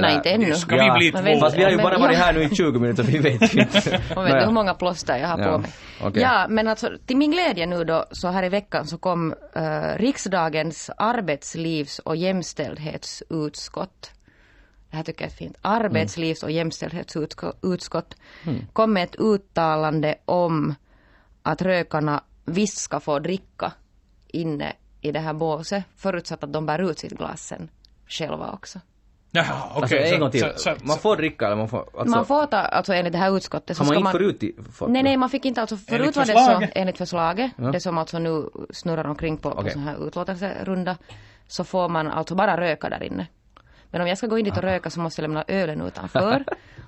Nej, 0.00 0.14
inte 0.14 0.30
ännu. 0.30 0.54
Ska 0.54 0.76
vi 0.76 0.90
bli 0.90 1.12
två? 1.12 1.40
Fast 1.40 1.56
vi 1.56 1.64
har 1.64 1.70
ju 1.70 1.76
bara 1.76 1.98
varit 1.98 2.18
ja. 2.18 2.24
här 2.24 2.32
nu 2.32 2.42
i 2.42 2.54
20 2.54 2.78
minuter, 2.78 3.02
vi 3.02 3.18
vet 3.18 3.54
ju 3.54 3.60
inte. 3.60 4.00
Och 4.16 4.26
vet 4.26 4.46
hur 4.46 4.52
många 4.52 4.74
plåster 4.74 5.16
jag 5.16 5.28
har 5.28 5.38
Ja, 5.38 5.52
på 5.52 5.58
mig? 5.58 5.70
okej. 6.02 6.22
Ja, 6.22 6.46
men 6.48 6.68
alltså 6.68 6.90
till 7.06 7.16
min 7.16 7.30
glädje 7.30 7.66
nu 7.66 7.84
då 7.84 8.04
så 8.10 8.28
här 8.28 8.42
i 8.42 8.48
veckan 8.48 8.86
så 8.86 8.98
kom 8.98 9.34
eh, 9.54 9.96
riksdagens 9.96 10.90
arbetslivs 10.96 11.98
och 11.98 12.16
jämställdhetsutskott. 12.16 14.10
Det 14.90 14.96
här 14.96 15.04
tycker 15.04 15.24
jag 15.24 15.30
är 15.32 15.36
fint. 15.36 15.56
Arbetslivs 15.62 16.42
och 16.42 16.50
jämställdhetsutskott 16.50 18.16
kom 18.72 18.92
med 18.92 19.02
ett 19.04 19.16
uttalande 19.18 20.14
om 20.24 20.74
att 21.42 21.62
rökarna 21.62 22.22
visst 22.44 22.78
ska 22.78 23.00
få 23.00 23.18
dricka 23.18 23.72
inne 24.28 24.72
i 25.00 25.12
det 25.12 25.20
här 25.20 25.32
båset 25.32 25.84
förutsatt 25.96 26.44
att 26.44 26.52
de 26.52 26.66
bär 26.66 26.90
ut 26.90 26.98
sitt 26.98 27.12
glas 27.12 27.46
sen 27.46 27.68
själva 28.06 28.50
också. 28.52 28.80
Jaha, 29.34 29.44
okej. 29.70 29.82
Alltså 29.82 29.96
en 29.96 30.08
så- 30.10 30.18
gång 30.18 30.30
till, 30.30 30.40
så- 30.40 30.52
så- 30.56 30.74
man 30.82 30.98
får 30.98 31.16
dricka 31.16 31.46
eller 31.46 31.56
man 31.56 31.68
får... 31.68 31.78
Alltså, 31.98 32.16
man 32.16 32.26
får 32.26 32.46
ta, 32.46 32.56
alltså 32.56 32.92
enligt 32.92 33.12
det 33.12 33.18
här 33.18 33.36
utskottet 33.36 33.76
så 33.76 33.80
kan 33.84 33.86
man 33.86 33.92
ska 33.94 33.98
inte 33.98 34.04
man... 34.04 34.12
förut 34.12 34.42
i... 34.42 34.72
För, 34.72 34.88
Nej, 34.88 35.02
nej, 35.02 35.16
man 35.16 35.30
fick 35.30 35.44
inte 35.44 35.60
alltså. 35.60 35.76
Förut 35.76 36.16
var 36.16 36.24
det 36.24 36.32
så, 36.66 36.66
enligt 36.74 36.98
förslaget, 36.98 37.50
Ja. 37.56 37.64
det 37.70 37.80
som 37.80 37.98
alltså 37.98 38.18
nu 38.18 38.50
snurrar 38.70 39.06
omkring 39.06 39.36
på, 39.36 39.50
på 39.50 39.58
Okej. 39.58 39.72
sån 39.72 39.82
här 39.82 40.06
utlåtelserunda, 40.06 40.96
så 41.48 41.64
får 41.64 41.88
man 41.88 42.08
alltså 42.10 42.34
bara 42.34 42.60
röka 42.60 42.88
där 42.88 43.02
inne. 43.02 43.26
Men 43.92 44.00
om 44.00 44.08
jag 44.08 44.18
ska 44.18 44.26
gå 44.26 44.38
in 44.38 44.44
dit 44.44 44.56
och 44.56 44.62
röka 44.62 44.90
så 44.90 45.00
måste 45.00 45.22
jag 45.22 45.28
lämna 45.28 45.44
ölen 45.48 45.80
utanför. 45.80 46.44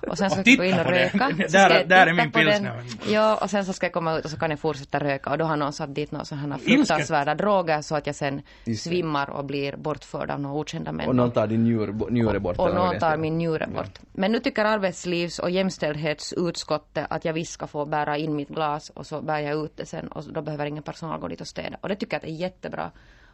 Och 0.07 0.17
sen 0.17 0.29
ska 0.29 0.39
Och 0.41 0.47
jag 0.47 0.57
gå 0.57 0.63
in 0.63 0.79
och 0.79 0.85
röka. 0.85 1.29
så 1.35 1.35
Där- 1.37 1.47
ska 1.47 1.73
jag 1.73 1.89
där 1.89 2.07
är 2.07 2.13
min 2.13 2.31
pilsner. 2.31 2.83
Ja, 3.07 3.37
och 3.41 3.49
sen 3.49 3.65
så 3.65 3.73
ska 3.73 3.85
jag 3.85 3.93
komma 3.93 4.17
ut 4.17 4.25
och 4.25 4.31
så 4.31 4.37
kan 4.37 4.49
jag 4.49 4.59
fortsätta 4.59 4.99
röka. 4.99 5.29
Och 5.29 5.37
då 5.37 5.45
har 5.45 5.55
någon 5.57 5.73
satt 5.73 5.95
dit 5.95 6.11
några 6.11 6.25
sådana 6.25 6.57
fruktansvärda 6.57 7.35
droger 7.35 7.81
så 7.81 7.95
att 7.95 8.07
jag 8.07 8.15
sen 8.15 8.41
svimmar 8.77 9.29
och 9.29 9.45
blir 9.45 9.75
bortförd 9.75 10.31
av 10.31 10.39
några 10.39 10.55
okända 10.55 10.91
män. 10.91 11.07
och 11.07 11.15
någon 11.15 11.31
tar 11.31 11.47
din 11.47 11.63
njure, 11.63 11.91
njure 12.09 12.39
bort. 12.39 12.57
Och 12.57 12.73
någon 12.75 12.99
tar 12.99 13.17
min 13.17 13.37
njure 13.37 13.67
bort. 13.67 13.99
Men 14.13 14.31
nu 14.31 14.39
tycker 14.39 14.65
arbetslivs 14.65 15.39
och 15.39 15.49
jämställdhetsutskottet 15.49 17.05
att 17.09 17.25
jag 17.25 17.33
visst 17.33 17.51
ska 17.53 17.67
få 17.67 17.85
bära 17.85 18.17
in 18.17 18.35
mitt 18.35 18.49
glas 18.49 18.89
och 18.89 19.05
så 19.05 19.21
bär 19.21 19.39
jag 19.39 19.65
ut 19.65 19.77
det 19.77 19.85
sen 19.85 20.07
och 20.07 20.23
då 20.23 20.41
behöver 20.41 20.65
ingen 20.65 20.83
personal 20.83 21.19
gå 21.19 21.27
dit 21.27 21.41
och 21.41 21.47
städa. 21.47 21.77
Och 21.81 21.89
det 21.89 21.95
tycker 21.95 22.13
jag 22.13 22.19
att 22.19 22.25
det 22.25 22.31
är 22.31 22.41
jättebra. 22.41 22.91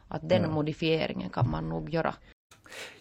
Att 0.08 0.30
den 0.30 0.52
modifieringen 0.52 1.30
kan 1.30 1.50
man 1.50 1.70
nog 1.70 1.90
göra. 1.90 2.14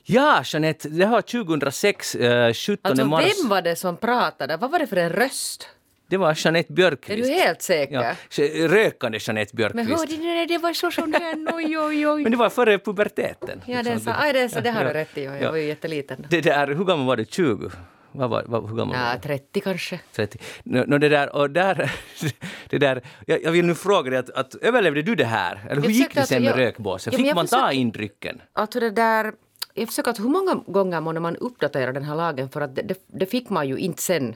Ja, 0.05 0.43
Jeanette, 0.45 0.89
det 0.89 1.05
har 1.05 1.21
2006, 1.23 2.15
eh, 2.15 2.53
17 2.53 2.79
Alltså 2.83 3.05
mars. 3.05 3.25
vem 3.43 3.49
var 3.49 3.63
det 3.63 3.77
som 3.77 3.97
pratade? 3.97 4.57
Vad 4.57 4.71
var 4.71 4.79
det 4.79 4.87
för 4.87 4.97
en 4.97 5.11
röst? 5.11 5.69
Det 6.09 6.17
var 6.17 6.35
Jeanette 6.45 6.73
Björkqvist. 6.73 7.29
Är 7.29 7.35
du 7.35 7.41
helt 7.41 7.63
säker? 7.63 7.95
Ja, 7.95 8.69
rökande 8.69 9.19
Jeanette 9.23 9.51
Men 9.57 9.57
Björkqvist. 9.87 10.01
hörde 10.13 10.23
ni 10.23 10.47
det? 10.47 10.59
Var 10.59 10.73
så 10.73 10.91
som 10.91 11.11
den, 11.13 11.49
oj 11.55 11.79
oj 11.79 12.09
oj. 12.09 12.23
Men 12.23 12.33
det 12.33 12.39
var 12.39 12.51
före 12.51 12.79
puberteten. 12.79 13.63
Ja, 13.67 13.83
det, 13.83 13.91
är 13.91 13.95
Liksom. 13.95 14.01
så, 14.15 14.21
aj, 14.21 14.33
det, 14.33 14.41
är 14.41 14.49
så, 14.49 14.61
det 14.61 14.71
har 14.71 14.81
du 14.81 14.87
Ja. 14.89 14.95
rätt 14.95 15.19
i. 15.19 15.25
Jag 15.25 15.43
Ja. 15.43 15.51
var 15.51 15.57
ju 15.57 15.65
jätteliten. 15.65 16.27
Det 16.31 16.41
där, 16.41 16.67
hur 16.67 16.85
gammal 16.85 17.07
var 17.07 17.17
du? 17.17 17.25
20? 17.25 17.71
Vad 18.13 18.31
var, 18.31 18.45
vad, 18.47 18.69
hur 18.71 18.77
gammal 18.77 18.97
var 18.97 19.05
Ja, 19.05 19.13
du? 19.23 19.29
30 19.29 19.61
kanske. 19.61 20.01
30. 20.13 20.39
Nå, 20.63 20.85
nå, 20.87 20.99
det 20.99 21.09
där, 21.09 21.37
och 21.37 21.51
där, 21.51 21.93
det 22.71 22.79
där, 22.79 23.03
jag, 23.27 23.43
jag 23.43 23.53
vill 23.53 23.65
nu 23.67 23.75
fråga 23.75 24.11
dig, 24.11 24.19
att, 24.19 24.31
att 24.31 24.55
överlevde 24.55 25.03
du 25.03 25.15
det 25.15 25.25
här? 25.25 25.61
Eller 25.71 25.83
hur 25.83 25.89
gick 25.91 26.09
det 26.09 26.13
sen 26.15 26.21
alltså- 26.21 26.35
med 26.35 26.45
jag- 26.45 26.59
rökbåsen? 26.59 27.11
Men 27.17 27.25
Fick 27.25 27.35
man 27.35 27.47
ta 27.47 27.57
försökte- 27.57 27.77
in 27.77 27.91
drycken? 27.91 28.41
Alltså 28.53 28.81
det 28.81 28.91
där, 28.91 29.33
jag 29.81 29.89
försöker 29.89 30.11
att 30.11 30.19
hur 30.21 30.29
många 30.29 30.55
gånger 30.67 31.01
måste 31.01 31.21
man 31.21 31.37
uppdatera 31.37 31.93
den 31.93 32.05
här 32.05 32.15
lagen 32.15 32.49
för 32.49 32.61
att 32.61 32.75
det, 32.77 32.83
det, 32.83 32.99
det 33.07 33.27
fick 33.27 33.51
man 33.51 33.69
ju 33.69 33.77
inte 33.77 34.03
sen 34.03 34.35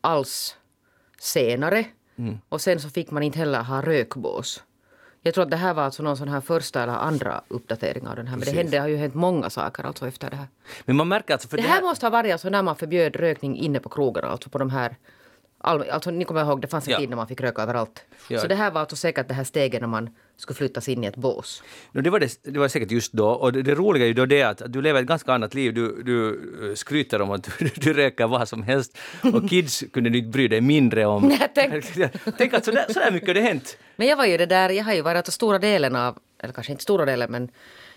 alls 0.00 0.56
senare. 1.18 1.84
Och 2.48 2.60
sen 2.60 2.80
så 2.80 2.88
fick 2.88 3.10
man 3.10 3.22
inte 3.22 3.38
heller 3.38 3.62
ha 3.62 3.82
rökbås. 3.82 4.62
Jag 5.22 5.34
tror 5.34 5.44
att 5.44 5.50
det 5.50 5.56
här 5.56 5.74
var 5.74 5.82
alltså 5.82 6.02
någon 6.02 6.16
sån 6.16 6.28
här 6.28 6.40
första 6.40 6.82
eller 6.82 6.92
andra 6.92 7.40
uppdatering 7.48 8.06
av 8.08 8.16
den 8.16 8.26
här. 8.26 8.36
Men 8.36 8.44
det 8.46 8.52
hände, 8.52 8.80
har 8.80 8.88
ju 8.88 8.96
hänt 8.96 9.14
många 9.14 9.50
saker 9.50 9.84
alltså 9.84 10.08
efter 10.08 10.30
det 10.30 10.36
här. 10.36 10.48
Men 10.84 10.96
man 10.96 11.08
märker 11.08 11.34
alltså... 11.34 11.48
För 11.48 11.56
Det 11.56 11.62
här 11.62 11.82
måste 11.82 12.06
ha 12.06 12.10
varit 12.10 12.32
alltså 12.32 12.48
när 12.48 12.62
man 12.62 12.76
förbjöd 12.76 13.16
rökning 13.16 13.56
inne 13.56 13.80
på 13.80 13.88
krogarna, 13.88 14.28
alltså 14.28 14.50
på 14.50 14.58
de 14.58 14.70
här 14.70 14.96
all, 15.66 15.90
alltså 15.90 16.10
ni 16.10 16.24
kommer 16.24 16.44
ihåg, 16.44 16.60
det 16.60 16.68
fanns 16.68 16.86
en 16.86 16.92
Ja. 16.92 16.98
tid 16.98 17.08
när 17.08 17.16
man 17.16 17.26
fick 17.28 17.40
röka 17.40 17.62
överallt. 17.62 18.04
Ja. 18.28 18.38
Så 18.40 18.46
det 18.46 18.54
här 18.54 18.70
var 18.70 18.80
alltså 18.80 18.96
säkert 18.96 19.28
det 19.28 19.34
här 19.34 19.44
steget 19.44 19.80
när 19.80 19.88
man 19.88 20.10
skulle 20.36 20.56
flyttas 20.56 20.88
in 20.88 21.04
i 21.04 21.06
ett 21.06 21.16
bås. 21.16 21.62
No, 21.92 22.00
det, 22.00 22.10
var 22.10 22.20
det, 22.20 22.38
det 22.42 22.58
var 22.58 22.68
säkert 22.68 22.90
just 22.90 23.12
då. 23.12 23.28
Och 23.28 23.52
det, 23.52 23.62
det 23.62 23.74
roliga 23.74 24.04
är 24.04 24.08
ju 24.08 24.14
då 24.14 24.26
det 24.26 24.42
att 24.42 24.62
du 24.66 24.82
lever 24.82 25.00
ett 25.00 25.06
ganska 25.06 25.32
annat 25.32 25.54
liv. 25.54 25.74
Du, 25.74 26.02
du 26.02 26.40
eh, 26.70 26.74
skryter 26.74 27.22
om 27.22 27.30
att 27.30 27.42
du, 27.58 27.68
du 27.76 27.92
röker 27.92 28.26
vad 28.26 28.48
som 28.48 28.62
helst 28.62 28.98
och 29.34 29.48
kids 29.50 29.84
kunde 29.92 30.10
du 30.10 30.18
inte 30.18 30.30
bry 30.30 30.48
dig 30.48 30.60
mindre 30.60 31.06
om. 31.06 31.22
Nej, 31.28 31.48
tänk- 31.54 32.10
tänk 32.38 32.54
att 32.54 32.64
sådär, 32.64 32.84
sådär 32.88 33.10
mycket 33.10 33.28
har 33.28 33.34
det 33.34 33.40
hänt. 33.40 33.76
Men 33.96 34.06
jag 34.08 34.16
var 34.16 34.26
ju 34.26 34.36
det 34.36 34.46
där, 34.46 34.70
jag 34.70 34.84
har 34.84 34.94
ju 34.94 35.02
varit 35.02 35.16
alltså 35.16 35.32
stora 35.32 35.58
delen 35.58 35.96
av, 35.96 36.18
eller 36.42 36.52
kanske 36.54 36.72
inte 36.72 36.82
stora 36.82 37.04
delen 37.04 37.30
men 37.30 37.48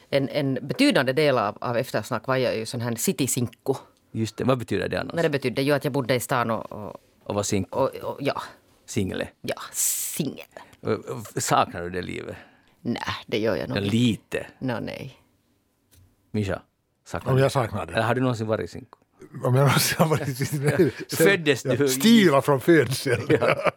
en, 0.09 0.29
en 0.29 0.57
betydande 0.61 1.13
del 1.13 1.37
av, 1.37 1.57
av 1.61 1.77
eftersnack 1.77 2.27
var 2.27 2.35
jag 2.35 2.57
ju 2.57 2.65
sån 2.65 2.81
här 2.81 2.95
citysinko. 2.95 3.75
Just 4.11 4.37
det, 4.37 4.43
vad 4.43 4.57
betyder 4.57 4.89
det 4.89 4.99
annars? 4.99 5.13
Men 5.15 5.23
det 5.23 5.29
betydde 5.29 5.61
ju 5.61 5.71
att 5.71 5.83
jag 5.83 5.93
bodde 5.93 6.15
i 6.15 6.19
stan 6.19 6.51
och, 6.51 6.71
och, 6.71 6.95
Och 7.29 7.35
vara 7.35 7.43
sing- 7.43 7.65
och, 7.69 7.95
och 7.95 8.17
ja, 8.21 8.41
single. 8.85 9.27
ja, 9.41 9.55
singel. 9.73 10.45
Saknar 11.37 11.81
du 11.81 11.89
det 11.89 12.01
livet? 12.01 12.35
Nej, 12.81 13.03
det 13.27 13.39
gör 13.39 13.55
jag 13.55 13.63
Ja, 13.63 13.67
nog 13.67 13.77
inte. 13.77 13.89
lite. 13.95 14.47
Nå, 14.59 14.79
nej. 14.79 15.17
Mischa? 16.31 16.61
Saknar 17.05 17.31
Om 17.31 17.37
du? 17.37 17.43
jag 17.43 17.51
saknar 17.51 17.83
Eller 17.83 17.93
det. 17.93 18.01
har 18.03 18.15
du 18.15 18.21
någonsin 18.21 18.47
varit 18.47 18.69
sinko? 18.69 18.97
Om 19.43 19.55
jag 19.55 19.65
någonsin 19.65 19.97
har 19.99 20.07
varit 20.07 20.37
Föddes 21.17 21.63
du- 21.63 21.87
Stila 21.87 22.41
från 22.41 22.61
födseln. 22.61 23.27
Ja. 23.29 23.71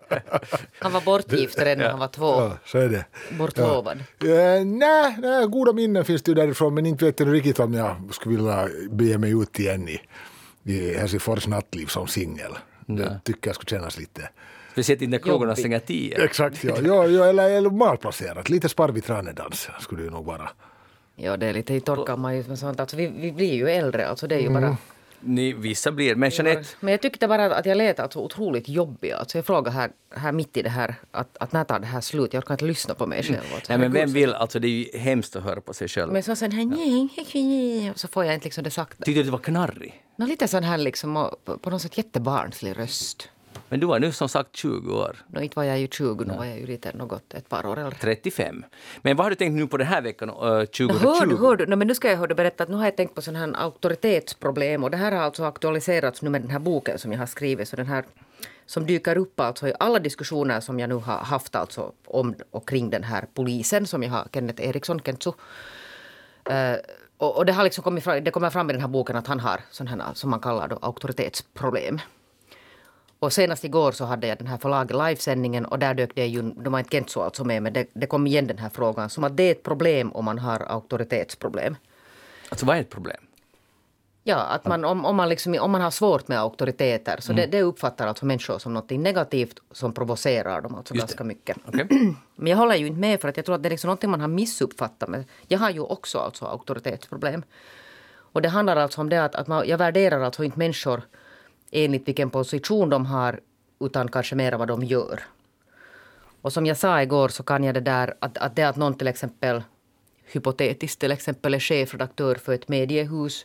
Han 0.80 0.92
var 0.92 1.00
bortgift 1.00 1.58
redan 1.58 1.78
när 1.78 1.90
han 1.90 1.98
var 1.98 2.08
två. 2.08 2.52
så 2.66 2.78
är 2.78 2.88
det. 2.88 3.04
Bortlovad. 3.38 3.98
Eh, 3.98 4.64
nej, 4.64 5.16
nej, 5.18 5.46
goda 5.48 5.72
minnen 5.72 6.04
finns 6.04 6.22
det 6.22 6.30
ju 6.30 6.34
därifrån 6.34 6.74
men 6.74 6.86
inte 6.86 7.04
vet 7.04 7.20
jag 7.20 7.32
riktigt 7.32 7.60
om 7.60 7.74
jag 7.74 8.14
skulle 8.14 8.36
vilja 8.36 8.68
bege 8.90 9.18
mig 9.18 9.30
ut 9.42 9.58
igen 9.58 9.88
i, 9.88 10.00
i 10.64 10.94
Helsingfors 10.94 11.46
nattliv 11.46 11.86
som 11.86 12.06
singel. 12.06 12.52
Det 12.96 13.20
tycker 13.24 13.48
jag 13.48 13.54
skulle 13.54 13.78
kännas 13.78 13.98
lite... 13.98 14.28
Speciellt 14.72 15.02
inte 15.02 15.10
när 15.10 15.18
krogarna 15.18 15.56
stänger 15.56 15.78
tio. 15.78 16.24
Exakt, 16.24 16.64
ja. 16.64 16.76
ja, 16.84 17.06
ja 17.06 17.24
eller, 17.24 17.50
eller 17.50 17.70
malplacerat. 17.70 18.48
Lite 18.48 18.68
sparvig 18.68 19.04
tranedans 19.04 19.68
skulle 19.80 20.02
det 20.02 20.10
nog 20.10 20.24
vara. 20.24 20.48
Ja, 21.16 21.36
det 21.36 21.46
är 21.46 21.54
lite 21.54 21.74
i 21.74 21.80
torkan 21.80 22.20
man 22.20 22.36
ju 22.36 22.44
med 22.48 22.58
sånt. 22.58 22.80
Alltså, 22.80 22.96
vi, 22.96 23.06
vi 23.06 23.32
blir 23.32 23.54
ju 23.54 23.68
äldre, 23.68 24.08
alltså 24.08 24.26
det 24.26 24.34
är 24.34 24.40
ju 24.40 24.50
bara... 24.50 24.76
Ni, 25.24 25.52
vissa 25.52 25.92
blir, 25.92 26.14
men 26.14 26.30
Jeanette, 26.30 26.68
Men 26.80 26.90
jag 26.90 27.02
tyckte 27.02 27.28
bara 27.28 27.54
att 27.56 27.66
jag 27.66 27.76
lät 27.76 28.00
alltså 28.00 28.18
otroligt 28.18 28.68
jobbig. 28.68 29.12
Alltså 29.12 29.38
jag 29.38 29.46
frågar 29.46 29.72
här, 29.72 29.90
här 30.14 30.32
mitt 30.32 30.56
i 30.56 30.62
det 30.62 30.68
här, 30.68 30.94
att, 31.10 31.36
att 31.40 31.52
när 31.52 31.64
tar 31.64 31.78
det 31.78 31.86
här 31.86 32.00
slut? 32.00 32.32
Jag 32.32 32.42
orkar 32.42 32.54
inte 32.54 32.64
lyssna 32.64 32.94
på 32.94 33.06
mig 33.06 33.22
själv. 33.22 33.38
Alltså, 33.54 33.72
nej 33.72 33.78
men 33.78 33.92
vem 33.92 34.12
vill, 34.12 34.32
alltså 34.34 34.58
det 34.58 34.68
är 34.68 34.70
ju 34.70 34.98
hemskt 34.98 35.36
att 35.36 35.42
höra 35.42 35.60
på 35.60 35.74
sig 35.74 35.88
själv. 35.88 36.12
Men 36.12 36.22
så 36.22 36.36
sen 36.36 36.52
här, 36.52 36.64
nej, 36.64 37.08
nej, 37.16 37.44
nej, 37.44 37.92
så 37.94 38.08
får 38.08 38.24
jag 38.24 38.34
inte 38.34 38.44
liksom 38.44 38.64
det 38.64 38.70
sagt. 38.70 38.98
Tyckte 38.98 39.12
du 39.12 39.20
att 39.20 39.26
det 39.26 39.32
var 39.32 39.38
knarrig? 39.38 40.02
Nå, 40.22 40.28
lite 40.28 40.48
sån 40.48 40.64
här 40.64 40.78
liksom, 40.78 41.30
på, 41.62 41.70
något 41.70 41.82
sätt 41.82 41.98
jättebarnslig 41.98 42.78
röst. 42.78 43.28
Men 43.68 43.80
du 43.80 43.86
var 43.86 43.98
nu 43.98 44.12
som 44.12 44.28
sagt 44.28 44.56
20 44.56 44.94
år. 44.94 45.16
Nå, 45.26 45.40
inte 45.40 45.56
var 45.56 45.64
jag 45.64 45.80
ju 45.80 45.88
20, 45.88 46.24
nu 46.24 46.34
var 46.34 46.44
jag 46.44 46.58
ju 46.58 46.66
lite 46.66 46.96
något, 46.96 47.34
ett 47.34 47.48
par 47.48 47.66
år 47.66 47.78
äldre. 47.78 47.98
35. 48.00 48.64
Men 49.02 49.16
vad 49.16 49.24
har 49.24 49.30
du 49.30 49.36
tänkt 49.36 49.54
nu 49.54 49.66
på 49.66 49.76
den 49.76 49.86
här 49.86 50.02
veckan, 50.02 50.30
uh, 50.30 50.34
Nå, 50.34 50.66
2020? 50.66 51.06
Hör 51.06 51.26
du, 51.26 51.36
hör 51.36 51.56
du. 51.56 51.66
No, 51.66 51.76
men 51.76 51.88
nu 51.88 51.94
ska 51.94 52.10
jag 52.10 52.16
höra 52.16 52.34
berätta 52.34 52.62
att 52.62 52.70
nu 52.70 52.76
har 52.76 52.84
jag 52.84 52.96
tänkt 52.96 53.14
på 53.14 53.22
sån 53.22 53.36
här 53.36 53.52
auktoritetsproblem 53.56 54.84
och 54.84 54.90
det 54.90 54.96
här 54.96 55.12
har 55.12 55.22
alltså 55.22 55.44
aktualiserats 55.44 56.22
nu 56.22 56.30
med 56.30 56.42
den 56.42 56.50
här 56.50 56.58
boken 56.58 56.98
som 56.98 57.12
jag 57.12 57.18
har 57.18 57.26
skrivit. 57.26 57.68
Så 57.68 57.76
den 57.76 57.86
här 57.86 58.04
som 58.66 58.86
dyker 58.86 59.18
upp 59.18 59.40
alltså 59.40 59.68
i 59.68 59.74
alla 59.80 59.98
diskussioner 59.98 60.60
som 60.60 60.80
jag 60.80 60.88
nu 60.88 60.94
har 60.94 61.18
haft 61.18 61.56
alltså 61.56 61.92
om 62.06 62.34
och 62.50 62.68
kring 62.68 62.90
den 62.90 63.04
här 63.04 63.26
polisen 63.34 63.86
som 63.86 64.02
jag 64.02 64.10
har, 64.10 64.26
Kenneth 64.32 64.68
Eriksson, 64.68 65.00
Kentsu. 65.00 65.32
Eh, 66.50 66.76
och, 67.22 67.36
och 67.36 67.46
det 67.46 67.52
har 67.52 67.64
liksom 67.64 67.84
kommit 67.84 68.04
fram, 68.04 68.24
det 68.24 68.30
kommer 68.30 68.50
fram 68.50 68.70
i 68.70 68.72
den 68.72 68.82
här 68.82 68.88
boken 68.88 69.16
att 69.16 69.26
han 69.26 69.40
har 69.40 69.60
sån 69.70 69.86
här 69.86 70.14
som 70.14 70.30
man 70.30 70.40
kallar 70.40 70.68
då 70.68 70.78
auktoritetsproblem. 70.82 72.00
Och 73.18 73.32
senast 73.32 73.64
igår 73.64 73.92
så 73.92 74.04
hade 74.04 74.26
jag 74.26 74.38
den 74.38 74.46
här 74.46 74.58
förlaget 74.58 74.96
livesändningen 74.96 75.64
och 75.64 75.78
där 75.78 75.94
dök 75.94 76.14
det 76.14 76.26
ju, 76.26 76.42
de 76.42 76.72
har 76.72 76.80
inte 76.80 76.96
Kentsu 76.96 77.20
alltså 77.20 77.44
med 77.44 77.62
men 77.62 77.72
det, 77.72 77.86
det 77.92 78.06
kom 78.06 78.26
igen 78.26 78.46
den 78.46 78.58
här 78.58 78.68
frågan 78.68 79.10
som 79.10 79.24
att 79.24 79.36
det 79.36 79.42
är 79.42 79.52
ett 79.52 79.62
problem 79.62 80.12
om 80.12 80.24
man 80.24 80.38
har 80.38 80.60
auktoritetsproblem. 80.60 81.76
Alltså 82.48 82.66
vad 82.66 82.76
är 82.76 82.80
ett 82.80 82.90
problem? 82.90 83.20
Ja, 84.24 84.36
att 84.36 84.64
man, 84.64 84.84
om, 84.84 85.04
om, 85.04 85.16
man 85.16 85.28
liksom, 85.28 85.58
om 85.60 85.70
man 85.70 85.80
har 85.80 85.90
svårt 85.90 86.28
med 86.28 86.38
auktoriteter 86.38 87.16
så 87.20 87.32
det, 87.32 87.46
det 87.46 87.62
uppfattar 87.62 88.06
alltså 88.06 88.26
människor 88.26 88.58
som 88.58 88.74
något 88.74 88.90
negativt 88.90 89.60
som 89.70 89.92
provocerar 89.94 90.60
dem 90.60 90.74
alltså 90.74 90.94
Just 90.94 91.06
det. 91.06 91.10
ganska 91.10 91.24
mycket. 91.24 91.56
Okej? 91.66 91.86
Men 92.36 92.50
jag 92.50 92.56
håller 92.56 92.74
ju 92.76 92.86
inte 92.86 93.00
med 93.00 93.20
för 93.20 93.28
att 93.28 93.36
jag 93.36 93.46
tror 93.46 93.54
att 93.54 93.62
det 93.62 93.68
är 93.68 93.70
liksom 93.70 93.90
något 93.90 94.02
man 94.02 94.20
har 94.20 94.28
missuppfattat. 94.28 95.08
Men 95.08 95.24
jag 95.48 95.58
har 95.58 95.70
ju 95.70 95.80
också 95.80 96.18
alltså 96.18 96.44
auktoritetsproblem. 96.44 97.42
Och 98.32 98.42
det 98.42 98.48
handlar 98.48 98.76
alltså 98.76 99.00
om 99.00 99.08
det 99.08 99.24
att, 99.24 99.34
att 99.34 99.46
man, 99.46 99.68
jag 99.68 99.78
värderar 99.78 100.20
alltså 100.20 100.44
inte 100.44 100.58
människor 100.58 101.02
enligt 101.70 102.08
vilken 102.08 102.30
position 102.30 102.90
de 102.90 103.06
har 103.06 103.40
utan 103.80 104.08
kanske 104.08 104.34
mer 104.34 104.52
vad 104.52 104.68
de 104.68 104.82
gör. 104.82 105.20
Och 106.42 106.52
som 106.52 106.66
jag 106.66 106.76
sa 106.76 107.02
igår 107.02 107.28
så 107.28 107.42
kan 107.42 107.64
jag 107.64 107.74
det 107.74 107.80
där 107.80 108.14
att, 108.18 108.38
att 108.38 108.56
det 108.56 108.62
att 108.62 108.76
någon 108.76 108.94
till 108.94 109.06
exempel 109.06 109.62
hypotetiskt 110.24 111.00
till 111.00 111.12
exempel 111.12 111.54
är 111.54 111.58
chefredaktör 111.58 112.34
för 112.34 112.52
ett 112.52 112.68
mediehus 112.68 113.44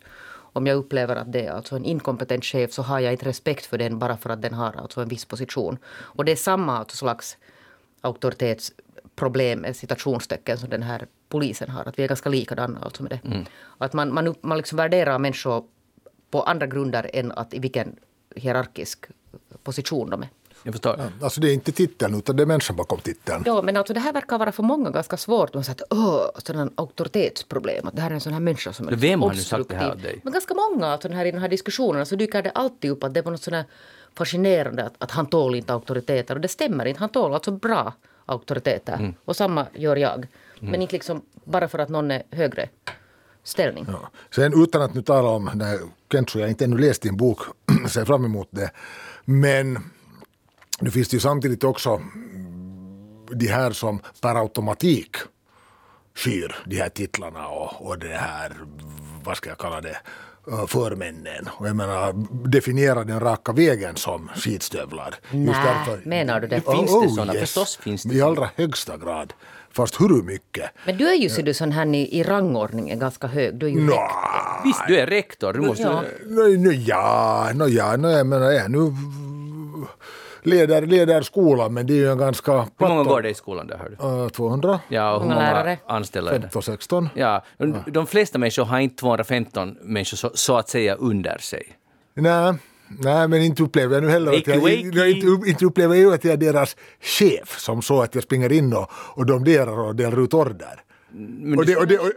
om 0.53 0.67
jag 0.67 0.77
upplever 0.77 1.15
att 1.15 1.31
det 1.31 1.45
är 1.45 1.51
alltså 1.51 1.75
en 1.75 1.85
inkompetent 1.85 2.45
chef 2.45 2.71
så 2.71 2.81
har 2.81 2.99
jag 2.99 3.13
inte 3.13 3.25
respekt 3.25 3.65
för 3.65 3.77
den 3.77 3.99
bara 3.99 4.17
för 4.17 4.29
att 4.29 4.41
den 4.41 4.53
har 4.53 4.73
alltså 4.73 5.01
en 5.01 5.07
viss 5.07 5.25
position. 5.25 5.77
Och 5.87 6.25
det 6.25 6.31
är 6.31 6.35
samma 6.35 6.77
alltså 6.77 6.97
slags 6.97 7.37
auktoritetsproblem 8.01 9.59
med 9.59 9.75
citationstecken 9.75 10.57
som 10.57 10.69
den 10.69 10.83
här 10.83 11.07
polisen 11.29 11.69
har. 11.69 11.85
Att 11.85 11.99
vi 11.99 12.03
är 12.03 12.07
ganska 12.07 12.29
likadana 12.29 12.79
alltså 12.81 13.03
med 13.03 13.11
det. 13.11 13.19
Att 13.77 13.93
man, 13.93 14.13
man, 14.13 14.35
man 14.41 14.57
liksom 14.57 14.77
värderar 14.77 15.19
människor 15.19 15.63
på 16.31 16.41
andra 16.43 16.67
grunder 16.67 17.09
än 17.13 17.31
att 17.31 17.53
i 17.53 17.59
vilken 17.59 17.95
hierarkisk 18.35 19.05
position 19.63 20.09
de 20.09 20.21
är. 20.21 20.29
Jag 20.63 20.73
förstår. 20.73 21.11
Alltså 21.21 21.41
det 21.41 21.49
är 21.49 21.53
inte 21.53 21.71
titeln 21.71 22.15
utan 22.15 22.35
det 22.35 22.43
är 22.43 22.47
människan 22.47 22.75
bakom 22.75 22.99
titeln. 22.99 23.43
Ja, 23.45 23.61
men 23.61 23.77
alltså 23.77 23.93
det 23.93 23.99
här 23.99 24.13
verkar 24.13 24.37
vara 24.37 24.51
för 24.51 24.63
många 24.63 24.89
ganska 24.89 25.17
svårt. 25.17 25.53
De 25.53 25.63
säger 25.63 25.81
att 26.35 26.47
sådana 26.47 26.71
auktoritetsproblem. 26.75 27.87
Att 27.87 27.95
det 27.95 28.01
här 28.01 28.09
är 28.09 28.13
en 28.13 28.21
sån 28.21 28.33
här 28.33 28.39
människa 28.39 28.73
som 28.73 28.87
är 28.87 28.91
Men 28.91 28.99
vem 28.99 29.21
har 29.21 29.29
nu 29.33 29.35
sagt 29.37 29.69
det 29.69 29.75
här 29.75 29.85
obstruktiv. 29.85 30.07
av 30.07 30.13
dig? 30.13 30.21
Men 30.23 30.33
ganska 30.33 30.53
många 30.53 30.87
alltså, 30.87 31.07
den 31.07 31.17
här, 31.17 31.25
i 31.25 31.31
de 31.31 31.37
här 31.37 31.49
diskussionerna 31.49 32.05
så 32.05 32.15
dyker 32.15 32.43
det 32.43 32.51
alltid 32.51 32.91
upp 32.91 33.03
att 33.03 33.13
det 33.13 33.23
på 33.23 33.29
något 33.31 33.41
sån 33.41 33.53
här 33.53 33.65
fascinerande 34.15 34.83
att, 34.83 34.93
att 34.97 35.11
han 35.11 35.25
tål 35.25 35.55
inte 35.55 35.73
auktoriteter. 35.73 36.35
Och 36.35 36.41
det 36.41 36.47
stämmer 36.47 36.85
inte. 36.85 36.99
Han 36.99 37.09
tål 37.09 37.33
alltså 37.33 37.51
bra 37.51 37.93
auktoriteter. 38.25 38.93
Mm. 38.93 39.13
Och 39.25 39.35
samma 39.35 39.67
gör 39.73 39.95
jag. 39.95 40.27
Men 40.59 40.81
inte 40.81 40.93
liksom 40.93 41.21
bara 41.43 41.67
för 41.67 41.79
att 41.79 41.89
någon 41.89 42.11
är 42.11 42.23
högre 42.31 42.69
ställning. 43.43 43.85
Ja. 43.87 44.09
Sen 44.35 44.63
utan 44.63 44.81
att 44.81 44.93
nu 44.93 45.01
tala 45.01 45.29
om, 45.29 45.49
det 45.53 45.79
Kentsu, 46.11 46.39
jag 46.39 46.49
inte 46.49 46.65
ännu 46.65 46.77
läst 46.77 47.01
din 47.01 47.17
bok, 47.17 47.39
ser 47.89 48.05
fram 48.05 48.25
emot 48.25 48.47
det. 48.51 48.71
Men 49.25 49.79
nu 50.79 50.91
finns 50.91 51.09
det 51.09 51.15
ju 51.15 51.21
samtidigt 51.21 51.63
också 51.63 52.01
de 53.31 53.47
här 53.47 53.71
som 53.71 54.01
per 54.21 54.35
automatik 54.35 55.15
skyr 56.15 56.55
de 56.65 56.75
här 56.75 56.89
titlarna 56.89 57.47
och, 57.47 57.87
och 57.87 57.99
det 57.99 58.17
här, 58.17 58.53
vad 59.23 59.37
ska 59.37 59.49
jag 59.49 59.57
kalla 59.57 59.81
det, 59.81 59.97
eh, 60.51 60.65
förmännen. 60.67 61.49
Och 61.57 61.67
jag 61.67 61.75
menar, 61.75 62.13
definiera 62.47 63.03
den 63.03 63.19
raka 63.19 63.51
vägen 63.51 63.95
som 63.95 64.29
skitstövlar. 64.35 65.15
Nej, 65.31 65.99
menar 66.03 66.39
du 66.39 66.47
det? 66.47 66.61
Finns 66.61 67.01
det 67.01 67.09
såna? 67.09 67.33
Förstås 67.33 67.77
finns 67.77 68.03
det 68.03 68.15
I 68.15 68.21
allra 68.21 68.49
högsta 68.55 68.97
grad. 68.97 69.33
Fast 69.71 70.01
hur 70.01 70.23
mycket? 70.23 70.71
Men 70.85 70.97
du 70.97 71.07
är 71.07 71.15
ju 71.15 71.29
så 71.29 71.41
du 71.41 71.53
sån 71.53 71.71
här 71.71 71.95
i, 71.95 72.19
i 72.19 72.23
rangordningen 72.23 72.99
ganska 72.99 73.27
hög. 73.27 73.55
Du 73.55 73.65
är 73.65 73.69
ju 73.69 73.81
Nå, 73.81 74.11
Visst, 74.63 74.81
du 74.87 74.99
är 74.99 75.07
rektor. 75.07 75.53
Du 75.53 75.59
måste... 75.59 75.83
Ja. 75.83 76.03
No, 76.25 76.57
no, 76.57 76.71
ja, 76.71 77.51
no, 77.55 77.67
ja, 77.67 77.97
no, 77.97 78.09
jag 78.09 78.27
menar, 78.27 78.51
jag 78.51 78.71
nu 78.71 78.93
leder, 80.47 80.81
leder 80.81 81.21
skolan, 81.21 81.73
men 81.73 81.87
det 81.87 81.93
är 81.93 81.97
ju 81.97 82.11
en 82.11 82.17
ganska... 82.17 82.51
Hur 82.77 82.87
många 82.87 83.03
går 83.03 83.21
det 83.21 83.29
i 83.29 83.33
skolan 83.33 83.67
där? 83.67 83.77
Hör 83.77 84.17
du? 84.17 84.23
Uh, 84.23 84.29
200? 84.29 84.79
Ja, 84.87 85.13
och 85.15 85.21
hur 85.21 85.29
Många 85.29 85.39
lärare? 85.41 85.77
anställda 85.87 86.31
är 86.31 86.35
det? 86.35 86.41
15, 86.41 86.63
16? 86.63 87.09
Ja, 87.13 87.43
de, 87.57 87.75
de 87.87 88.07
flesta 88.07 88.37
människor 88.37 88.65
har 88.65 88.79
inte 88.79 88.95
215 88.95 89.77
människor 89.81 90.17
så, 90.17 90.31
så 90.33 90.57
att 90.57 90.69
säga 90.69 90.95
under 90.95 91.37
sig. 91.37 91.63
Nej, 92.13 92.53
nej, 92.87 93.27
men 93.27 93.41
inte 93.41 93.63
upplever 93.63 93.95
jag 93.95 94.03
nu 94.03 94.09
heller 94.09 94.33
att 94.37 94.47
jag, 94.47 94.59
Wakey, 94.59 94.91
wakey. 94.91 95.11
inte, 95.11 95.49
inte 95.49 95.65
upplever 95.65 95.95
jag 95.95 96.13
att 96.13 96.23
jag 96.23 96.33
är 96.33 96.37
deras 96.37 96.75
chef 97.01 97.59
som 97.59 97.81
så 97.81 98.01
att 98.01 98.15
jag 98.15 98.23
springer 98.23 98.51
in 98.51 98.73
och, 98.73 98.91
och 98.91 99.25
domderar 99.25 99.79
och 99.79 99.95
delar 99.95 100.23
ut 100.23 100.33
order. 100.33 100.83
Men 101.09 101.59
och, 101.59 101.65
det, 101.65 101.75
och, 101.75 101.87
det, 101.87 101.97
och, 101.97 102.11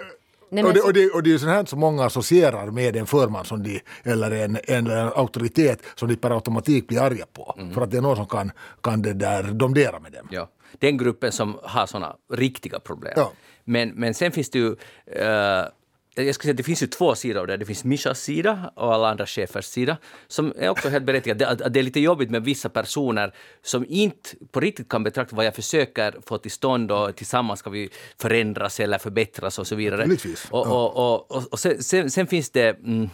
Nej, 0.51 0.65
och, 0.65 0.75
det, 0.75 0.81
och, 0.81 0.93
det, 0.93 1.11
och 1.11 1.23
det 1.23 1.29
är 1.31 1.33
ju 1.33 1.39
sånt 1.39 1.51
här 1.53 1.65
som 1.65 1.81
många 1.81 2.05
associerar 2.05 2.71
med 2.71 2.97
en 2.97 3.07
förman 3.07 3.45
som 3.45 3.63
de, 3.63 3.81
eller 4.05 4.31
en, 4.31 4.59
en, 4.65 4.87
en 4.87 5.09
auktoritet 5.09 5.83
som 5.95 6.09
de 6.09 6.17
per 6.17 6.31
automatik 6.31 6.89
blir 6.89 7.01
arga 7.03 7.27
på. 7.33 7.59
För 7.75 7.81
att 7.83 7.91
det 7.91 7.97
är 7.97 8.01
någon 8.03 8.17
som 8.17 8.27
kan, 8.27 8.53
kan 8.83 9.03
det 9.03 9.13
där 9.13 9.43
domdera 9.43 10.01
med 10.01 10.13
dem. 10.13 10.29
Ja, 10.31 10.49
den 10.79 10.97
gruppen 10.97 11.33
som 11.33 11.59
har 11.63 11.87
såna 11.87 12.17
riktiga 12.33 12.81
problem. 12.81 13.13
Ja. 13.17 13.33
Men, 13.65 13.89
men 13.89 14.15
sen 14.15 14.33
finns 14.33 14.51
det 14.51 14.59
ju... 14.59 14.77
eh, 15.07 15.65
jag 16.15 16.35
skulle 16.35 16.47
säga 16.47 16.53
att 16.53 16.57
det 16.57 16.63
finns 16.63 16.83
ju 16.83 16.87
två 16.87 17.15
sidor 17.15 17.41
av 17.41 17.59
det. 17.59 17.67
Finns 17.67 17.85
Mishas 17.85 18.21
sida 18.21 18.73
och 18.75 18.95
alla 18.95 19.11
andra 19.11 19.27
chefers 19.27 19.65
sida, 19.65 19.97
som 20.29 20.53
är 20.57 20.69
också 20.69 20.89
helt 20.89 21.05
berättigat. 21.05 21.39
Det, 21.39 21.49
att, 21.49 21.73
det 21.75 21.81
är 21.81 21.83
lite 21.83 22.01
jobbigt 22.01 22.31
med 22.31 22.45
vissa 22.45 22.69
personer 22.69 23.35
som 23.63 23.85
inte 23.89 24.31
på 24.51 24.61
riktigt 24.61 24.89
kan 24.89 25.03
betrakta 25.03 25.37
vad 25.37 25.45
jag 25.45 25.55
försöker 25.55 26.15
få 26.27 26.39
till 26.39 26.51
stånd 26.51 26.93
och 26.93 27.17
tillsammans 27.17 27.61
ska 27.61 27.71
vi 27.71 27.91
förändras 28.19 28.81
eller 28.81 28.99
förbättras 28.99 29.59
och 29.59 29.67
så 29.67 29.75
vidare. 29.75 30.07
Och, 30.51 30.67
och, 30.67 31.31
och, 31.31 31.53
och, 31.53 31.59
sen, 31.59 32.11
sen 32.11 32.27
finns 32.27 32.51
det 32.51 32.69
mm, 32.69 33.11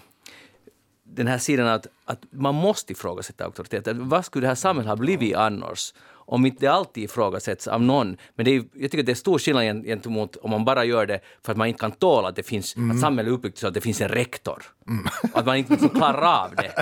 den 1.05 1.27
här 1.27 1.39
sidan 1.39 1.67
att, 1.67 1.87
att 2.05 2.21
man 2.31 2.55
måste 2.55 2.93
ifrågasätta 2.93 3.45
auktoriteter. 3.45 3.95
Vad 3.95 4.25
skulle 4.25 4.45
det 4.45 4.49
här 4.49 4.55
samhället 4.55 4.89
ha 4.89 4.97
blivit 4.97 5.37
annars? 5.37 5.93
Om 6.29 6.47
inte 6.47 6.61
det 6.61 6.73
alltid 6.73 7.05
ifrågasätts 7.05 7.67
av 7.69 7.83
någon. 7.83 8.17
Men 8.35 8.45
det 8.45 8.51
är, 8.51 8.65
jag 8.75 8.91
tycker 8.91 8.99
att 8.99 9.07
det 9.07 9.13
är 9.13 9.15
stor 9.15 9.39
skillnad 9.39 9.65
gen- 9.65 9.83
gentemot 9.85 10.37
om 10.37 10.51
man 10.51 10.65
bara 10.65 10.85
gör 10.85 11.07
det 11.07 11.21
för 11.45 11.53
att 11.53 11.59
man 11.59 11.67
inte 11.69 11.81
kan 11.81 11.93
tåla 11.93 12.29
att 12.29 12.37
det 12.37 12.43
finns, 12.43 12.75
att 12.93 13.01
samhället 13.01 13.31
är 13.31 13.35
uppbyggt 13.35 13.59
så 13.59 13.67
att 13.69 13.75
det 13.75 13.81
finns 13.81 14.01
en 14.01 14.09
rektor. 14.09 14.63
Att 15.33 15.47
man 15.47 15.57
inte 15.57 15.73
liksom 15.73 15.89
klarar 15.89 16.45
av 16.45 16.51
det. 16.57 16.73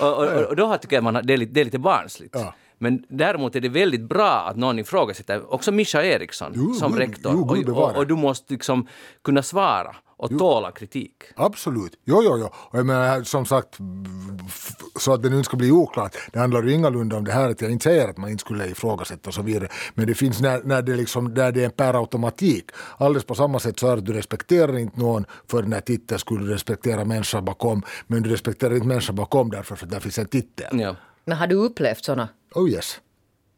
och, 0.00 0.18
och, 0.18 0.42
och 0.48 0.56
då 0.56 0.76
tycker 0.76 0.96
jag 0.96 1.04
man 1.04 1.14
har, 1.14 1.22
det, 1.22 1.32
är 1.32 1.36
lite, 1.36 1.52
det 1.52 1.60
är 1.60 1.64
lite 1.64 1.78
barnsligt. 1.78 2.34
Ja. 2.34 2.54
Men 2.78 3.04
däremot 3.08 3.56
är 3.56 3.60
det 3.60 3.68
väldigt 3.68 4.08
bra 4.08 4.30
att 4.30 4.56
någon 4.56 4.78
ifrågasätter, 4.78 5.52
också 5.54 5.72
Mischa 5.72 6.04
Eriksson 6.04 6.52
Jo, 6.54 6.74
som 6.74 6.96
rektor. 6.98 7.32
jo, 7.34 7.72
och, 7.72 7.82
och, 7.90 7.96
och 7.96 8.06
du 8.06 8.14
måste 8.16 8.52
liksom 8.52 8.86
kunna 9.24 9.42
svara 9.42 9.96
och 10.18 10.38
tåla 10.38 10.70
kritik. 10.70 11.12
Absolut. 11.36 11.92
Jo, 12.04 12.22
jo, 12.24 12.38
jo. 12.38 12.50
Och 12.54 12.78
jag 12.78 12.86
menar, 12.86 13.22
som 13.22 13.46
sagt, 13.46 13.78
så 14.98 15.12
att 15.12 15.22
det 15.22 15.30
nu 15.30 15.36
inte 15.36 15.46
ska 15.46 15.56
bli 15.56 15.70
oklart, 15.70 16.16
det 16.32 16.38
handlar 16.38 16.62
ju 16.62 16.72
ingalunda 16.72 17.16
om 17.16 17.24
det 17.24 17.32
här 17.32 17.50
att 17.50 17.60
jag 17.60 17.70
inte 17.70 17.82
säger 17.82 18.08
att 18.08 18.16
man 18.16 18.30
inte 18.30 18.40
skulle 18.40 18.66
ifrågasätta 18.66 19.28
och 19.28 19.34
så 19.34 19.42
vidare. 19.42 19.68
Men 19.94 20.06
det 20.06 20.14
finns 20.14 20.40
när, 20.40 20.62
när, 20.62 20.82
det, 20.82 20.96
liksom, 20.96 21.24
när 21.24 21.52
det 21.52 21.64
är 21.64 21.68
per 21.68 21.94
automatik. 21.94 22.70
Alldeles 22.98 23.24
på 23.24 23.34
samma 23.34 23.58
sätt 23.58 23.78
så 23.78 23.86
är 23.86 23.90
det 23.90 23.98
att 23.98 24.06
du 24.06 24.12
respekterar 24.12 24.78
inte 24.78 25.00
någon 25.00 25.24
för 25.46 25.62
den 25.62 25.72
här 25.72 25.80
titeln 25.80 26.18
skulle 26.18 26.46
du 26.46 26.52
respektera 26.52 27.04
människan 27.04 27.44
bakom. 27.44 27.82
Men 28.06 28.22
du 28.22 28.30
respekterar 28.30 28.74
inte 28.74 28.86
människan 28.86 29.16
bakom 29.16 29.50
därför 29.50 29.76
för 29.76 29.86
att 29.86 29.90
där 29.90 30.00
finns 30.00 30.18
en 30.18 30.26
titel. 30.26 30.80
Ja. 30.80 30.96
Men 31.24 31.38
har 31.38 31.46
du 31.46 31.54
upplevt 31.54 32.04
såna? 32.04 32.28
Oh 32.54 32.70
yes. 32.70 33.00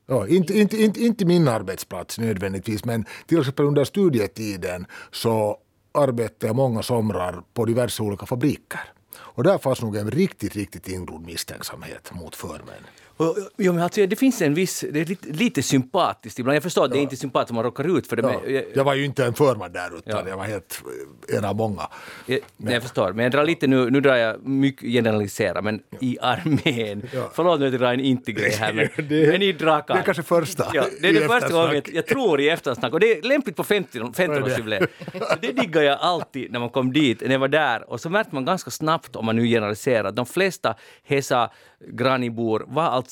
Ja, 0.06 0.28
inte, 0.28 0.58
inte, 0.58 0.82
inte, 0.82 1.00
inte 1.00 1.24
min 1.24 1.48
arbetsplats 1.48 2.18
nödvändigtvis, 2.18 2.84
men 2.84 3.04
till 3.26 3.38
exempel 3.38 3.66
under 3.66 3.84
studietiden 3.84 4.86
så 5.10 5.56
arbetade 5.92 6.46
jag 6.46 6.56
många 6.56 6.82
somrar 6.82 7.42
på 7.54 7.64
diverse 7.64 8.02
olika 8.02 8.26
fabriker. 8.26 8.80
Och 9.18 9.42
där 9.42 9.58
fanns 9.58 9.82
nog 9.82 9.96
en 9.96 10.10
riktigt, 10.10 10.56
riktigt 10.56 10.88
ingrodd 10.88 11.26
misstänksamhet 11.26 12.10
mot 12.14 12.36
förmän. 12.36 12.84
Och, 13.20 13.36
jo, 13.56 13.72
men 13.72 13.82
alltså, 13.82 14.06
det 14.06 14.16
finns 14.16 14.42
en 14.42 14.54
viss, 14.54 14.84
det 14.92 15.00
är 15.00 15.04
lite, 15.04 15.28
lite 15.28 15.62
sympatiskt 15.62 16.38
ibland. 16.38 16.56
Jag 16.56 16.62
förstår 16.62 16.84
att 16.84 16.90
det 16.90 16.98
är 16.98 17.02
inte 17.02 17.16
sympatiskt 17.16 17.50
om 17.50 17.54
man 17.54 17.64
råkar 17.64 17.98
ut 17.98 18.06
för 18.06 18.16
det. 18.16 18.22
Ja, 18.22 18.40
Men, 18.44 18.54
jag, 18.54 18.64
jag 18.74 18.84
var 18.84 18.94
ju 18.94 19.04
inte 19.04 19.24
en 19.24 19.34
förman 19.34 19.72
där 19.72 19.86
utan 19.98 20.22
Ja. 20.24 20.28
jag 20.28 20.36
var 20.36 20.44
helt 20.44 20.82
en 21.38 21.44
av 21.44 21.56
många. 21.56 21.88
jag, 22.26 22.38
nej, 22.56 22.74
jag 22.74 22.82
förstår, 22.82 23.12
men 23.12 23.22
jag 23.22 23.32
drar 23.32 23.44
lite 23.44 23.66
nu, 23.66 23.90
nu 23.90 24.00
drar 24.00 24.16
jag 24.16 24.46
mycket 24.46 24.82
generalisera, 24.92 25.62
men 25.62 25.80
i 26.00 26.18
armén. 26.20 27.02
Ja. 27.14 27.30
Förlåt 27.34 27.60
nu 27.60 27.66
att 27.66 27.72
jag 27.72 27.80
drar 27.80 27.92
en 27.92 28.00
inte-grej 28.00 28.50
här, 28.50 28.72
men, 28.72 28.88
Det- 29.08 29.28
men 29.32 29.42
i 29.42 29.52
drakan. 29.52 29.96
det 29.96 30.00
är 30.02 30.04
kanske 30.04 30.22
första 30.22 30.66
Ja, 30.74 30.84
det 31.00 31.08
är 31.08 31.12
det 31.12 31.20
första 31.28 31.52
gången 31.52 31.82
jag 31.92 32.06
tror 32.06 32.40
i 32.40 32.48
eftersnack 32.48 32.92
och 32.92 33.00
det 33.00 33.18
är 33.18 33.22
lämpligt 33.22 33.56
på 33.56 33.64
50 33.64 33.98
50-årsjubileet. 33.98 34.86
Så 35.12 35.36
det 35.40 35.52
diggar 35.52 35.82
jag 35.82 35.98
alltid 36.00 36.52
när 36.52 36.60
man 36.60 36.70
kom 36.70 36.92
dit, 36.92 37.20
när 37.20 37.30
jag 37.32 37.38
var 37.38 37.48
där. 37.48 37.90
Och 37.90 38.00
så 38.00 38.10
märkte 38.10 38.34
man 38.34 38.44
ganska 38.44 38.70
snabbt, 38.70 39.16
om 39.16 39.26
man 39.26 39.36
nu 39.36 39.46
generaliserar, 39.46 40.04
att 40.04 40.16
de 40.16 40.26
flesta 40.26 40.74
Hesa 41.04 41.50
Granibor 41.92 42.64
var 42.68 42.82
alltså 42.82 43.09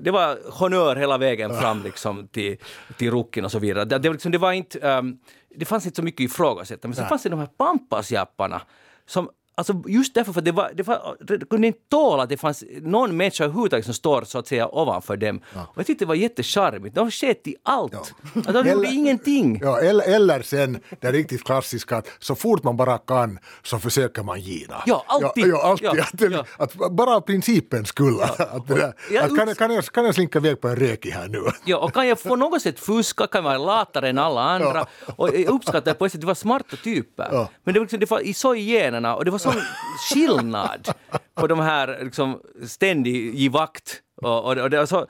det 0.00 0.10
var 0.10 0.38
honör 0.50 0.96
hela 0.96 1.18
vägen 1.18 1.54
fram 1.60 1.82
liksom 1.82 2.28
till, 2.28 2.56
till 2.96 3.10
rucken 3.10 3.44
och 3.44 3.52
så 3.52 3.58
vidare. 3.58 3.84
Det, 3.84 3.98
det, 3.98 4.12
liksom, 4.12 4.32
det 4.32 4.38
var 4.38 4.52
inte... 4.52 4.78
ehm, 4.78 5.18
det 5.56 5.64
fanns 5.64 5.86
inte 5.86 5.96
så 5.96 6.02
mycket 6.02 6.20
ifrågasättande. 6.20 6.88
Men 6.88 6.96
sen 6.96 7.08
fanns 7.08 7.22
det 7.22 7.28
de 7.28 7.38
här 7.38 7.46
pampasjapparna 7.46 8.62
som 9.06 9.30
Alltså 9.58 9.82
just 9.86 10.14
därför 10.14 10.32
för 10.32 10.40
det, 10.40 10.52
var, 10.52 10.70
det, 10.74 10.82
var, 10.82 11.16
det 11.20 11.48
kunde 11.48 11.66
inte 11.66 11.78
tåla 11.90 12.22
att 12.22 12.28
det 12.28 12.36
fanns 12.36 12.64
någon 12.80 13.16
människa 13.16 13.44
överhuvudtaget 13.44 13.84
som 13.84 13.94
står 13.94 14.22
så 14.22 14.38
att 14.38 14.46
säga 14.46 14.68
ovanför 14.68 15.16
dem. 15.16 15.40
Och 15.54 15.78
jag 15.78 15.86
tyckte 15.86 16.04
det 16.04 16.08
var 16.08 16.14
jättecharmigt. 16.14 16.94
De 16.94 17.10
sket 17.10 17.46
i 17.46 17.56
allt. 17.62 17.94
Alltså, 18.34 18.52
de 18.52 18.70
gjorde 18.70 18.88
ingenting. 18.88 19.60
Ja, 19.62 19.80
eller, 19.80 20.14
eller 20.14 20.42
sen 20.42 20.80
det 21.00 21.12
riktigt 21.12 21.44
klassiska 21.44 21.96
att 21.96 22.08
så 22.18 22.34
fort 22.34 22.62
man 22.62 22.76
bara 22.76 22.98
kan 22.98 23.38
så 23.62 23.78
försöker 23.78 24.22
man 24.22 24.40
gina. 24.40 24.82
Ja, 24.86 25.04
alltid. 25.06 25.46
Ja, 25.46 25.76
ja, 25.82 25.90
alltid. 25.90 26.32
Ja, 26.32 26.40
att, 26.58 26.74
ja. 26.78 26.84
att 26.84 26.92
bara 26.92 27.16
av 27.16 27.20
principen 27.20 27.84
skull. 27.84 28.20
Att 28.38 28.68
där, 28.68 28.94
Ja, 29.10 29.22
att 29.22 29.36
kan, 29.36 29.54
kan, 29.54 29.74
jag, 29.74 29.84
kan 29.84 30.04
jag 30.04 30.14
slinka 30.14 30.38
iväg 30.38 30.60
på 30.60 30.68
en 30.68 30.76
rökig 30.76 31.10
här 31.10 31.28
nu? 31.28 31.42
Ja, 31.64 31.76
och 31.76 31.94
kan 31.94 32.08
jag 32.08 32.22
på 32.22 32.36
något 32.36 32.62
sätt 32.62 32.80
fuska, 32.80 33.26
kan 33.26 33.44
vara 33.44 33.58
latare 33.58 34.08
än 34.08 34.18
alla 34.18 34.40
andra. 34.40 34.86
Och 35.16 35.28
jag 35.28 35.48
uppskattar 35.48 35.94
på 35.94 36.06
ett 36.06 36.12
sätt, 36.12 36.20
det 36.20 36.26
var 36.26 36.34
smarta 36.34 36.76
typer. 36.76 37.28
Ja. 37.32 37.48
Men 37.64 37.74
det 37.74 37.80
var, 37.80 37.84
liksom, 37.84 38.00
det 38.00 38.10
var 38.10 38.20
i 38.20 38.34
så 38.34 38.54
i 38.54 38.60
generna 38.60 39.16
och 39.16 39.24
det 39.24 39.30
var 39.30 39.38
sån 39.52 39.62
skillnad 40.10 40.88
på 41.34 41.46
de 41.46 41.60
här 41.60 41.98
liksom, 42.04 42.40
ständig 42.66 43.16
i 43.34 43.48
vakt. 43.48 44.02
Och, 44.22 44.44
och, 44.44 44.56
och 44.58 44.70
det 44.70 44.78
var 44.78 44.86
så, 44.86 45.06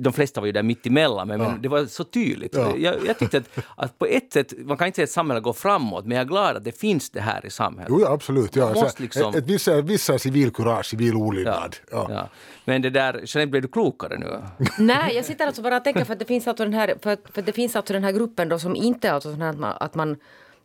de 0.00 0.12
flesta 0.12 0.40
var 0.40 0.46
ju 0.46 0.52
där 0.52 0.62
mitt 0.62 0.86
emellan, 0.86 1.28
men, 1.28 1.38
men 1.40 1.62
det 1.62 1.68
var 1.68 1.86
så 1.86 2.04
tydligt. 2.04 2.54
Ja. 2.56 2.76
Jag, 2.76 3.06
jag 3.06 3.18
tyckte 3.18 3.38
att, 3.38 3.48
att 3.76 3.98
på 3.98 4.06
ett 4.06 4.32
sätt, 4.32 4.52
man 4.58 4.76
kan 4.76 4.86
inte 4.86 4.96
säga 4.96 5.04
att 5.04 5.10
samhället 5.10 5.42
går 5.44 5.52
framåt, 5.52 6.04
men 6.06 6.16
jag 6.16 6.24
är 6.24 6.28
glad 6.28 6.56
att 6.56 6.64
det 6.64 6.72
finns 6.80 7.10
det 7.10 7.20
här 7.20 7.46
i 7.46 7.50
samhället. 7.50 7.88
Jo, 7.90 8.00
ja, 8.00 8.12
absolut. 8.12 8.56
Ja. 8.56 8.74
Så 8.74 8.80
måste 8.80 9.02
liksom- 9.02 9.30
ett, 9.30 9.36
ett 9.36 9.46
vissa, 9.46 9.80
vissa 9.80 10.18
civilkurage, 10.18 10.86
civil 10.86 11.14
olydnad. 11.14 11.76
Ja. 11.90 12.06
Ja. 12.10 12.28
Men 12.64 12.82
det 12.82 12.90
där, 12.90 13.12
Jeanette, 13.12 13.46
blev 13.50 13.62
du 13.62 13.68
klokare 13.68 14.18
nu? 14.18 14.42
Nej, 14.78 15.14
jag 15.16 15.24
sitter 15.24 15.46
alltså 15.46 15.62
bara 15.62 15.76
och 15.76 15.84
tänker 15.84 16.04
för 16.04 16.12
att 16.12 16.18
det 16.18 16.24
finns 16.24 16.48
alltså 16.48 16.64
den 16.64 16.74
här, 16.74 16.94
för, 17.02 17.10
att- 17.10 17.30
för 17.34 17.40
att 17.40 17.46
det 17.46 17.52
finns 17.52 17.76
alltså 17.76 17.92
den 17.92 18.04
här 18.04 18.12
gruppen 18.12 18.48
då 18.48 18.58
som 18.58 18.76
inte 18.76 19.08
är 19.08 19.12
alltså 19.12 19.32
sån 19.32 19.42
här 19.42 19.50
att 19.50 19.58
man, 19.58 19.76
att 19.80 19.94
man 19.94 20.16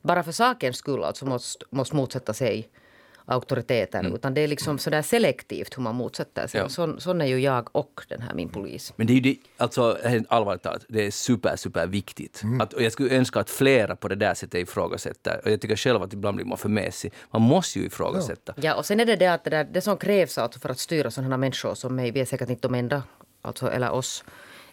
bara 0.01 0.23
för 0.23 0.31
sakens 0.31 0.77
skull 0.77 1.03
alltså 1.03 1.25
måste, 1.25 1.65
måste 1.69 1.95
motsätta 1.95 2.33
sig 2.33 2.69
auktoriteter 3.25 4.15
utan 4.15 4.33
det 4.33 4.41
är 4.41 4.47
liksom 4.47 4.77
sådär 4.77 5.01
selektivt 5.01 5.77
hur 5.77 5.83
man 5.83 5.95
motsätter 5.95 6.47
sig. 6.47 6.61
Ja. 6.61 6.69
Sån, 6.69 7.01
sån 7.01 7.21
är 7.21 7.25
ju 7.25 7.39
jag 7.39 7.69
och 7.71 8.05
den 8.07 8.21
här 8.21 8.33
min 8.33 8.49
polis. 8.49 8.93
Men 8.95 9.07
det 9.07 9.13
är 9.13 9.15
ju 9.15 9.21
det, 9.21 9.37
alltså 9.57 9.97
helt 10.03 10.31
allvarligt 10.31 10.63
talat, 10.63 10.85
det 10.89 11.05
är 11.05 11.11
super, 11.11 11.55
super 11.55 11.87
viktigt. 11.87 12.41
Att, 12.61 12.73
och 12.73 12.81
jag 12.81 12.91
skulle 12.91 13.15
önska 13.15 13.39
att 13.39 13.49
flera 13.49 13.95
på 13.95 14.07
det 14.07 14.15
där 14.15 14.33
sättet 14.33 14.61
ifrågasätter. 14.61 15.41
Och 15.43 15.51
jag 15.51 15.61
tycker 15.61 15.75
själv 15.75 16.01
att 16.01 16.13
ibland 16.13 16.35
blir 16.35 16.45
man 16.45 16.57
för 16.57 16.69
mesig. 16.69 17.13
Man 17.31 17.41
måste 17.41 17.79
ju 17.79 17.85
ifrågasätta. 17.85 18.53
Ja, 18.57 18.75
och 18.75 18.85
sen 18.85 18.99
är 18.99 19.05
det 19.05 19.15
det 19.15 19.27
att 19.27 19.43
det, 19.43 19.49
där, 19.49 19.63
det 19.63 19.81
som 19.81 19.97
krävs 19.97 20.37
alltså 20.37 20.59
för 20.59 20.69
att 20.69 20.79
styra 20.79 21.11
sådana 21.11 21.29
här 21.29 21.37
människor 21.37 21.75
som 21.75 21.95
mig, 21.95 22.11
vi 22.11 22.19
är 22.19 22.25
säkert 22.25 22.49
inte 22.49 22.67
de 22.67 22.75
enda, 22.75 23.03
alltså, 23.41 23.71
eller 23.71 23.91
oss, 23.91 24.23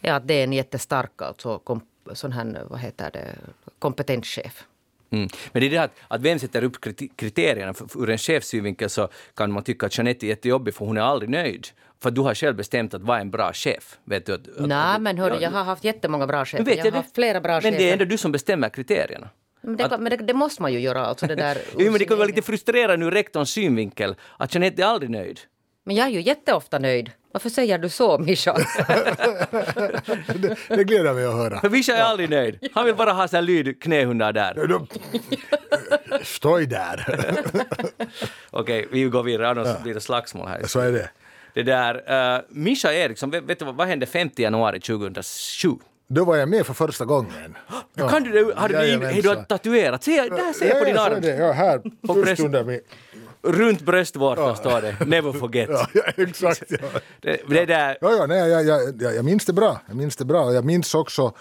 är 0.01 0.13
att 0.13 0.29
det 0.29 0.35
är 0.35 0.45
en 0.45 0.53
jättestark 0.53 1.23
alltså, 1.23 1.59
kom, 1.59 1.81
sån 2.13 2.33
här, 2.33 2.67
vad 2.71 2.81
heter 2.81 3.11
det, 3.11 3.37
kompetent 3.79 4.27
chef. 4.27 4.67
Mm. 5.13 5.29
Men 5.53 5.61
det 5.61 5.67
är 5.67 5.71
det 5.71 5.79
att, 5.79 5.93
att 6.09 6.21
vem 6.21 6.39
sätter 6.39 6.65
upp 6.65 6.77
kriterierna? 7.17 7.75
Ur 7.95 8.11
en 8.11 8.19
chefs 8.19 8.49
synvinkel 8.49 8.91
så 8.91 9.09
kan 9.37 9.53
man 9.53 9.63
tycka 9.65 9.87
att 9.87 9.99
Jeanette 9.99 10.27
är 10.27 10.29
jättejobbig 10.29 10.75
för 10.75 10.85
hon 10.85 10.97
är 10.97 11.01
aldrig 11.03 11.31
nöjd. 11.31 11.67
För 12.03 12.11
du 12.11 12.21
har 12.21 12.35
själv 12.35 12.57
bestämt 12.57 12.95
att 12.95 13.03
vara 13.03 13.21
en 13.21 13.31
bra 13.31 13.53
chef. 13.53 13.99
Vet 14.05 14.27
du, 14.27 14.35
att, 14.35 14.49
att, 14.59 14.67
Nej, 14.67 15.01
men 15.01 15.19
hörru, 15.19 15.37
jag 15.41 15.51
har 15.51 15.65
haft 15.65 15.85
jättemånga 15.85 16.27
bra 16.27 16.45
chefer. 16.45 16.65
vet 16.65 16.77
Jag 16.77 16.87
jag 16.87 16.93
har 16.93 16.97
haft 16.97 17.15
flera 17.15 17.41
bra 17.41 17.53
Men 17.53 17.63
chefer. 17.63 17.79
det 17.79 17.89
är 17.89 17.93
ändå 17.93 18.05
du 18.05 18.19
som 18.19 18.33
bestämmer 18.33 18.69
kriterierna. 18.69 19.29
Men 19.61 19.77
det, 19.77 19.99
men 19.99 20.11
det, 20.11 20.17
det 20.17 20.35
måste 20.35 20.63
man 20.63 20.73
ju 20.73 20.81
göra. 20.81 21.07
Alltså 21.07 21.27
det 21.27 21.35
där, 21.35 21.59
Jo, 21.79 21.91
men 21.91 21.99
det 21.99 22.05
kan 22.05 22.17
vara 22.19 22.27
lite 22.27 22.43
frustrerande 22.43 23.07
ur 23.07 23.11
rektorns 23.11 23.51
synvinkel 23.51 24.15
att 24.39 24.55
Jeanette 24.55 24.83
är 24.83 24.87
aldrig 24.87 25.11
nöjd. 25.11 25.41
Men 25.85 25.97
jag 25.97 26.07
är 26.07 26.11
ju 26.11 26.21
jätteofta 26.21 26.79
nöjd. 26.79 27.11
Varför 27.33 27.49
säger 27.51 27.79
du 27.79 27.89
så, 27.89 28.19
Mischa? 28.19 28.53
Det, 30.35 30.57
det 30.69 30.85
gläder 30.85 31.13
mig 31.13 31.27
att 31.27 31.35
höra. 31.35 31.61
För 31.61 31.71
Mischa 31.71 31.93
är 31.97 32.03
aldrig 32.03 32.31
nöjd. 32.31 32.69
Han 32.73 32.85
vill 32.85 32.95
bara 32.95 33.13
ha 33.13 33.29
så 33.29 33.37
här 33.37 33.43
lyd 33.43 33.83
knähundar 33.83 34.33
där. 34.33 34.87
Stoj 36.23 36.67
där. 36.67 37.07
Okej, 38.51 38.89
vi 38.91 39.05
går 39.05 39.23
vidare, 39.23 39.49
annars 39.49 39.83
blir 39.83 39.95
det 39.95 40.01
slagsmål 40.01 40.49
här. 40.49 40.63
Så 40.67 40.81
är 40.81 40.93
det. 40.93 41.11
Det 41.55 41.63
där, 41.63 41.95
uh, 42.37 42.43
Mischa 42.49 42.93
Eriksson, 42.93 43.31
vet, 43.31 43.45
vet 43.45 43.59
du 43.59 43.65
vad, 43.65 43.75
vad 43.75 43.89
hände 43.89 44.07
5 44.07 44.31
januari 44.37 44.81
2007? 44.81 45.69
Då 46.09 46.25
var 46.25 46.37
jag 46.37 46.49
med 46.49 46.67
för 46.67 46.75
första 46.75 47.05
gången. 47.05 47.57
Ja. 47.95 48.09
Kan 48.09 48.23
du? 48.23 48.53
Har 48.57 48.69
du, 48.69 48.77
hej, 48.77 49.23
du 49.23 49.29
har 49.29 49.37
tatuerat? 49.37 50.05
Se, 50.05 50.29
där 50.29 50.53
ser 50.53 50.69
jag 50.69 50.79
på 50.79 50.85
din 50.85 50.95
ja, 50.95 51.03
arm. 51.07 51.25
Ja, 51.25 51.53
här. 51.53 51.81
bröst- 52.03 52.29
Just 52.29 52.43
under 52.43 52.65
min... 52.65 52.81
Runt 53.43 53.81
bröstvårtan 53.81 54.57
står 54.57 54.81
det 54.83 55.07
“Never 55.07 55.33
forget”. 55.33 55.71
Ja, 55.71 55.87
ja, 55.95 56.03
exakt. 56.17 56.63
Ja. 56.69 56.79
Det, 57.21 57.41
det 57.49 57.67
där, 57.67 57.99
Ja, 58.01 58.13
ja, 58.13 58.27
nej, 58.27 58.39
jag, 58.51 58.65
jag, 58.65 59.03
jag, 59.03 59.15
jag 59.17 59.25
minns 59.25 59.45
det 59.47 59.53
bra. 59.53 59.81
Jag 59.87 59.97
minns 59.97 60.17
det 60.17 60.25
bra. 60.25 60.53
Jag 60.53 60.65
minns 60.65 60.95
också 60.95 61.33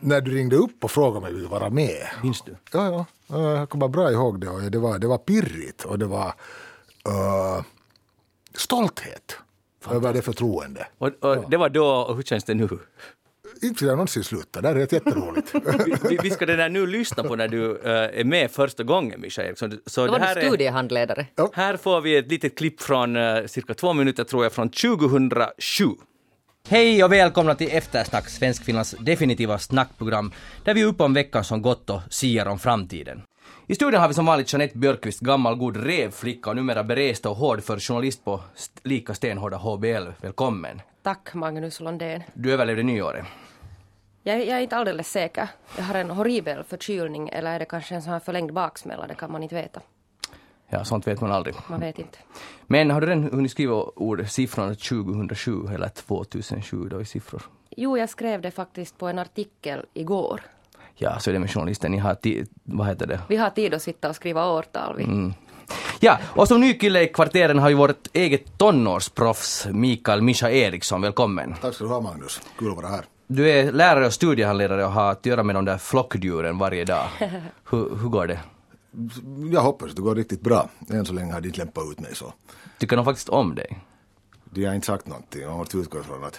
när 0.00 0.20
du 0.20 0.34
ringde 0.34 0.56
upp 0.56 0.84
och 0.84 0.90
frågade 0.90 1.18
om 1.18 1.24
jag 1.24 1.32
ville 1.32 1.48
vara 1.48 1.70
med. 1.70 2.06
minns 2.22 2.42
du? 2.42 2.56
Ja, 2.72 2.86
ja. 2.90 3.06
Ja, 3.26 3.56
Jag 3.56 3.68
kommer 3.68 3.88
bra 3.88 4.10
ihåg 4.12 4.40
det. 4.40 4.48
Och 4.48 4.60
det, 4.70 4.78
var, 4.78 4.98
det 4.98 5.06
var 5.06 5.18
pirrigt 5.18 5.84
och 5.84 5.98
det 5.98 6.06
var 6.06 6.26
uh, 7.08 7.62
stolthet 8.54 9.36
över 9.90 10.12
det 10.12 10.22
förtroende. 10.22 10.86
Och, 10.98 11.08
och 11.24 11.50
Det 11.50 11.56
var 11.56 11.68
då, 11.68 11.86
och 11.86 12.16
hur 12.16 12.22
känns 12.22 12.44
det 12.44 12.54
nu? 12.54 12.68
Inte 13.62 13.74
skulle 13.76 13.90
jag 13.90 13.96
någonsin 13.96 14.24
sluta. 14.24 14.60
Det 14.60 14.68
här 14.68 14.74
är 14.74 14.78
helt 14.78 14.92
jätteroligt. 14.92 15.54
Vi, 16.10 16.18
vi- 16.22 16.30
ska 16.30 16.46
det 16.46 16.56
där 16.56 16.68
nu 16.68 16.86
lyssna 16.86 17.22
på 17.22 17.36
när 17.36 17.48
du 17.48 17.80
eh, 17.84 18.20
är 18.20 18.24
med 18.24 18.50
första 18.50 18.82
gången, 18.82 19.20
Mischa 19.20 19.42
Eriksson. 19.44 19.78
Så 19.86 20.00
Då 20.00 20.06
det 20.06 20.12
var 20.12 20.26
här 20.26 20.34
du 20.34 20.40
är, 20.40 20.46
studiehandledare. 20.48 21.26
Här 21.52 21.76
får 21.76 22.00
vi 22.00 22.16
ett 22.16 22.30
litet 22.30 22.58
klipp 22.58 22.82
från 22.82 23.16
uh, 23.16 23.46
cirka 23.46 23.74
två 23.74 23.92
minuter, 23.92 24.24
tror 24.24 24.42
jag, 24.42 24.52
från 24.52 24.68
2007. 24.70 25.84
Hej 26.68 27.04
och 27.04 27.12
välkomna 27.12 27.54
till 27.54 27.68
Eftersnack, 27.72 28.28
Svenskfinlands 28.28 28.94
definitiva 28.98 29.58
snackprogram, 29.58 30.32
där 30.64 30.74
vi 30.74 30.80
är 30.82 30.86
uppe 30.86 31.02
om 31.02 31.14
veckan 31.14 31.44
som 31.44 31.62
gått 31.62 31.90
och 31.90 32.00
siar 32.10 32.46
om 32.46 32.58
framtiden. 32.58 33.22
I 33.66 33.74
studion 33.74 34.00
har 34.00 34.08
vi 34.08 34.14
som 34.14 34.26
vanligt 34.26 34.52
Jeanette 34.52 34.78
Björkqvist, 34.78 35.20
gammal 35.20 35.54
god 35.56 35.76
revflicka 35.76 36.50
och 36.50 36.56
numera 36.56 36.84
berest 36.84 37.26
och 37.26 37.36
hård 37.36 37.62
för 37.62 37.78
journalist 37.78 38.24
på 38.24 38.40
st- 38.56 38.80
lika 38.84 39.14
stenhårda 39.14 39.56
HBL. 39.56 40.06
Välkommen. 40.20 40.80
Tack 41.02 41.34
Magnus 41.34 41.80
Lundén. 41.80 42.22
Du 42.34 42.52
överlevde 42.52 42.82
nyåret. 42.82 43.24
Jag, 44.22 44.38
jag 44.46 44.58
är 44.58 44.60
inte 44.60 44.76
alldeles 44.76 45.10
säker. 45.10 45.48
Jag 45.76 45.84
har 45.84 45.94
en 45.94 46.10
horribel 46.10 46.64
förkylning 46.64 47.28
eller 47.28 47.52
är 47.54 47.58
det 47.58 47.64
kanske 47.64 47.94
en 47.94 48.02
sån 48.02 48.12
här 48.12 48.20
förlängd 48.20 48.52
baksmälla? 48.52 49.06
Det 49.06 49.14
kan 49.14 49.32
man 49.32 49.42
inte 49.42 49.54
veta. 49.54 49.80
Ja, 50.68 50.84
sånt 50.84 51.06
vet 51.06 51.20
man 51.20 51.32
aldrig. 51.32 51.54
Man 51.68 51.80
vet 51.80 51.98
inte. 51.98 52.18
Men 52.66 52.90
har 52.90 53.00
du 53.00 53.06
redan 53.06 53.22
hunnit 53.32 53.50
skriva 53.50 53.74
ord, 53.96 54.24
siffrorna 54.28 54.74
2007 54.74 55.66
eller 55.74 55.88
2007 55.88 56.88
då 56.88 57.00
i 57.00 57.04
siffror? 57.04 57.42
Jo, 57.76 57.98
jag 57.98 58.08
skrev 58.08 58.40
det 58.40 58.50
faktiskt 58.50 58.98
på 58.98 59.08
en 59.08 59.18
artikel 59.18 59.84
igår. 59.94 60.40
Ja, 60.94 61.18
så 61.18 61.30
är 61.30 61.34
det 61.34 61.38
med 61.40 61.50
journalisten. 61.50 61.92
Ni 61.92 61.98
har 61.98 62.14
ti- 62.14 62.46
vad 62.64 62.86
heter 62.86 63.06
det? 63.06 63.20
Vi 63.28 63.36
har 63.36 63.50
tid 63.50 63.74
att 63.74 63.82
sitta 63.82 64.08
och 64.08 64.16
skriva 64.16 64.46
årtal. 64.52 64.96
Vi. 64.96 65.32
Ja, 66.00 66.18
och 66.24 66.48
som 66.48 66.60
ny 66.60 66.74
kille 66.74 67.02
i 67.02 67.06
kvarteren 67.08 67.58
har 67.58 67.68
ju 67.68 67.74
vårt 67.74 68.06
eget 68.16 68.58
tonårsproffs 68.58 69.66
Mikael 69.70 70.22
Mischa 70.22 70.50
Eriksson. 70.50 71.00
Välkommen. 71.00 71.54
Tack 71.60 71.74
ska 71.74 71.84
du 71.84 71.90
ha 71.90 72.00
Magnus, 72.00 72.40
kul 72.58 72.70
att 72.70 72.76
vara 72.76 72.86
här. 72.88 73.04
Du 73.32 73.50
är 73.50 73.72
lärare 73.72 74.06
och 74.06 74.12
studiehandledare 74.12 74.84
och 74.84 74.92
har 74.92 75.10
att 75.10 75.26
göra 75.26 75.42
med 75.42 75.54
de 75.54 75.64
där 75.64 75.78
flockdjuren 75.78 76.58
varje 76.58 76.84
dag. 76.84 77.08
Hur, 77.70 77.96
hur 77.96 78.08
går 78.08 78.26
det? 78.26 78.40
Jag 79.52 79.60
hoppas 79.60 79.90
att 79.90 79.96
det 79.96 80.02
går 80.02 80.14
riktigt 80.14 80.40
bra. 80.40 80.68
Än 80.90 81.04
så 81.04 81.12
länge 81.12 81.32
har 81.32 81.40
de 81.40 81.48
inte 81.48 81.58
lämpat 81.58 81.84
ut 81.92 82.00
mig 82.00 82.14
så. 82.14 82.32
Tycker 82.78 82.96
de 82.96 83.04
faktiskt 83.04 83.28
om 83.28 83.54
dig? 83.54 83.80
De 84.44 84.64
har 84.64 84.74
inte 84.74 84.86
sagt 84.86 85.06
någonting, 85.06 85.46
man 85.46 85.58
måste 85.58 85.76
utgå 85.76 86.00
ifrån 86.00 86.24
att 86.24 86.38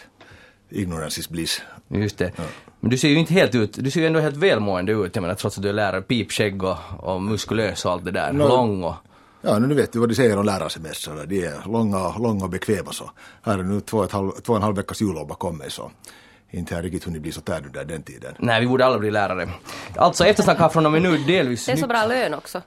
ignorance 0.69 1.19
is 1.19 1.29
bliss. 1.29 1.61
Just 1.87 2.17
det. 2.17 2.31
Men 2.79 2.89
du 2.89 2.97
ser 2.97 3.09
ju 3.09 3.19
inte 3.19 3.33
helt 3.33 3.55
ut, 3.55 3.73
du 3.73 3.91
ser 3.91 4.01
ju 4.01 4.07
ändå 4.07 4.19
helt 4.19 4.37
välmående 4.37 4.91
ut, 4.91 5.15
jag 5.15 5.21
menar 5.21 5.35
trots 5.35 5.57
att 5.57 5.63
du 5.63 5.69
är 5.69 5.73
lärare, 5.73 6.01
pipskägg 6.01 6.63
och, 6.63 6.77
och 6.99 7.21
muskulös 7.21 7.85
och 7.85 7.91
allt 7.91 8.05
det 8.05 8.11
där. 8.11 8.33
No. 8.33 8.47
Lång 8.47 8.83
och... 8.83 8.95
Ja, 9.41 9.59
nu 9.59 9.73
vet 9.73 9.93
du 9.93 9.99
vad 9.99 10.09
de 10.09 10.15
säger 10.15 10.37
om 10.37 10.45
lärarsemestrar. 10.45 11.25
De 11.25 11.45
är 11.45 11.69
långa, 11.71 12.17
långa 12.17 12.43
och 12.43 12.49
bekväma 12.49 12.91
så. 12.91 13.11
Här 13.41 13.59
är 13.59 13.63
nu 13.63 13.81
två 13.81 13.97
och, 13.97 14.05
ett 14.05 14.11
halv, 14.11 14.31
två 14.31 14.53
och 14.53 14.57
en 14.57 14.63
halv 14.63 14.75
veckas 14.75 15.01
jullov 15.01 15.27
bakom 15.27 15.57
mig 15.57 15.71
så. 15.71 15.91
Inte 16.53 16.75
har 16.75 16.81
riktigt 16.81 17.03
hunnit 17.03 17.21
bli 17.21 17.31
så 17.31 17.41
tärd 17.41 17.65
under 17.65 17.85
den 17.85 18.03
tiden. 18.03 18.35
Nej, 18.39 18.61
vi 18.61 18.67
borde 18.67 18.85
alla 18.85 18.99
bli 18.99 19.11
lärare. 19.11 19.49
Alltså 19.95 20.25
eftersnack 20.25 20.57
har 20.59 20.69
från 20.69 20.85
och 20.85 20.91
med 20.91 21.01
nu 21.01 21.17
delvis 21.17 21.65
Det 21.65 21.71
är 21.71 21.75
så 21.75 21.87
bra 21.87 22.05
lön 22.05 22.33
också. 22.33 22.61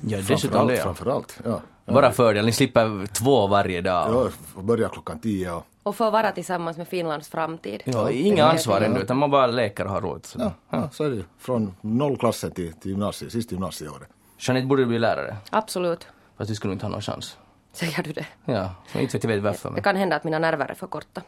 Ja, 0.00 0.18
dessutom 0.28 0.66
det. 0.66 0.76
Framförallt. 0.76 1.40
Ja. 1.44 1.60
Bara 1.86 2.12
fördel, 2.12 2.46
ni 2.46 2.52
slipper 2.52 3.06
två 3.06 3.46
varje 3.46 3.80
dag. 3.80 4.30
Ja, 4.56 4.62
börja 4.62 4.88
klockan 4.88 5.18
tio 5.18 5.50
och 5.52 5.66
Och 5.82 5.96
få 5.96 6.10
vara 6.10 6.32
tillsammans 6.32 6.76
med 6.76 6.88
Finlands 6.88 7.28
framtid. 7.28 7.82
Ja, 7.84 8.10
inga 8.10 8.44
ansvar 8.44 8.80
ännu, 8.80 9.00
utan 9.00 9.16
man 9.16 9.30
bara 9.30 9.46
leker 9.46 9.84
och 9.84 9.90
har. 9.90 10.20
Så. 10.22 10.38
ja, 10.40 10.52
ja, 10.70 10.88
så 10.92 11.04
är 11.04 11.10
det. 11.10 11.24
Från 11.38 11.74
nollklassen 11.80 12.50
till, 12.50 12.72
till 12.72 12.90
gymnasiet, 12.90 13.32
sista 13.32 13.54
gymnasieåret. 13.54 14.08
Jeanette, 14.38 14.66
borde 14.66 14.82
du 14.82 14.86
bli 14.86 14.98
lärare? 14.98 15.36
Absolut. 15.50 16.06
Fast 16.38 16.48
du 16.48 16.54
skulle 16.54 16.72
inte 16.72 16.84
ha 16.86 16.90
någon 16.90 17.02
chans. 17.02 17.36
Säger 17.72 18.02
du 18.02 18.12
det? 18.12 18.26
Ja, 18.44 18.74
inte 18.94 19.16
vet 19.16 19.24
jag 19.24 19.30
vet 19.30 19.42
varför. 19.42 19.68
Det 19.68 19.72
Men. 19.72 19.82
kan 19.82 19.96
hända 19.96 20.16
att 20.16 20.24
mina 20.24 20.38
nerver 20.38 20.70
är 20.70 20.74
för 20.74 20.86
korta. 20.86 21.22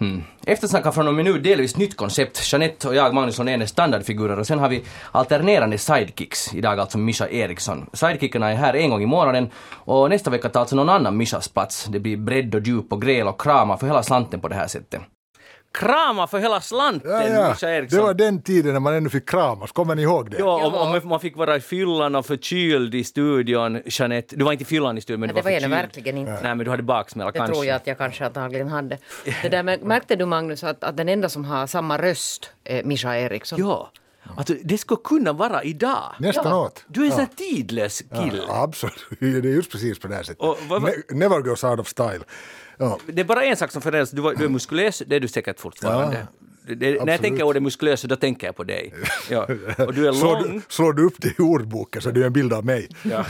Mm. 0.00 0.22
Eftersnack 0.46 0.84
har 0.84 0.92
från 0.92 1.08
och 1.08 1.14
med 1.14 1.24
nu 1.24 1.38
delvis 1.38 1.76
nytt 1.76 1.96
koncept. 1.96 2.52
Jeanette 2.52 2.88
och 2.88 2.94
jag, 2.94 3.14
Magnus 3.14 3.38
är 3.40 3.66
standardfigurer 3.66 4.38
och 4.38 4.46
sen 4.46 4.58
har 4.58 4.68
vi 4.68 4.84
alternerande 5.12 5.78
sidekicks. 5.78 6.54
Idag 6.54 6.80
alltså 6.80 6.98
Mischa 6.98 7.28
Eriksson. 7.28 7.86
Sidekickarna 7.92 8.50
är 8.50 8.54
här 8.54 8.74
en 8.74 8.90
gång 8.90 9.02
i 9.02 9.06
månaden 9.06 9.50
och 9.70 10.10
nästa 10.10 10.30
vecka 10.30 10.48
tar 10.48 10.60
alltså 10.60 10.76
någon 10.76 10.88
annan 10.88 11.16
Mischas 11.16 11.48
plats. 11.48 11.84
Det 11.84 12.00
blir 12.00 12.16
bredd 12.16 12.54
och 12.54 12.66
djup 12.66 12.92
och 12.92 13.02
gräl 13.02 13.28
och 13.28 13.40
krama 13.40 13.76
för 13.76 13.86
hela 13.86 14.02
slanten 14.02 14.40
på 14.40 14.48
det 14.48 14.54
här 14.54 14.66
sättet. 14.66 15.00
Krama 15.72 16.26
för 16.26 16.38
hela 16.38 16.60
slanten, 16.60 17.10
Ja, 17.10 17.24
ja. 17.28 17.54
Det 17.60 17.66
Eriksson! 17.76 18.02
var 18.02 18.14
den 18.14 18.42
tiden 18.42 18.72
när 18.72 18.80
man 18.80 18.94
ännu 18.94 19.10
fick 19.10 19.28
kramas, 19.28 19.72
kommer 19.72 19.94
ni 19.94 20.02
ihåg 20.02 20.30
det? 20.30 20.36
Ja, 20.38 20.66
och, 20.66 20.96
och 20.96 21.04
man 21.06 21.20
fick 21.20 21.36
vara 21.36 21.56
i 21.56 21.60
fyllan 21.60 22.14
och 22.14 22.26
förkyld 22.26 22.94
i 22.94 23.04
studion, 23.04 23.82
Jeanette. 23.86 24.36
Du 24.36 24.44
var 24.44 24.52
inte 24.52 24.62
i 24.62 24.66
fyllan 24.66 24.98
i 24.98 25.00
studion, 25.00 25.20
men 25.20 25.26
Men 25.28 25.34
du 25.34 25.40
det 25.40 25.44
var 25.44 25.52
var 25.52 25.60
jag 25.60 25.68
verkligen 25.68 26.16
inte. 26.16 26.32
Nej, 26.42 26.54
men 26.54 26.58
du 26.58 26.70
hade 26.70 26.82
baksmälla 26.82 27.30
Det 27.30 27.38
kanske. 27.38 27.54
tror 27.54 27.66
jag 27.66 27.76
att 27.76 27.86
jag 27.86 27.98
kanske 27.98 28.26
antagligen 28.26 28.68
hade. 28.68 28.98
Det 29.42 29.48
där 29.48 29.62
märkte 29.62 30.16
du 30.16 30.24
Magnus 30.26 30.64
att, 30.64 30.84
att 30.84 30.96
den 30.96 31.08
enda 31.08 31.28
som 31.28 31.44
har 31.44 31.66
samma 31.66 31.98
röst 31.98 32.50
är 32.64 32.84
Mischa 32.84 33.16
Eriksson? 33.18 33.58
Ja. 33.60 33.90
Alltså, 34.36 34.54
det 34.64 34.78
skulle 34.78 35.00
kunna 35.04 35.32
vara 35.32 35.62
idag. 35.62 36.14
Nästan 36.18 36.52
åt. 36.52 36.84
Du 36.88 37.00
är 37.00 37.04
en 37.04 37.10
sån 37.10 37.20
här 37.20 37.28
tidlös 37.36 37.98
kille. 38.02 38.42
Ja, 38.48 38.62
absolut, 38.62 39.06
det 39.20 39.26
är 39.26 39.42
just 39.42 39.72
precis 39.72 39.98
på 39.98 40.08
det 40.08 40.14
här 40.14 40.22
sättet. 40.22 40.40
Och 40.42 40.58
vad- 40.68 40.82
vad- 40.82 40.90
Ne- 40.90 41.14
Never 41.14 41.40
goes 41.40 41.64
out 41.64 41.80
of 41.80 41.88
style. 41.88 42.20
Ja. 42.78 42.98
Det 43.06 43.20
är 43.20 43.24
bara 43.24 43.44
en 43.44 43.56
sak 43.56 43.70
som 43.72 43.82
förändras. 43.82 44.10
Du, 44.10 44.22
var- 44.22 44.34
du 44.34 44.44
är 44.44 44.48
muskulös, 44.48 45.02
det 45.06 45.16
är 45.16 45.20
du 45.20 45.28
säkert 45.28 45.60
fortfarande. 45.60 46.26
Det, 46.66 46.74
det, 46.74 47.04
när 47.04 47.12
jag 47.12 47.20
tänker 47.20 47.42
ordet 47.42 47.62
muskulös, 47.62 48.02
då 48.02 48.16
tänker 48.16 48.46
jag 48.46 48.56
på 48.56 48.64
dig. 48.64 48.94
Ja. 49.30 49.42
Och 49.78 49.94
du 49.94 50.08
är 50.08 50.12
Slår, 50.12 50.32
lång. 50.40 50.52
du, 50.54 50.62
slår 50.68 50.92
du 50.92 51.06
upp 51.06 51.14
det 51.18 51.38
i 51.38 51.42
ordboken 51.42 52.02
så 52.02 52.10
det 52.10 52.20
är 52.22 52.26
en 52.26 52.32
bild 52.32 52.52
av 52.52 52.64
mig. 52.64 52.88
Ja. 53.02 53.26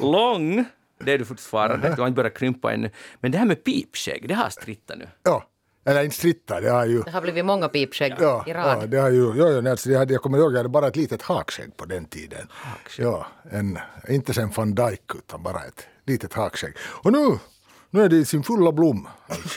Lång, 0.00 0.64
det 1.04 1.12
är 1.12 1.18
du 1.18 1.24
fortfarande. 1.24 1.92
Du 1.96 2.00
har 2.02 2.08
inte 2.08 2.16
börjat 2.16 2.34
krympa 2.38 2.72
ännu. 2.72 2.90
Men 3.20 3.32
det 3.32 3.38
här 3.38 3.46
med 3.46 3.64
pipskägg, 3.64 4.28
det 4.28 4.34
har 4.34 4.50
strittat 4.50 4.98
nu. 4.98 5.08
Ja, 5.22 5.44
eller 5.86 6.04
inte 6.04 6.16
stritta, 6.16 6.60
det 6.60 6.70
har 6.70 6.86
ju... 6.86 7.02
Det 7.02 7.10
har 7.10 7.20
blivit 7.22 7.44
många 7.44 7.68
pipskägg 7.68 8.14
Ja, 8.20 8.44
i 8.46 8.52
rad. 8.52 8.82
ja, 8.82 8.86
det 8.86 8.96
har 8.96 9.10
ju, 9.10 9.32
ja, 9.36 9.48
ja, 9.50 9.60
nej, 9.60 9.70
alltså, 9.70 9.90
jag, 9.90 9.98
hade, 9.98 10.12
jag 10.12 10.22
kommer 10.22 10.38
ihåg, 10.38 10.52
jag 10.52 10.56
hade 10.56 10.68
bara 10.68 10.88
ett 10.88 10.96
litet 10.96 11.22
hakskägg 11.22 11.76
på 11.76 11.84
den 11.84 12.04
tiden. 12.04 12.48
Ja, 12.98 13.26
en, 13.50 13.78
inte 14.08 14.34
sen 14.34 14.50
van 14.56 14.74
Dijk 14.74 15.14
utan 15.14 15.42
bara 15.42 15.64
ett 15.64 15.86
litet 16.06 16.34
hakskägg. 16.34 16.72
Och 16.80 17.12
nu, 17.12 17.38
nu 17.90 18.02
är 18.02 18.08
det 18.08 18.16
i 18.16 18.24
sin 18.24 18.42
fulla 18.42 18.72
blom, 18.72 19.08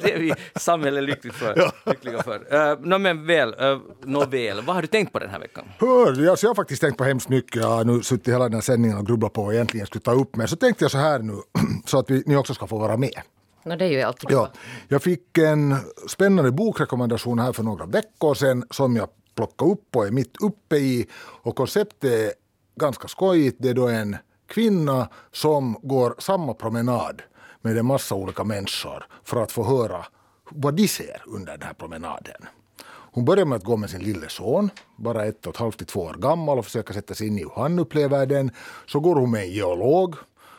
Det 0.00 0.12
är 0.12 0.18
vi 0.18 0.34
samhället 0.56 1.04
lyckligt 1.04 1.34
för, 1.34 1.72
lyckliga 1.86 2.22
för. 2.22 2.54
Uh, 2.54 2.78
Nå 2.80 2.98
men 2.98 3.26
väl, 3.26 3.54
uh, 3.54 3.80
nåväl, 4.04 4.62
vad 4.66 4.74
har 4.74 4.82
du 4.82 4.88
tänkt 4.88 5.12
på 5.12 5.18
den 5.18 5.30
här 5.30 5.38
veckan? 5.38 5.64
Hör, 5.78 6.28
alltså 6.28 6.46
jag 6.46 6.50
har 6.50 6.54
faktiskt 6.54 6.82
tänkt 6.82 6.98
på 6.98 7.04
hemskt 7.04 7.28
mycket. 7.28 7.62
Jag 7.62 7.68
har 7.68 7.84
nu 7.84 8.02
suttit 8.02 8.34
hela 8.34 8.44
den 8.44 8.54
här 8.54 8.60
sändningen 8.60 8.98
och 8.98 9.06
grubblat 9.06 9.32
på 9.32 9.42
vad 9.42 9.52
jag 9.52 9.54
egentligen 9.54 9.86
skulle 9.86 10.02
ta 10.02 10.12
upp. 10.12 10.36
Men 10.36 10.48
så 10.48 10.56
tänkte 10.56 10.84
jag 10.84 10.90
så 10.90 10.98
här 10.98 11.18
nu, 11.18 11.32
så 11.84 11.98
att 11.98 12.10
vi, 12.10 12.22
ni 12.26 12.36
också 12.36 12.54
ska 12.54 12.66
få 12.66 12.78
vara 12.78 12.96
med. 12.96 13.20
No, 13.64 13.76
det 13.76 13.84
är 13.84 13.88
ju 13.88 14.02
alltid 14.02 14.30
Ja, 14.30 14.52
jag 14.88 15.02
fick 15.02 15.38
en 15.38 15.76
spännande 16.08 16.52
bokrekommendation 16.52 17.38
här 17.38 17.52
för 17.52 17.62
några 17.62 17.86
veckor 17.86 18.34
sedan 18.34 18.64
som 18.70 18.96
jag 18.96 19.08
plockade 19.34 19.70
upp 19.70 19.96
och 19.96 20.06
är 20.06 20.10
mitt 20.10 20.36
uppe 20.42 20.76
i. 20.76 21.06
Och 21.16 21.56
konceptet 21.56 22.04
är 22.04 22.32
ganska 22.80 23.08
skojigt. 23.08 23.56
Det 23.60 23.68
är 23.68 23.74
då 23.74 23.88
en 23.88 24.16
kvinna 24.46 25.08
som 25.32 25.76
går 25.82 26.14
samma 26.18 26.54
promenad 26.54 27.22
med 27.60 27.78
en 27.78 27.86
massa 27.86 28.14
olika 28.14 28.44
människor 28.44 29.06
för 29.24 29.42
att 29.42 29.52
få 29.52 29.64
höra 29.64 30.06
vad 30.50 30.74
de 30.74 30.88
ser 30.88 31.22
under 31.26 31.52
den 31.52 31.62
här 31.62 31.74
promenaden. 31.74 32.46
Hon 32.86 33.24
börjar 33.24 33.44
med 33.44 33.56
att 33.56 33.64
gå 33.64 33.76
med 33.76 33.90
sin 33.90 34.02
lille 34.02 34.28
son, 34.28 34.70
bara 34.96 35.24
ett 35.24 35.46
och 35.46 35.54
ett 35.54 35.60
halvt 35.60 35.78
till 35.78 35.86
två 35.86 36.00
år 36.00 36.14
gammal 36.14 36.58
och 36.58 36.64
försöka 36.64 36.92
sätta 36.92 37.14
sig 37.14 37.26
in 37.26 37.38
i 37.38 37.42
hur 37.42 37.52
han 37.54 37.78
upplever 37.78 38.26
den. 38.26 38.50
Så 38.86 39.00
går 39.00 39.16
hon 39.16 39.30
med 39.30 39.42
en 39.42 39.50
geolog 39.50 40.14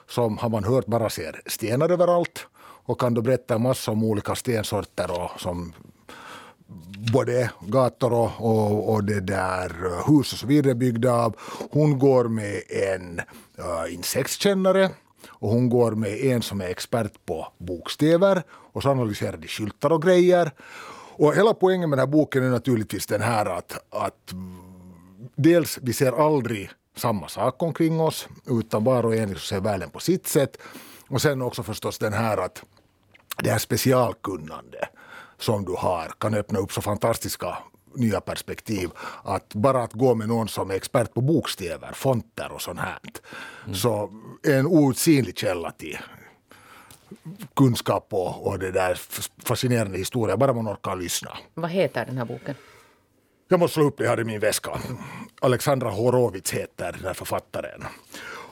som 0.10 0.38
har 0.38 0.50
man 0.50 0.64
hört 0.64 0.86
bara 0.86 1.10
ser 1.10 1.42
stenar 1.46 1.90
överallt 1.90 2.48
och 2.86 3.00
kan 3.00 3.14
då 3.14 3.22
berätta 3.22 3.56
en 3.56 3.62
massa 3.62 3.92
om 3.92 4.04
olika 4.04 4.36
stensorter 4.36 5.22
och 5.22 5.42
som 5.42 5.74
både 7.13 7.49
gator 7.68 8.13
och, 8.13 8.32
och, 8.39 8.93
och 8.93 9.03
det 9.03 9.20
där 9.20 9.86
eh, 9.86 10.07
hus 10.07 10.34
och 10.34 10.39
så 10.39 10.47
vidare 10.47 10.76
byggda 10.76 11.11
av. 11.11 11.36
Hon 11.72 11.99
går 11.99 12.28
med 12.28 12.61
en 12.70 13.20
uh, 13.59 13.93
insektskännare 13.93 14.89
och 15.28 15.49
hon 15.49 15.70
går 15.70 15.91
med 15.91 16.26
en 16.26 16.41
som 16.41 16.61
är 16.61 16.66
expert 16.66 17.26
på 17.26 17.47
bokstäver 17.57 18.43
och 18.49 18.84
så 18.84 18.89
analyserar 18.89 19.38
de 19.38 19.47
skyltar 19.47 19.91
och 19.91 20.01
grejer. 20.01 20.51
Och 21.18 21.36
hela 21.36 21.53
poängen 21.53 21.89
med 21.89 21.99
den 21.99 22.07
här 22.07 22.11
boken 22.11 22.43
är 22.43 22.49
naturligtvis 22.49 23.07
den 23.07 23.22
här 23.22 23.45
att, 23.45 23.86
att 23.89 24.34
dels 25.36 25.80
vi 25.82 25.93
ser 25.93 26.26
aldrig 26.26 26.70
samma 26.97 27.28
sak 27.28 27.63
omkring 27.63 27.99
oss 27.99 28.28
utan 28.45 28.84
var 28.84 29.05
och 29.05 29.16
en 29.16 29.36
ser 29.36 29.59
världen 29.59 29.89
på 29.89 29.99
sitt 29.99 30.28
sätt. 30.28 30.57
Och 31.07 31.22
sen 31.22 31.41
också 31.41 31.63
förstås 31.63 31.97
den 31.97 32.13
här 32.13 32.38
att 32.38 32.63
det 33.43 33.49
här 33.49 33.57
specialkunnande 33.57 34.88
som 35.38 35.66
du 35.66 35.76
har 35.78 36.12
kan 36.20 36.34
öppna 36.34 36.60
upp 36.60 36.72
så 36.72 36.82
fantastiska 36.82 37.58
nya 37.96 38.22
perspektiv. 38.22 38.90
Att 39.24 39.54
bara 39.54 39.84
att 39.84 39.94
gå 39.94 40.16
med 40.16 40.28
någon 40.28 40.48
som 40.48 40.72
är 40.72 40.76
expert 40.76 41.14
på 41.14 41.22
bokstäver, 41.22 41.92
fonter 41.94 42.52
och 42.52 42.62
sånt 42.62 42.80
här. 42.80 43.00
Så 43.74 44.10
en 44.44 44.66
outsinlig 44.66 45.38
källa 45.38 45.72
till 45.72 45.98
kunskap 47.56 48.08
och, 48.12 48.48
och 48.48 48.60
det 48.60 48.72
där 48.72 49.00
fascinerande 49.44 49.98
historia, 49.98 50.38
bara 50.38 50.54
man 50.54 50.68
orkar 50.68 50.96
lyssna. 50.96 51.38
Vad 51.54 51.70
heter 51.70 52.06
den 52.06 52.18
här 52.18 52.26
boken? 52.26 52.56
Jag 53.48 53.60
måste 53.60 53.74
slå 53.74 53.84
upp 53.84 53.98
det 53.98 54.08
här 54.08 54.20
i 54.20 54.24
min 54.24 54.40
väska. 54.40 54.80
Alexandra 55.42 55.90
Horowitz 55.90 56.52
heter 56.52 56.92
den 56.92 57.04
här 57.04 57.14
författaren. 57.14 57.84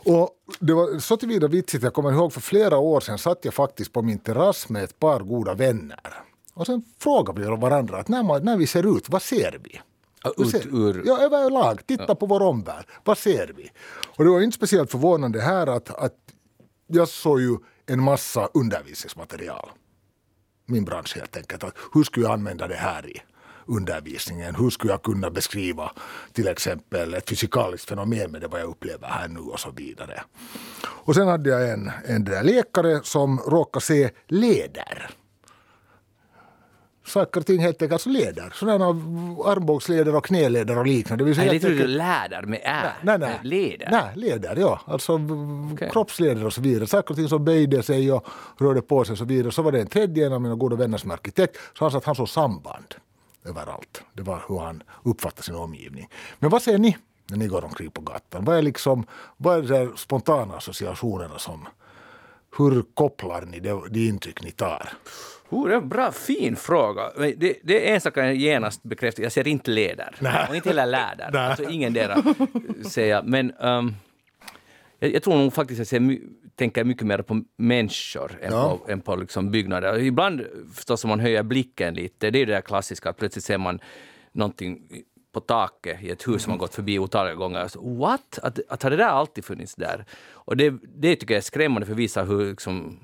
Och 0.05 0.29
det 0.59 0.73
var 0.73 0.99
så 0.99 1.17
tillvida 1.17 1.47
vitsigt, 1.47 1.83
jag 1.83 1.93
kommer 1.93 2.11
ihåg 2.11 2.33
för 2.33 2.41
flera 2.41 2.77
år 2.77 2.99
sedan 2.99 3.17
satt 3.17 3.45
jag 3.45 3.53
faktiskt 3.53 3.93
på 3.93 4.01
min 4.01 4.19
terrass 4.19 4.69
med 4.69 4.83
ett 4.83 4.99
par 4.99 5.19
goda 5.19 5.53
vänner. 5.53 6.23
Och 6.53 6.65
sen 6.65 6.83
frågade 6.99 7.41
vi 7.41 7.47
varandra 7.47 7.97
att 7.97 8.07
när, 8.07 8.23
man, 8.23 8.45
när 8.45 8.57
vi 8.57 8.67
ser 8.67 8.97
ut, 8.97 9.09
vad 9.09 9.21
ser 9.21 9.59
vi? 9.63 9.81
Ut 10.37 10.51
ser- 10.51 10.75
ur... 10.75 11.03
Ja, 11.05 11.19
överlag. 11.21 11.87
Titta 11.87 12.15
på 12.15 12.25
vår 12.25 12.41
omvärld. 12.41 12.85
Vad 13.03 13.17
ser 13.17 13.53
vi? 13.57 13.71
Och 14.17 14.23
det 14.23 14.29
var 14.29 14.41
inte 14.41 14.55
speciellt 14.57 14.91
förvånande 14.91 15.41
här 15.41 15.67
att, 15.67 15.89
att 15.89 16.17
jag 16.87 17.07
såg 17.07 17.41
ju 17.41 17.57
en 17.85 18.03
massa 18.03 18.49
undervisningsmaterial. 18.53 19.69
Min 20.65 20.85
bransch 20.85 21.15
helt 21.15 21.37
enkelt. 21.37 21.63
Att 21.63 21.75
hur 21.93 22.03
skulle 22.03 22.25
jag 22.25 22.33
använda 22.33 22.67
det 22.67 22.75
här 22.75 23.09
i 23.09 23.21
undervisningen. 23.65 24.55
Hur 24.55 24.69
skulle 24.69 24.93
jag 24.93 25.03
kunna 25.03 25.29
beskriva 25.29 25.91
till 26.31 26.47
exempel 26.47 27.13
ett 27.13 27.29
fysikaliskt 27.29 27.89
fenomen 27.89 28.31
med 28.31 28.41
det 28.41 28.47
vad 28.47 28.61
jag 28.61 28.69
upplever 28.69 29.07
här 29.07 29.27
nu 29.27 29.39
och 29.39 29.59
så 29.59 29.71
vidare. 29.71 30.23
Och 30.85 31.15
sen 31.15 31.27
hade 31.27 31.49
jag 31.49 31.69
en, 31.69 31.91
en 32.05 32.23
där 32.23 32.43
läkare 32.43 33.03
som 33.03 33.39
råkade 33.39 33.85
se 33.85 34.09
leder 34.27 35.09
saker 37.05 37.39
och 37.39 37.45
ting 37.45 37.59
helt 37.59 37.81
enkelt, 37.81 37.93
alltså 37.93 38.09
leder. 38.09 38.53
Sådana 38.55 38.85
armbågsleder 39.45 40.15
och 40.15 40.25
knäleder 40.25 40.77
och 40.77 40.87
liknande. 40.87 41.23
Det 41.23 41.25
vill 41.25 41.35
säga 41.35 41.51
Nej, 41.51 41.59
det 41.59 41.67
tror 41.67 41.77
du 41.77 41.87
läder 41.87 42.41
med 42.41 42.61
ä. 42.63 42.91
Nej, 43.01 43.17
nej. 43.17 43.39
Leder. 43.43 43.89
Nej, 43.91 44.11
leder, 44.15 44.55
ja. 44.55 44.81
Alltså 44.85 45.19
Okej. 45.73 45.89
kroppsleder 45.91 46.45
och 46.45 46.53
så 46.53 46.61
vidare. 46.61 46.87
Saker 46.87 47.11
och 47.11 47.15
ting 47.15 47.29
som 47.29 47.45
böjde 47.45 47.83
sig 47.83 48.11
och 48.11 48.27
rörde 48.57 48.81
på 48.81 49.05
sig 49.05 49.11
och 49.11 49.17
så 49.17 49.25
vidare. 49.25 49.51
Så 49.51 49.61
var 49.61 49.71
det 49.71 49.81
en 49.81 49.87
tredje, 49.87 50.25
en 50.25 50.33
av 50.33 50.41
mina 50.41 50.55
goda 50.55 50.75
vänner 50.75 50.97
som 50.97 51.09
är 51.11 51.13
arkitekt, 51.13 51.57
så 51.77 51.85
han 51.85 51.91
sa 51.91 51.97
att 51.97 52.05
han 52.05 52.15
såg 52.15 52.29
samband 52.29 52.95
överallt. 53.45 54.03
Det 54.13 54.21
var 54.21 54.43
hur 54.47 54.59
han 54.59 54.83
uppfattade 55.03 55.43
sin 55.43 55.55
omgivning. 55.55 56.09
Men 56.39 56.49
vad 56.49 56.61
säger 56.61 56.77
ni 56.77 56.97
när 57.29 57.37
ni 57.37 57.47
går 57.47 57.65
omkring 57.65 57.91
på 57.91 58.01
gatan? 58.01 58.45
Vad 58.45 58.57
är, 58.57 58.61
liksom, 58.61 59.05
vad 59.37 59.57
är 59.57 59.85
de 59.85 59.97
spontana 59.97 60.55
associationerna 60.55 61.39
som 61.39 61.67
hur 62.57 62.83
kopplar 62.93 63.41
ni 63.41 63.59
det, 63.59 63.81
det 63.89 64.05
intryck 64.05 64.43
ni 64.43 64.51
tar? 64.51 64.89
Oh, 65.49 65.67
det 65.67 65.73
är 65.73 65.77
en 65.77 65.89
bra, 65.89 66.11
fin 66.11 66.55
fråga. 66.55 67.01
Det, 67.37 67.57
det 67.63 67.89
är 67.89 67.93
en 67.95 68.01
sak 68.01 68.17
jag 68.17 68.35
genast 68.35 68.83
bekräftar. 68.83 69.23
Jag 69.23 69.31
ser 69.31 69.47
inte 69.47 69.71
leder. 69.71 70.15
Nej. 70.19 70.45
Och 70.49 70.55
inte 70.55 70.69
heller 70.69 70.85
läder. 70.85 71.29
Nej. 71.33 71.41
Alltså 71.41 71.69
ingen 71.69 71.93
dera 71.93 72.23
ser 72.85 73.05
jag. 73.05 73.27
Men 73.27 73.51
ehm, 73.51 73.93
jag, 74.99 75.13
jag 75.13 75.23
tror 75.23 75.35
nog 75.35 75.53
faktiskt 75.53 75.81
att 75.81 75.91
jag 75.91 76.01
ser, 76.01 76.19
tänker 76.55 76.83
mycket 76.83 77.07
mer 77.07 77.21
på 77.21 77.43
människor 77.57 78.31
än 78.41 78.51
Ja. 78.51 78.79
på, 78.85 78.91
än 78.91 79.01
på 79.01 79.15
liksom 79.15 79.51
byggnader. 79.51 79.99
Ibland 79.99 80.45
förstås 80.73 81.03
om 81.03 81.09
man 81.09 81.19
höjer 81.19 81.43
blicken 81.43 81.93
lite, 81.93 82.29
det 82.31 82.39
är 82.39 82.45
det 82.45 82.53
där 82.53 82.61
klassiska 82.61 83.09
att 83.09 83.17
plötsligt 83.17 83.45
ser 83.45 83.57
man 83.57 83.79
någonting 84.31 84.81
på 85.33 85.39
taket 85.39 86.01
i 86.03 86.09
ett 86.09 86.27
hus 86.27 86.43
som 86.43 86.51
man 86.51 86.57
gått 86.57 86.75
förbi 86.75 86.99
otaliga 86.99 87.35
gånger. 87.35 87.67
Så, 87.67 87.95
What? 87.97 88.39
Att, 88.43 88.59
att 88.69 88.83
har 88.83 88.89
det 88.89 88.97
där 88.97 89.05
alltid 89.07 89.45
funnits 89.45 89.75
där? 89.75 90.05
Och 90.31 90.57
det, 90.57 90.73
det 90.95 91.15
tycker 91.15 91.33
jag 91.33 91.37
är 91.37 91.41
skrämmande 91.41 91.85
för 91.85 91.93
att 91.93 91.99
visa 91.99 92.23
hur 92.23 92.49
liksom, 92.49 92.99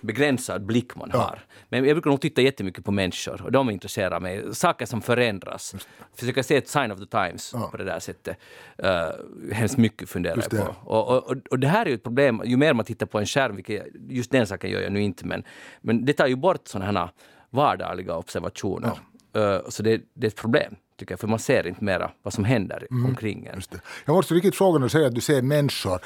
begränsad 0.00 0.66
blick 0.66 0.96
man 0.96 1.10
har. 1.10 1.40
Men 1.68 1.84
jag 1.84 1.94
brukar 1.96 2.10
nog 2.10 2.20
titta 2.20 2.42
jättemycket 2.42 2.84
på 2.84 2.90
människor 2.92 3.42
och 3.42 3.52
de 3.52 3.70
intresserar 3.70 4.20
mig. 4.20 4.54
Saker 4.54 4.86
som 4.86 5.02
förändras. 5.02 5.74
Försöka 6.14 6.42
se 6.42 6.56
ett 6.56 6.68
sign 6.68 6.92
of 6.92 6.98
the 6.98 7.06
times 7.06 7.54
på 7.70 7.76
det 7.76 7.84
där 7.84 8.00
sättet. 8.00 8.36
Uh, 8.84 9.52
hemskt 9.52 9.76
mycket 9.76 10.08
funderar 10.08 10.36
jag 10.36 10.50
på. 10.66 10.74
Och, 10.90 11.30
och, 11.30 11.36
och 11.50 11.58
det 11.58 11.68
här 11.68 11.86
är 11.86 11.90
ju 11.90 11.94
ett 11.94 12.02
problem, 12.02 12.42
ju 12.44 12.56
mer 12.56 12.72
man 12.74 12.84
tittar 12.84 13.06
på 13.06 13.18
en 13.18 13.26
skärm, 13.26 13.56
vilket 13.56 13.76
jag- 13.76 13.86
just 14.08 14.30
den 14.30 14.46
saken 14.46 14.70
gör 14.70 14.80
jag 14.80 14.92
nu 14.92 15.02
inte, 15.02 15.26
men, 15.26 15.44
men 15.80 16.04
det 16.04 16.12
tar 16.12 16.26
ju 16.26 16.36
bort 16.36 16.68
sådana 16.68 16.92
här 17.00 17.10
vardagliga 17.50 18.16
observationer. 18.16 18.90
Uh, 19.36 19.68
så 19.68 19.82
det, 19.82 20.00
det 20.14 20.26
är 20.26 20.28
ett 20.28 20.36
problem, 20.36 20.74
tycker 20.98 21.12
jag, 21.12 21.20
för 21.20 21.28
man 21.28 21.38
ser 21.38 21.66
inte 21.66 21.84
mera 21.84 22.10
vad 22.22 22.32
som 22.32 22.44
händer 22.44 22.86
omkring 22.90 23.46
en. 23.46 23.62
Jag 24.04 24.14
måste 24.14 24.34
riktigt 24.34 24.56
fråga 24.56 24.78
när 24.78 24.86
du 24.86 24.90
säger 24.90 25.06
att 25.06 25.14
du 25.14 25.20
ser 25.20 25.42
människor. 25.42 26.00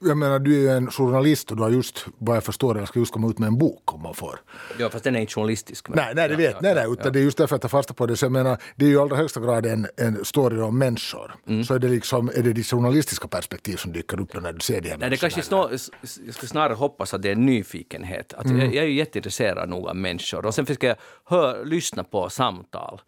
Jag 0.00 0.16
menar, 0.16 0.38
du 0.38 0.54
är 0.56 0.60
ju 0.60 0.68
en 0.68 0.90
journalist 0.90 1.50
och 1.50 1.56
du 1.56 1.62
har 1.62 1.70
just, 1.70 2.06
vad 2.18 2.36
jag 2.36 2.44
förstår, 2.44 2.76
eller 2.76 2.86
ska 2.86 2.98
just 2.98 3.12
komma 3.12 3.30
ut 3.30 3.38
med 3.38 3.46
en 3.46 3.58
bok 3.58 3.94
om 3.94 4.02
man 4.02 4.14
får. 4.14 4.40
Ja, 4.78 4.90
fast 4.90 5.04
den 5.04 5.16
är 5.16 5.20
inte 5.20 5.32
journalistisk. 5.32 5.88
men- 5.88 5.96
Nej, 5.96 6.12
nej, 6.14 6.28
det 6.28 6.36
vet 6.36 6.50
ja, 6.52 6.58
nej, 6.62 6.74
nej, 6.74 6.84
utan 6.84 7.04
ja. 7.04 7.10
det 7.10 7.18
är 7.18 7.22
just 7.22 7.38
därför 7.38 7.54
jag 7.54 7.60
tar 7.62 7.68
fasta 7.68 7.94
på 7.94 8.06
det. 8.06 8.16
Så 8.16 8.24
jag 8.24 8.32
menar, 8.32 8.58
det 8.76 8.84
är 8.84 8.88
ju 8.88 8.94
i 8.94 8.98
allra 8.98 9.16
högsta 9.16 9.40
grad 9.40 9.66
en, 9.66 9.86
en 9.96 10.24
story 10.24 10.60
om 10.60 10.78
människor. 10.78 11.34
Mm. 11.48 11.64
Så 11.64 11.74
är 11.74 11.78
det 11.78 11.88
liksom, 11.88 12.30
är 12.34 12.42
det 12.42 12.52
ditt 12.52 12.66
journalistiska 12.66 13.28
perspektiv 13.28 13.76
som 13.76 13.92
dyker 13.92 14.20
upp 14.20 14.32
då 14.32 14.40
när 14.40 14.52
du 14.52 14.60
ser 14.60 14.80
de 14.80 14.88
här 14.90 14.98
Nej, 14.98 15.10
det 15.10 15.16
kanske 15.16 15.42
snar, 15.42 15.70
jag 15.70 16.34
skulle 16.34 16.48
snarare 16.48 16.74
hoppas 16.74 17.14
att 17.14 17.22
det 17.22 17.28
är 17.28 17.32
en 17.32 17.46
nyfikenhet. 17.46 18.34
Att 18.34 18.50
jag, 18.50 18.58
jag 18.58 18.84
är 18.84 18.88
ju 18.88 18.94
jätteintresserad 18.94 19.68
nog 19.68 19.88
av 19.88 19.96
människor 19.96 20.46
och 20.46 20.54
sen 20.54 20.66
försöker 20.66 20.86
jag 20.88 20.96
hör, 21.24 21.64
lyssna 21.64 22.04
på 22.04 22.30
samtal. 22.30 23.00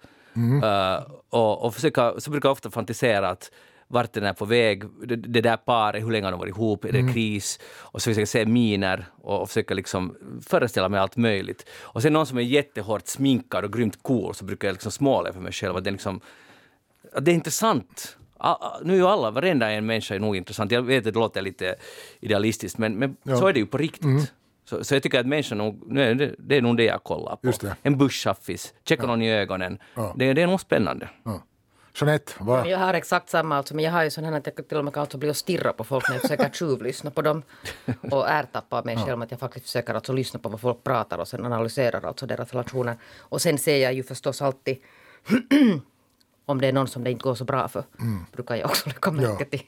Eh, 0.63 1.03
och, 1.31 1.65
och 1.65 1.75
försöka, 1.75 2.15
så 2.21 2.31
brukar 2.31 2.49
jag 2.49 2.53
ofta 2.53 2.71
fantisera 2.71 3.29
att 3.29 3.51
vart 3.93 4.13
den 4.13 4.25
är 4.25 4.33
på 4.33 4.45
väg, 4.45 4.85
det, 5.07 5.17
det 5.17 5.41
där 5.41 5.57
paret, 5.57 6.05
hur 6.05 6.11
länge 6.11 6.27
har 6.27 6.31
de 6.31 6.41
varit 6.41 6.57
ihop, 6.57 6.85
är 6.85 6.93
det 6.93 7.13
kris? 7.13 7.59
Och 7.79 8.03
så 8.03 8.05
försöker 8.05 8.21
jag 8.21 8.29
se 8.29 8.47
miner 8.47 9.07
och, 9.23 9.43
och 9.43 9.49
försöka 9.49 9.75
liksom 9.75 10.17
föreställa 10.47 10.89
mig 10.89 11.01
allt 11.01 11.17
möjligt. 11.17 11.69
Och 11.81 12.03
sen 12.03 12.13
någon 12.13 12.27
som 12.27 12.39
är 12.39 12.43
jättehårt 12.43 13.07
sminkad 13.07 13.65
och 13.65 13.73
grymt 13.73 14.03
cool 14.03 14.35
så 14.35 14.45
brukar 14.45 14.69
jag 14.69 14.73
liksom 14.73 14.93
småle 14.93 15.33
för 15.33 15.41
mig 15.41 15.53
själv 15.53 15.77
att 15.77 15.85
det 15.85 15.91
är 15.91 15.93
liksom 15.93 16.21
att 17.13 17.25
det 17.25 17.31
är 17.31 17.35
intressant. 17.35 18.17
Nu 18.83 18.93
är 18.93 18.97
ju 18.97 19.07
alla, 19.07 19.31
varenda 19.31 19.71
en 19.71 19.87
människa 19.87 20.15
är 20.15 20.19
nog 20.19 20.37
intressant. 20.37 20.71
Jag 20.71 20.83
vet 20.83 20.99
att 20.99 21.15
det 21.15 21.21
låter 21.21 21.43
lite 21.43 21.75
idealistiskt, 22.21 22.79
men, 22.79 22.95
men 22.99 23.17
så 23.39 23.47
är 23.47 23.53
det 23.53 23.59
ju 23.61 23.67
på 23.67 23.79
riktigt. 23.79 24.33
Så, 24.65 24.85
så 24.85 24.95
jag 24.95 25.03
tycker 25.03 25.21
att 25.21 25.27
människan 25.27 25.59
nog, 25.59 25.93
nu 25.93 26.03
är 26.03 26.15
det, 26.15 26.35
det 26.39 26.57
är 26.57 26.63
nog 26.63 26.77
det 26.77 26.85
jag 26.85 27.03
kollar 27.05 27.37
på. 27.37 27.53
En 27.83 27.99
busschaffis, 27.99 28.75
checka 28.89 29.07
någon 29.07 29.23
i 29.23 29.33
ögonen. 29.33 29.79
Ja. 29.95 30.15
Det, 30.17 30.33
det 30.33 30.43
är 30.43 30.47
nog 30.47 30.61
spännande. 30.61 31.09
Ja. 31.25 31.43
Jeanette, 31.95 32.33
vad? 32.39 32.67
Jag 32.67 32.79
har 32.79 32.95
exakt 32.95 33.31
samma, 33.31 33.57
alltså, 33.57 33.75
men 33.75 33.85
jag 33.85 33.93
har 33.93 34.05
ju 34.05 34.11
sån 34.11 34.25
här 34.25 34.33
att 34.33 34.47
jag 34.47 34.69
till 34.69 34.79
och 34.79 34.85
med 34.85 34.95
kan 34.95 35.01
alltså 35.01 35.19
bli 35.19 35.31
och 35.31 35.37
stirra 35.37 35.73
på 35.73 35.85
folk 35.85 36.09
när 36.09 36.15
jag 36.15 36.23
försöker 36.23 36.51
tjuvlyssna 36.51 37.11
på 37.11 37.23
dem. 37.23 37.43
Och 38.11 38.29
ertappa 38.29 38.83
mig 38.83 38.97
själv 38.97 39.19
med 39.19 39.25
att 39.27 39.31
jag 39.31 39.41
faktiskt 39.41 39.67
försöker 39.67 39.95
alltså 39.95 40.13
lyssna 40.13 40.41
på 40.41 40.49
vad 40.49 40.61
folk 40.61 40.85
pratar 40.85 41.19
och 41.19 41.29
sen 41.29 41.47
analyserar 41.47 42.07
alltså 42.07 42.27
deras 42.27 42.51
relationer. 42.53 42.97
Och 43.19 43.43
sen 43.43 43.59
ser 43.59 43.77
jag 43.77 43.93
ju 43.95 44.03
förstås 44.03 44.43
alltid 44.43 44.77
om 46.47 46.61
det 46.61 46.69
är 46.69 46.73
någon 46.73 46.89
som 46.89 47.05
det 47.05 47.11
inte 47.11 47.23
går 47.23 47.35
så 47.35 47.45
bra 47.45 47.69
för. 47.69 47.85
Brukar 48.33 48.55
jag 48.57 48.71
också 48.71 48.89
lägga 48.89 49.11
märke 49.11 49.45
till. 49.45 49.63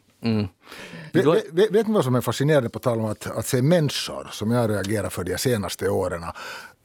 Vet, 1.13 1.27
vet, 1.27 1.53
vet, 1.53 1.71
vet 1.71 1.87
ni 1.87 1.95
vad 1.95 2.05
som 2.05 2.15
är 2.15 2.21
fascinerande 2.21 2.71
på 2.71 2.79
tal 2.79 2.99
om 2.99 3.05
att, 3.05 3.27
att 3.27 3.47
se 3.47 3.63
människor 3.63 4.29
som 4.33 4.51
jag 4.51 4.71
reagerar 4.71 5.09
för 5.09 5.25
de 5.25 5.39
senaste 5.39 5.89
åren? 5.89 6.25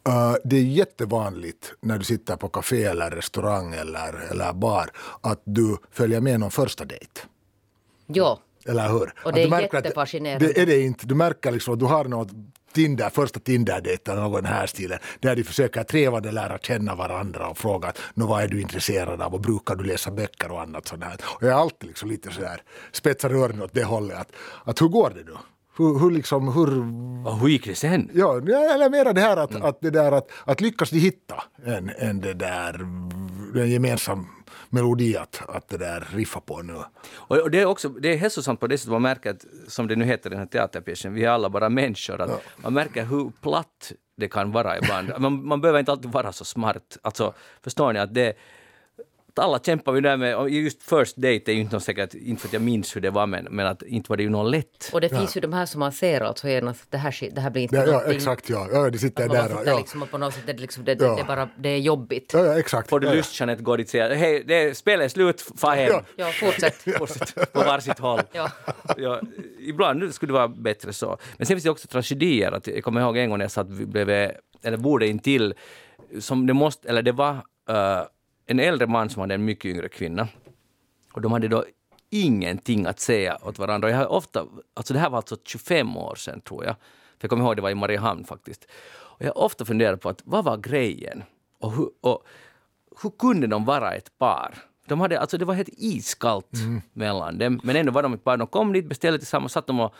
Uh, 0.07 0.35
det 0.43 0.57
är 0.57 0.63
jättevanligt 0.63 1.73
när 1.81 1.97
du 1.97 2.03
sitter 2.05 2.35
på 2.35 2.49
café 2.49 2.83
eller 2.83 3.09
restaurang 3.09 3.73
eller, 3.73 4.31
eller 4.31 4.53
bar 4.53 4.89
att 5.21 5.41
du 5.43 5.77
följer 5.91 6.21
med 6.21 6.39
någon 6.39 6.51
första 6.51 6.85
dejt. 6.85 7.21
Jo, 8.07 8.39
Eller 8.65 8.89
hur? 8.89 9.13
Och 9.23 9.33
det 9.33 9.45
du 9.45 9.55
är 9.55 9.61
jättefascinerande. 9.61 10.47
Det 10.47 10.61
är 10.61 10.65
det 10.65 10.81
inte. 10.81 11.07
Du 11.07 11.15
märker 11.15 11.51
liksom 11.51 11.73
att 11.73 11.79
du 11.79 11.85
har 11.85 12.05
något 12.05 12.29
Tinder, 12.73 13.09
första 13.09 13.39
Tinder-dejt 13.39 14.11
eller 14.11 14.29
den 14.29 14.45
här 14.45 14.67
stilen. 14.67 14.99
Där 15.19 15.35
de 15.35 15.43
försöker 15.43 15.83
trevande 15.83 16.31
lära 16.31 16.57
känna 16.57 16.95
varandra 16.95 17.47
och 17.47 17.57
fråga 17.57 17.87
att, 17.87 17.99
"Nå, 18.13 18.27
vad 18.27 18.43
är 18.43 18.47
du 18.47 18.61
intresserad 18.61 19.21
av 19.21 19.33
och 19.33 19.41
brukar 19.41 19.75
du 19.75 19.83
läsa 19.83 20.11
böcker 20.11 20.51
och 20.51 20.61
annat 20.61 20.87
sånt 20.87 21.03
här. 21.03 21.17
Och 21.23 21.43
jag 21.43 21.49
är 21.49 21.55
alltid 21.55 21.87
liksom 21.87 22.09
lite 22.09 22.31
sådär 22.31 22.61
spetsar 22.91 23.29
öronen 23.29 23.61
åt 23.61 23.73
det 23.73 23.83
hållet. 23.83 24.17
Att, 24.17 24.31
att 24.63 24.81
hur 24.81 24.87
går 24.87 25.09
det 25.09 25.23
nu? 25.23 25.37
Hur, 25.77 25.99
hur 25.99 26.11
liksom, 26.11 26.47
hur 26.53 26.69
Och 27.27 27.39
hur 27.39 27.47
gick 27.47 27.65
det 27.65 27.75
sen? 27.75 28.09
Ja, 28.13 28.37
eller 28.37 28.89
mera 28.89 29.13
det 29.13 29.21
här 29.21 29.37
att, 29.37 29.55
att, 29.55 29.81
det 29.81 29.89
där 29.89 30.11
att, 30.11 30.31
att 30.45 30.61
lyckas 30.61 30.89
de 30.89 30.99
hitta 30.99 31.43
en, 31.65 31.91
en, 31.97 32.21
det 32.21 32.33
där, 32.33 32.81
en 33.55 33.69
gemensam 33.69 34.27
melodi 34.69 35.17
att, 35.17 35.41
att 35.47 35.69
det 35.69 35.77
där 35.77 36.07
riffa 36.13 36.39
på 36.39 36.61
nu. 36.61 36.73
Och 37.13 37.37
och 37.37 37.51
det 37.51 37.61
är 37.61 37.65
också 37.65 37.89
det 37.89 38.13
är 38.13 38.17
hälsosamt 38.17 38.59
på 38.59 38.67
det 38.67 38.77
sättet 38.77 38.91
man 38.91 39.01
märker 39.01 39.29
att, 39.31 39.45
som 39.67 39.87
det 39.87 39.95
nu 39.95 40.05
heter 40.05 40.29
i 40.29 40.31
den 40.31 40.39
här 40.39 40.45
teaterpjäsen, 40.45 41.13
vi 41.13 41.23
är 41.23 41.29
alla 41.29 41.49
bara 41.49 41.69
människor. 41.69 42.21
Att 42.21 42.43
Man 42.57 42.73
märker 42.73 43.05
hur 43.05 43.31
platt 43.41 43.91
det 44.17 44.27
kan 44.27 44.51
vara 44.51 44.77
ibland. 44.77 45.11
Man, 45.19 45.45
man 45.45 45.61
behöver 45.61 45.79
inte 45.79 45.91
alltid 45.91 46.11
vara 46.11 46.31
så 46.31 46.45
smart. 46.45 46.97
Alltså, 47.01 47.33
förstår 47.63 47.93
ni 47.93 47.99
att 47.99 48.13
det 48.13 48.37
att 49.37 49.43
alla 49.43 49.59
kämpar 49.59 49.91
vi 49.91 50.01
där 50.01 50.17
med, 50.17 50.35
och 50.37 50.49
just 50.49 50.83
first 50.83 51.15
date 51.15 51.51
är 51.51 51.53
ju 51.53 51.61
inte 51.61 51.75
något 51.75 51.83
säkert, 51.83 52.13
inte 52.13 52.41
för 52.41 52.47
att 52.47 52.53
jag 52.53 52.61
minns 52.61 52.95
hur 52.95 53.01
det 53.01 53.09
var, 53.09 53.27
men, 53.27 53.47
men 53.51 53.67
att 53.67 53.83
inte 53.83 54.09
var 54.09 54.17
det 54.17 54.23
ju 54.23 54.29
något 54.29 54.51
lätt. 54.51 54.89
och 54.93 55.01
det 55.01 55.09
finns 55.09 55.37
ju 55.37 55.41
de 55.41 55.53
här 55.53 55.65
som 55.65 55.79
man 55.79 55.91
ser 55.91 56.21
alltså 56.21 56.47
genast, 56.47 56.91
det 56.91 56.97
här, 56.97 57.29
det 57.35 57.41
här 57.41 57.49
blir 57.49 57.63
inte 57.63 57.75
Ja, 57.75 57.81
ja 57.85 57.91
någonting. 57.91 58.15
exakt, 58.15 58.49
ja. 58.49 58.67
ja. 58.71 58.89
De 58.89 58.97
sitter 58.97 59.23
Att 59.25 59.31
där 59.31 59.47
sitter 59.47 59.65
ja. 59.71 59.77
liksom 59.77 60.07
på 60.11 60.17
något 60.17 60.33
sätt, 60.33 60.43
det, 60.45 60.51
är 60.51 60.57
liksom, 60.57 60.85
det, 60.85 60.91
Ja. 60.91 61.15
det, 61.15 61.21
är 61.21 61.25
bara, 61.25 61.49
det 61.57 61.69
är 61.69 61.77
jobbigt. 61.77 62.31
Ja, 62.33 62.45
ja, 62.45 62.59
exakt. 62.59 62.89
Får 62.89 62.99
du 62.99 63.07
ja, 63.07 63.13
ja. 63.13 63.17
lust 63.17 63.39
Jeanette, 63.39 63.63
gå 63.63 63.75
dit 63.77 63.87
och 63.87 63.91
säga 63.91 64.13
hej, 64.15 64.43
det 64.47 64.55
är, 64.55 64.73
spelet 64.73 65.05
är 65.05 65.09
slut, 65.09 65.41
far 65.57 65.75
hem. 65.75 65.89
Ja. 65.91 66.03
Ja, 66.15 66.25
fortsätt. 66.31 66.75
Fortsätt 66.97 67.53
på 67.53 67.59
varsitt 67.59 67.99
håll. 67.99 68.21
Ja. 68.31 68.51
Ja, 68.97 69.21
ibland 69.59 70.13
skulle 70.13 70.29
det 70.29 70.33
vara 70.33 70.47
bättre 70.47 70.93
så. 70.93 71.17
Men 71.37 71.45
sen 71.45 71.55
finns 71.55 71.63
det 71.63 71.69
också 71.69 71.87
tragedier. 71.87 72.51
Att 72.51 72.67
jag 72.67 72.83
kommer 72.83 73.01
ihåg 73.01 73.17
en 73.17 73.29
gång 73.29 73.37
när 73.37 73.45
jag 73.45 73.51
satt 73.51 73.67
bredvid, 73.67 74.31
eller 74.63 74.77
borde 74.77 75.07
intill, 75.07 75.53
som 76.19 76.47
det 76.47 76.53
måste, 76.53 76.89
eller 76.89 77.01
det 77.01 77.11
var 77.11 77.31
eh, 77.69 78.01
en 78.47 78.59
äldre 78.59 78.87
man 78.87 79.09
som 79.09 79.21
hade 79.21 79.33
en 79.33 79.45
mycket 79.45 79.65
yngre 79.65 79.89
kvinna. 79.89 80.27
Och 81.13 81.21
de 81.21 81.31
hade 81.31 81.47
då 81.47 81.65
ingenting 82.09 82.85
att 82.85 82.99
säga 82.99 83.37
åt 83.41 83.59
varandra. 83.59 83.89
Jag 83.89 83.97
har 83.97 84.07
ofta, 84.07 84.45
alltså 84.73 84.93
det 84.93 84.99
här 84.99 85.09
var 85.09 85.17
alltså 85.17 85.37
25 85.45 85.97
år 85.97 86.15
sedan 86.15 86.41
tror 86.41 86.65
jag. 86.65 86.75
För 86.75 87.25
jag 87.25 87.29
kommer 87.29 87.43
ihåg 87.43 87.55
det 87.55 87.61
var 87.61 87.69
i 87.69 87.75
Mariehamn 87.75 88.23
faktiskt. 88.23 88.67
Och 88.89 89.21
jag 89.21 89.27
har 89.27 89.37
ofta 89.37 89.65
funderat 89.65 90.01
på 90.01 90.09
att 90.09 90.21
vad 90.25 90.43
var 90.45 90.57
grejen? 90.57 91.23
Och 91.59 91.71
hur, 91.71 91.89
och 92.01 92.23
hur 93.03 93.09
kunde 93.09 93.47
de 93.47 93.65
vara 93.65 93.93
ett 93.93 94.17
par? 94.17 94.55
De 94.87 94.99
hade, 94.99 95.19
alltså 95.19 95.37
det 95.37 95.45
var 95.45 95.53
helt 95.53 95.69
iskallt 95.71 96.51
mellan 96.93 97.37
dem, 97.37 97.59
men 97.63 97.75
ändå 97.75 97.91
var 97.91 98.03
de 98.03 98.13
ett 98.13 98.23
par. 98.23 98.37
De 98.37 98.47
kom 98.47 98.73
dit, 98.73 98.89
beställde 98.89 99.19
tillsammans, 99.19 99.51
satt 99.51 99.67
de 99.67 99.79
och 99.79 99.93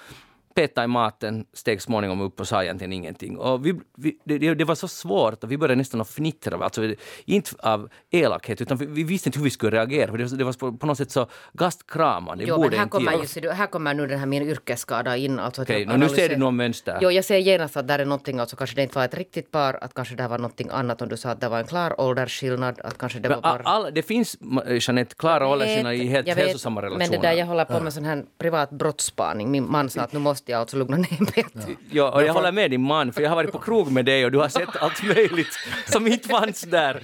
petade 0.57 0.85
i 0.85 0.87
maten, 0.87 1.45
steg 1.53 1.81
småningom 1.81 2.21
upp 2.21 2.39
och 2.39 2.47
sa 2.47 2.63
egentligen 2.63 2.93
ingenting. 2.93 3.37
Och 3.37 3.65
vi, 3.65 3.73
vi, 3.97 4.17
det, 4.23 4.55
det 4.55 4.63
var 4.63 4.75
så 4.75 4.87
svårt 4.87 5.43
och 5.43 5.51
vi 5.51 5.57
började 5.57 5.75
nästan 5.75 6.01
att 6.01 6.09
fnittra, 6.09 6.57
alltså 6.63 6.93
inte 7.25 7.51
av 7.59 7.89
elakhet 8.11 8.61
utan 8.61 8.77
vi, 8.77 8.85
vi 8.85 9.03
visste 9.03 9.29
inte 9.29 9.39
hur 9.39 9.43
vi 9.43 9.49
skulle 9.49 9.77
reagera 9.77 10.11
för 10.11 10.17
det, 10.17 10.23
var- 10.23 10.37
det 10.37 10.43
var 10.43 10.71
på, 10.77 10.85
något 10.85 10.97
sätt 10.97 11.11
så 11.11 11.27
gastkramande. 11.53 12.43
Jo, 12.47 12.61
men 12.61 12.73
här 12.79 12.87
kommer, 12.87 13.11
just, 13.11 13.37
här 13.45 13.67
kommer 13.67 13.93
nu 13.93 14.07
den 14.07 14.19
här 14.19 14.25
min 14.25 14.43
yrkesskada 14.43 15.17
in. 15.17 15.39
Alltså 15.39 15.65
nå, 15.85 15.97
nu 15.97 16.09
ser 16.09 16.29
du 16.29 16.35
någon 16.37 16.55
mönster. 16.55 16.97
Jo, 17.01 17.11
jag 17.11 17.25
ser 17.25 17.37
genast 17.37 17.77
att 17.77 17.87
där 17.87 17.99
är 17.99 18.05
någonting, 18.05 18.39
alltså 18.39 18.55
kanske 18.55 18.75
det 18.75 18.83
inte 18.83 18.95
var 18.97 19.05
ett 19.05 19.13
riktigt 19.17 19.51
par, 19.51 19.73
att 19.83 19.93
kanske 19.93 20.15
det 20.15 20.27
var 20.27 20.37
någonting 20.37 20.69
annat 20.71 21.01
om 21.01 21.09
du 21.09 21.17
sa 21.17 21.29
att 21.29 21.41
det 21.41 21.49
var 21.49 21.59
en 21.59 21.67
klar 21.67 22.01
åldersskillnad, 22.01 22.79
att 22.83 22.97
kanske 22.97 23.19
det 23.19 23.29
Men 23.29 23.41
var 23.41 23.51
bara... 23.51 23.63
all, 23.63 23.93
det 23.93 24.03
finns, 24.03 24.37
Jeanette, 24.81 25.15
klara 25.15 25.47
åldersskillnader 25.47 25.95
i 25.97 26.07
helt 26.07 26.27
vet, 26.27 26.37
hälsosamma 26.37 26.81
relationer. 26.81 27.09
Men 27.11 27.21
det 27.21 27.27
där, 27.27 27.33
jag 27.33 27.45
håller 27.45 27.65
på 27.65 27.79
med 27.79 27.93
sån 27.93 28.05
här 28.05 28.23
privat 28.37 28.69
brottsspaning. 28.69 29.51
Min 29.51 29.71
man 29.71 29.89
sa 29.89 30.01
att 30.01 30.13
nu 30.13 30.19
måste 30.19 30.46
jag 30.51 30.59
alltså 30.59 30.77
lugna 30.77 30.97
ner 30.97 31.19
mig. 31.19 31.45
Ja, 31.89 32.11
och 32.11 32.23
jag 32.23 32.33
håller 32.33 32.51
med 32.51 32.71
din 32.71 32.81
man, 32.81 33.13
för 33.13 33.21
jag 33.21 33.29
har 33.29 33.35
varit 33.35 33.51
på 33.51 33.59
krog 33.59 33.91
med 33.91 34.05
dig 34.05 34.25
och 34.25 34.31
du 34.31 34.37
har 34.37 34.49
sett 34.49 34.75
allt 34.79 35.03
möjligt 35.03 35.53
som 35.87 36.07
inte 36.07 36.27
fanns 36.27 36.61
där. 36.61 37.01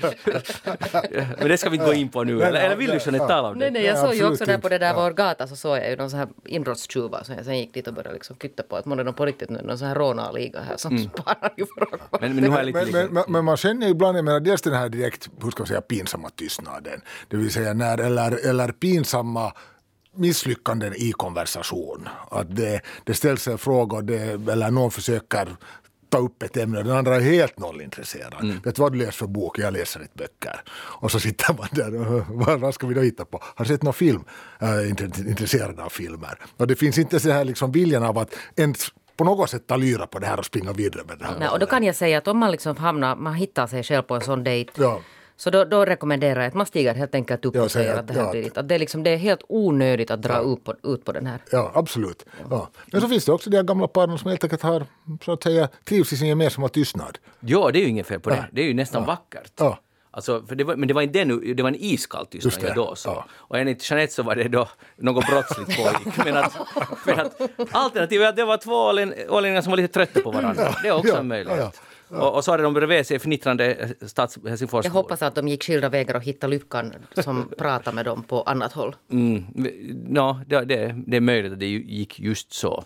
Men 1.39 1.47
det 1.47 1.57
ska 1.57 1.69
vi 1.69 1.77
inte 1.77 1.87
gå 1.87 1.93
in 1.93 2.09
på 2.09 2.23
nu, 2.23 2.41
eller, 2.41 2.61
eller 2.61 2.75
vill 2.75 2.89
du 2.89 2.97
Jeanette 2.97 3.27
tala 3.27 3.49
om 3.49 3.59
det? 3.59 3.71
nej, 3.71 3.85
jag 3.85 3.93
Nej, 3.93 4.03
såg 4.03 4.15
ju 4.15 4.31
också 4.31 4.45
där 4.45 4.57
på 4.57 4.69
det 4.69 4.77
där 4.77 4.93
vår 4.93 5.11
gata 5.11 5.47
så 5.47 5.55
såg 5.55 5.77
jag 5.77 5.89
ju 5.89 5.95
någon 5.95 6.09
sån 6.09 6.19
här 6.19 6.27
inbrottstjuvar. 6.45 7.23
Så 7.23 7.33
jag 7.33 7.45
sen 7.45 7.57
gick 7.57 7.73
dit 7.73 7.87
och 7.87 7.93
började 7.93 8.13
liksom 8.13 8.35
kytta 8.41 8.63
på 8.63 8.75
att 8.75 8.85
månne 8.85 9.03
de 9.03 9.13
på 9.13 9.25
riktigt 9.25 9.49
nu 9.49 9.61
någon 9.61 9.77
sån 9.77 9.87
här 9.87 9.95
rånarliga 9.95 10.61
här 10.61 10.77
som 10.77 10.97
spanar 10.97 11.53
ju 11.57 11.65
för 11.65 11.83
Mm. 11.93 11.99
Men, 12.21 12.35
men 12.35 12.43
nu 12.43 12.49
har 12.49 12.57
jag 12.57 12.65
lite... 12.65 12.79
Men, 12.79 12.91
men, 12.91 13.13
men, 13.13 13.23
men 13.27 13.45
man 13.45 13.57
känner 13.57 13.85
ju 13.87 13.91
ibland, 13.91 14.17
jag 14.17 14.25
menar 14.25 14.39
dels 14.39 14.61
den 14.61 14.73
här 14.73 14.89
direkt, 14.89 15.29
hur 15.43 15.51
ska 15.51 15.61
man 15.61 15.67
säga, 15.67 15.81
pinsamma 15.81 16.29
tystnaden. 16.29 17.01
Det 17.27 17.37
vill 17.37 17.51
säga 17.51 17.73
när, 17.73 17.97
eller, 17.97 18.49
eller 18.49 18.71
pinsamma 18.71 19.53
misslyckanden 20.15 20.93
i 20.95 21.11
konversation. 21.11 22.09
Att 22.31 22.55
det, 22.55 22.81
det 23.03 23.13
ställs 23.13 23.47
en 23.47 23.57
fråga 23.57 23.97
och 23.97 24.03
det, 24.03 24.51
eller 24.51 24.71
någon 24.71 24.91
försöker 24.91 25.47
ta 26.09 26.19
upp 26.19 26.43
ett 26.43 26.57
ämne 26.57 26.77
och 26.77 26.83
den 26.83 26.97
andra 26.97 27.15
är 27.15 27.21
helt 27.21 27.59
nollintresserad. 27.59 28.33
Mm. 28.41 28.59
Vet 28.63 28.75
du 28.75 28.81
vad 28.81 28.91
du 28.91 28.97
läser 28.97 29.11
för 29.11 29.27
bok? 29.27 29.59
Jag 29.59 29.73
läser 29.73 30.01
inte 30.01 30.13
böcker. 30.17 30.61
Och 30.75 31.11
så 31.11 31.19
sitter 31.19 31.53
man 31.53 31.67
där 31.71 31.95
och 31.95 32.25
vad, 32.29 32.59
vad 32.59 32.73
ska 32.73 32.87
vi 32.87 32.93
då 32.93 33.01
hitta 33.01 33.25
på? 33.25 33.39
Har 33.41 33.65
du 33.65 33.69
sett 33.69 33.83
någon 33.83 33.93
film? 33.93 34.23
Jag 34.59 34.69
är 34.69 34.89
intresserad 35.29 35.79
av 35.79 35.89
filmer. 35.89 36.39
Och 36.57 36.67
det 36.67 36.75
finns 36.75 36.97
inte 36.97 37.19
så 37.19 37.31
här 37.31 37.45
liksom 37.45 37.71
viljan 37.71 38.03
av 38.03 38.17
att 38.17 38.35
ens 38.55 38.87
på 39.17 39.23
något 39.23 39.49
sätt 39.49 39.67
ta 39.67 39.75
lyra 39.75 40.07
på 40.07 40.19
det 40.19 40.27
här 40.27 40.39
och 40.39 40.45
springa 40.45 40.73
vidare 40.73 41.03
med 41.07 41.19
det 41.19 41.25
här. 41.25 41.39
Nej, 41.39 41.49
och 41.49 41.59
då 41.59 41.65
kan 41.65 41.83
jag 41.83 41.95
säga 41.95 42.17
att 42.17 42.27
om 42.27 42.37
man 42.37 42.51
liksom 42.51 42.77
hamnar, 42.77 43.15
man 43.15 43.33
hittar 43.33 43.67
sig 43.67 43.83
själv 43.83 44.03
på 44.03 44.15
en 44.15 44.21
sån 44.21 44.43
dejt. 44.43 44.71
Ja. 44.75 45.01
Så 45.37 45.49
då, 45.49 45.63
då 45.65 45.85
rekommenderar 45.85 46.39
jag 46.41 46.47
att 46.47 46.53
man 46.53 46.65
stiger 46.65 46.95
helt 46.95 47.15
enkelt 47.15 47.45
upp 47.45 47.55
Ja, 47.55 47.61
och 47.63 47.71
säger 47.71 47.95
att 47.97 48.07
det 48.07 48.13
här 48.13 48.21
att- 48.25 48.31
blir. 48.31 48.59
Att 48.59 48.67
det, 48.69 48.75
är 48.75 48.79
liksom, 48.79 49.03
det 49.03 49.09
är 49.09 49.17
helt 49.17 49.41
onödigt 49.49 50.11
att 50.11 50.21
dra 50.21 50.53
ut, 50.53 50.63
på, 50.63 50.73
ut 50.93 51.05
på 51.05 51.11
den 51.11 51.25
här. 51.25 51.39
Ja, 51.51 51.71
absolut. 51.75 52.25
Ja. 52.49 52.69
Men 52.91 53.01
så 53.01 53.07
finns 53.07 53.25
det 53.25 53.31
också 53.31 53.49
de 53.49 53.57
här 53.57 53.63
gamla 53.63 53.87
paren 53.87 54.17
som 54.17 54.29
helt 54.29 54.43
enkelt 54.43 54.61
har, 54.61 54.85
så 55.25 55.31
att 55.31 55.43
säga, 55.43 55.69
trivs 55.85 56.13
i 56.13 56.17
sin 56.17 56.27
gemensamma 56.27 56.67
tystnad. 56.69 57.17
Ja, 57.39 57.69
det 57.73 57.79
är 57.79 57.81
ju 57.81 57.87
inget 57.89 58.07
fel 58.07 58.19
på 58.19 58.29
det. 58.29 58.45
Det 58.51 58.61
är 58.61 58.65
ju 58.65 58.73
nästan 58.73 59.05
vackert. 59.05 59.51
Ja. 59.59 59.79
Alltså, 60.15 60.43
för 60.47 60.55
det 60.55 60.63
var, 60.63 60.75
men 60.75 60.87
det 60.87 60.93
var 60.93 61.01
inte 61.01 61.19
den, 61.25 61.55
det 61.55 61.63
var 61.63 61.69
en 61.69 61.75
iskall 61.79 62.25
tystnad 62.25 62.75
då 62.75 62.95
så. 62.95 63.09
ja. 63.09 63.25
Och 63.31 63.57
enligt 63.59 63.91
Jeanette 63.91 64.13
så 64.13 64.23
var 64.23 64.35
det 64.35 64.43
då 64.47 64.67
något 64.97 65.25
brottsligt 65.27 65.77
pågick. 65.77 66.17
Men 66.25 66.37
att, 66.37 66.57
men 67.05 67.19
att 67.19 67.41
alternativet 67.71 68.25
är 68.25 68.29
att 68.29 68.35
det 68.35 68.45
var 68.45 68.57
två 68.57 68.71
ålän- 68.91 69.13
ålänningar 69.29 69.61
som 69.61 69.69
var 69.69 69.77
lite 69.77 69.93
trötta 69.93 70.21
på 70.21 70.31
varandra. 70.31 70.75
Det 70.83 70.87
är 70.87 70.91
också 70.91 71.07
Ja, 71.13 71.17
en 71.19 71.27
möjlighet. 71.27 71.81
Ja, 72.13 72.29
Och, 72.29 72.35
och 72.35 72.43
så 72.43 72.51
hade 72.51 72.63
de 72.63 72.73
bredvid 72.73 73.07
sig 73.07 73.19
fnittrande 73.19 73.89
stads 74.01 74.39
Helsingforsbor. 74.47 74.85
Jag 74.85 74.91
hoppas 74.91 75.21
att 75.21 75.35
de 75.35 75.47
gick 75.47 75.63
skilda 75.63 75.89
vägar 75.89 76.15
och 76.15 76.23
hittade 76.23 76.51
lyckan 76.51 76.93
som 77.13 77.49
pratar 77.57 77.91
med 77.91 78.05
dem 78.05 78.23
på 78.23 78.41
annat 78.41 78.73
håll. 78.73 78.95
Mm, 79.11 79.45
ja, 80.09 80.41
det, 80.47 80.65
det, 80.65 80.95
det 81.07 81.17
är 81.17 81.21
möjligt 81.21 81.53
att 81.53 81.59
det 81.59 81.67
gick 81.67 82.19
just 82.19 82.53
så. 82.53 82.83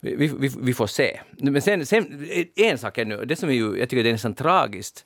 Vi, 0.00 0.16
vi, 0.16 0.50
vi 0.60 0.74
får 0.74 0.86
se. 0.86 1.20
Men 1.30 1.62
sen, 1.62 1.86
sen, 1.86 2.28
en 2.56 2.78
sak 2.78 2.98
är 2.98 3.04
nu, 3.04 3.24
det 3.24 3.36
som 3.36 3.48
är 3.48 3.52
ju, 3.52 3.78
jag 3.78 3.88
tycker 3.88 4.02
det 4.02 4.10
är 4.10 4.12
nästan 4.12 4.34
tragiskt, 4.34 5.04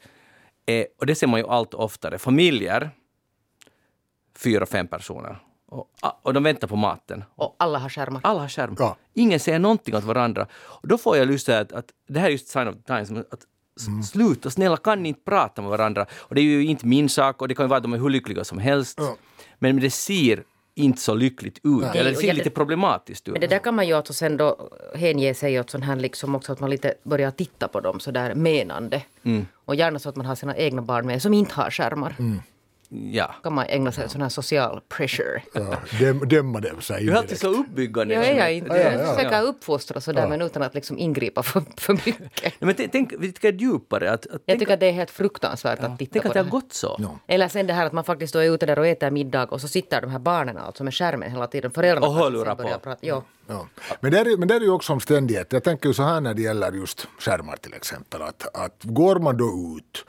är, 0.67 0.87
och 0.99 1.07
det 1.07 1.15
ser 1.15 1.27
man 1.27 1.41
ju 1.41 1.47
allt 1.47 1.75
oftare, 1.75 2.19
familjer, 2.19 2.91
fyra, 4.39 4.67
fem 4.67 4.87
personer, 4.87 5.39
och, 5.71 5.91
och 6.23 6.35
de 6.35 6.43
väntar 6.43 6.69
på 6.69 6.77
maten. 6.77 7.25
Och 7.35 7.57
alla 7.59 7.79
har 7.79 7.89
skärmar. 7.89 8.21
Alla 8.25 8.41
har 8.41 8.49
skärm. 8.49 8.77
Ja. 8.79 8.97
Ingen 9.15 9.41
säger 9.41 9.59
någonting 9.59 9.95
åt 9.95 10.05
varandra. 10.05 10.47
Och 10.55 10.89
då 10.89 10.99
får 10.99 11.17
jag 11.17 11.29
lust 11.29 11.49
att, 11.49 11.73
att 11.73 11.87
det 12.09 12.21
här 12.21 12.27
är 12.27 12.31
just 12.31 12.49
sign 12.49 12.69
of 12.69 12.75
the 12.75 12.83
times, 12.83 13.11
att 13.11 13.47
s- 13.79 14.11
sluta, 14.11 14.51
snälla 14.51 14.77
kan 14.77 15.03
ni 15.03 15.09
inte 15.09 15.21
prata 15.25 15.63
med 15.63 15.71
varandra? 15.71 16.07
Och 16.19 16.35
det 16.35 16.41
är 16.41 16.45
ju 16.45 16.65
inte 16.67 16.87
min 16.87 17.09
sak 17.09 17.43
och 17.43 17.49
det 17.49 17.55
kan 17.55 17.65
ju 17.65 17.69
vara 17.69 17.77
att 17.77 17.83
de 17.83 17.93
är 17.93 17.99
hur 17.99 18.11
lyckliga 18.11 18.45
som 18.45 18.59
helst. 18.59 18.99
Ja. 19.01 19.17
Men 19.59 19.81
det 19.81 19.91
ser 19.91 20.43
inte 20.75 21.01
så 21.01 21.15
lyckligt 21.15 21.59
ut, 21.65 21.83
eller 21.95 22.11
det 22.11 22.17
ser 22.17 22.33
lite 22.33 22.51
problematiskt 22.51 23.29
ut. 23.29 23.33
Men 23.33 23.41
det 23.41 23.47
där 23.47 23.59
kan 23.59 23.75
man 23.75 23.87
ju 23.89 23.93
alltså 23.95 24.13
sen 24.13 24.37
då 24.37 24.71
hänge 24.95 25.35
sig 25.35 25.61
åt 25.61 25.71
sån 25.71 25.83
här 25.83 25.97
liksom 25.97 26.35
också 26.35 26.53
att 26.53 26.61
man 26.61 26.71
lite 26.71 26.95
börjar 27.03 27.31
titta 27.31 27.69
på 27.69 27.81
dem 27.81 28.01
så 28.01 28.11
där 28.11 28.35
menande. 28.35 29.03
Och 29.65 29.75
gärna 29.75 29.99
så 29.99 30.09
att 30.09 30.17
man 30.17 30.27
har 30.27 30.35
sina 30.35 30.57
egna 30.57 30.83
barn 30.83 31.07
med 31.07 31.23
som 31.23 31.35
inte 31.35 31.55
har 31.55 31.71
skärmar. 31.71 32.17
Ja. 32.91 33.35
kan 33.43 33.53
man 33.53 33.67
ägna 33.69 33.93
sig 33.93 34.05
åt 34.05 34.11
sån 34.11 34.23
här 34.23 34.29
social 34.29 34.81
pressure. 34.89 35.43
Ja, 35.53 35.77
däm, 36.01 36.29
dämma 36.29 36.61
dem 36.61 36.81
sig 36.81 37.05
Du 37.05 37.13
är 37.13 37.17
alltid 37.17 37.39
så 37.39 37.49
uppbyggande. 37.49 38.15
Ja, 38.15 38.25
jag 38.25 38.39
är 38.39 38.51
inte. 38.51 38.69
Ja, 38.69 38.77
ja, 38.77 38.93
Jag 38.93 39.01
ja. 39.01 39.15
försöker 39.15 39.43
uppfostra 39.43 40.01
sådär 40.01 40.29
men 40.29 40.43
utan 40.43 40.63
att 40.63 40.75
liksom 40.75 40.99
ingripa 40.99 41.43
för, 41.43 41.63
för 41.77 41.93
mycket. 41.93 42.55
Men 42.59 42.75
tänk 42.75 43.13
lite 43.13 43.49
djupare. 43.49 44.11
Att, 44.11 44.27
att, 44.27 44.33
Jag 44.33 44.41
tänk, 44.47 44.59
tycker 44.61 44.75
att 44.75 44.81
det 44.81 44.87
är 44.87 44.93
helt 44.93 45.11
fruktansvärt 45.11 45.81
att 45.81 45.99
titta 45.99 46.13
tänk 46.13 46.23
på 46.23 46.29
att 46.29 46.35
det 46.35 46.43
har 46.43 46.51
gått 46.51 46.73
så. 46.73 47.19
Eller 47.27 47.49
sen 47.49 47.67
det 47.67 47.73
här 47.73 47.87
att 47.87 47.93
man 47.93 48.05
faktiskt 48.05 48.33
då 48.33 48.39
är 48.39 48.55
ute 48.55 48.67
där 48.67 48.79
och 48.79 48.87
äter 48.87 49.11
middag 49.11 49.45
och 49.45 49.61
så 49.61 49.69
sitter 49.69 50.01
de 50.01 50.11
här 50.11 50.19
barnen 50.19 50.57
alltså 50.57 50.85
med 50.85 50.95
skärmen 50.95 51.31
hela 51.31 51.47
tiden. 51.47 51.71
Föräldrarna 51.71 52.07
Och 52.07 52.15
hörlurar 52.15 52.55
på. 52.55 52.63
Prata. 52.63 52.97
Jo. 53.01 53.23
Ja. 53.47 53.67
Men, 54.01 54.13
det 54.13 54.19
är, 54.19 54.37
men 54.37 54.49
det 54.49 54.55
är 54.55 54.61
ju 54.61 54.71
också 54.71 54.93
omständighet. 54.93 55.53
Jag 55.53 55.65
tänker 55.65 55.89
ju 55.89 55.95
så 55.95 56.03
här 56.03 56.21
när 56.21 56.35
det 56.35 56.43
gäller 56.43 56.73
just 56.73 57.07
skärmar 57.19 57.57
till 57.57 57.75
exempel. 57.75 58.23
Att, 58.23 58.57
att 58.57 58.81
går 58.83 59.19
man 59.19 59.37
då 59.37 59.77
ut 59.79 60.05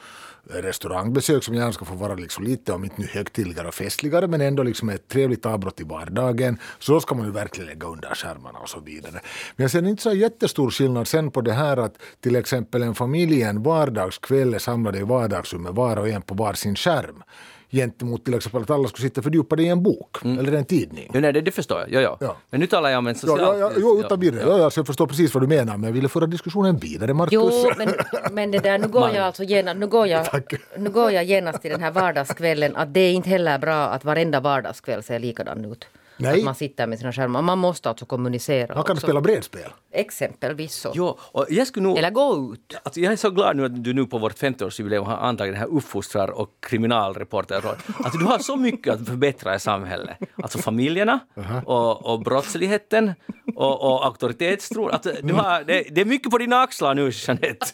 restaurangbesök 0.49 1.43
som 1.43 1.55
gärna 1.55 1.71
ska 1.71 1.85
få 1.85 1.95
vara 1.95 2.15
liksom 2.15 2.43
lite 2.43 2.73
om 2.73 2.83
inte 2.83 2.95
nu 3.01 3.07
högtidligare 3.07 3.67
och 3.67 3.73
festligare 3.73 4.27
men 4.27 4.41
ändå 4.41 4.63
liksom 4.63 4.89
ett 4.89 5.07
trevligt 5.07 5.45
avbrott 5.45 5.79
i 5.79 5.83
vardagen 5.83 6.57
så 6.79 6.91
då 6.91 6.99
ska 6.99 7.15
man 7.15 7.25
ju 7.25 7.31
verkligen 7.31 7.69
lägga 7.69 7.87
under 7.87 8.15
skärmarna 8.15 8.59
och 8.59 8.69
så 8.69 8.79
vidare. 8.79 9.21
Men 9.55 9.63
jag 9.63 9.71
ser 9.71 9.87
inte 9.87 10.03
så 10.03 10.13
jättestor 10.13 10.71
skillnad 10.71 11.07
sen 11.07 11.31
på 11.31 11.41
det 11.41 11.53
här 11.53 11.77
att 11.77 11.93
till 12.21 12.35
exempel 12.35 12.83
en 12.83 12.95
familj 12.95 13.41
en 13.41 13.63
vardagskväll 13.63 14.53
är 14.53 14.59
samlade 14.59 14.99
i 14.99 15.03
vardagsrummet 15.03 15.73
var 15.73 15.97
och 15.97 16.09
en 16.09 16.21
på 16.21 16.33
var 16.33 16.53
sin 16.53 16.75
skärm 16.75 17.23
gentemot 17.71 18.25
till 18.25 18.33
exempel 18.33 18.61
att 18.61 18.69
alla 18.69 18.87
skulle 18.87 19.07
sitta 19.07 19.21
fördjupade 19.21 19.63
i 19.63 19.67
en 19.67 19.83
bok 19.83 20.17
eller 20.23 20.51
en 20.53 20.65
tidning. 20.65 21.11
Jo, 21.13 21.19
nej, 21.21 21.33
det, 21.33 21.41
det 21.41 21.51
förstår 21.51 21.79
jag. 21.79 21.89
Ja, 21.91 22.01
ja. 22.01 22.17
Ja. 22.19 22.35
Men 22.49 22.59
nu 22.59 22.67
talar 22.67 22.89
jag 22.89 22.97
om 22.97 23.07
en 23.07 23.13
Ja, 23.13 23.19
social... 23.19 23.39
ja, 23.39 23.57
ja, 23.59 23.71
jo, 23.77 23.99
utan 23.99 24.19
vidare. 24.19 24.43
Ja, 24.49 24.57
ja, 24.57 24.69
så 24.69 24.79
jag 24.79 24.87
förstår 24.87 25.07
precis 25.07 25.33
vad 25.33 25.43
du 25.43 25.47
menar, 25.47 25.77
men 25.77 25.83
jag 25.83 25.93
ville 25.93 26.09
föra 26.09 26.25
diskussionen 26.25 26.77
vidare, 26.77 27.13
Markus. 27.13 27.33
Jo, 27.33 27.71
men, 27.77 27.89
men 28.31 28.51
det 28.51 28.59
där, 28.59 28.77
nu 28.77 28.87
går 28.87 29.09
jag 29.15 29.23
alltså 29.25 29.43
genast, 29.43 29.77
nu 29.79 29.87
går 29.87 30.07
jag, 30.07 30.25
Tack. 30.25 30.53
nu 30.77 30.89
går 30.89 31.11
jag 31.11 31.23
genast 31.23 31.61
till 31.61 31.71
den 31.71 31.81
här 31.83 31.91
vardagskvällen 31.91 32.75
att 32.75 32.93
det 32.93 32.99
är 32.99 33.11
inte 33.11 33.29
heller 33.29 33.57
bra 33.57 33.75
att 33.87 34.05
varenda 34.05 34.39
vardagskväll 34.39 35.03
ser 35.03 35.19
likadan 35.19 35.65
ut. 35.65 35.87
Nej. 36.19 36.37
Att 36.39 36.45
man 36.45 36.55
sitter 36.55 36.87
med 36.87 36.99
sina 36.99 37.11
skärmar. 37.13 37.41
Man 37.41 37.57
måste 37.59 37.89
alltså 37.89 38.05
kommunicera 38.05 38.73
Han 38.75 38.83
kan 38.83 38.93
också. 38.93 39.05
spela 39.07 39.21
bredspel. 39.21 39.69
Exempelvis 39.91 40.73
så. 40.75 40.91
Jo, 40.95 41.17
och 41.21 41.45
jag 41.49 41.67
skulle 41.67 41.83
nog... 41.87 41.97
Eller 41.97 42.09
gå 42.11 42.53
ut. 42.53 42.75
Alltså 42.83 42.99
jag 42.99 43.13
är 43.13 43.17
så 43.17 43.29
glad 43.29 43.57
nu 43.57 43.65
att 43.65 43.83
du 43.83 43.93
nu 43.93 44.05
på 44.05 44.17
vårt 44.17 44.37
50-årsjubileum 44.37 45.03
har 45.03 45.17
antagit 45.17 45.53
den 45.53 45.59
här 45.61 45.67
uppfostrar 45.67 46.29
och 46.29 46.49
kriminalreporterrollen. 46.59 47.79
Att 48.03 48.13
du 48.13 48.25
har 48.25 48.39
så 48.39 48.55
mycket 48.55 48.93
att 48.93 49.07
förbättra 49.07 49.55
i 49.55 49.59
samhället. 49.59 50.17
Alltså 50.43 50.57
familjerna 50.57 51.19
och, 51.65 52.05
och 52.13 52.19
brottsligheten 52.19 53.13
och, 53.55 53.81
och 53.81 54.05
auktoritetstron. 54.05 54.91
Alltså, 54.91 55.11
du 55.23 55.33
har, 55.33 55.63
det, 55.63 55.83
det 55.91 56.01
är 56.01 56.05
mycket 56.05 56.31
på 56.31 56.37
dina 56.37 56.61
axlar 56.61 56.95
nu, 56.95 57.11
Jeanette. 57.13 57.65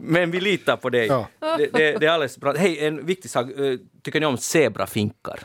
Men 0.00 0.30
vi 0.30 0.40
litar 0.40 0.76
på 0.76 0.90
dig. 0.90 1.06
Ja. 1.06 1.26
Det, 1.40 1.56
det, 1.72 1.92
det 1.98 2.06
är 2.06 2.10
alldeles 2.10 2.38
bra. 2.38 2.52
Hej, 2.52 2.86
en 2.86 3.06
viktig 3.06 3.30
sak. 3.30 3.50
Eh, 3.50 3.78
Tycker 4.02 4.20
ni 4.20 4.26
om 4.26 4.36
zebrafinkar? 4.36 5.38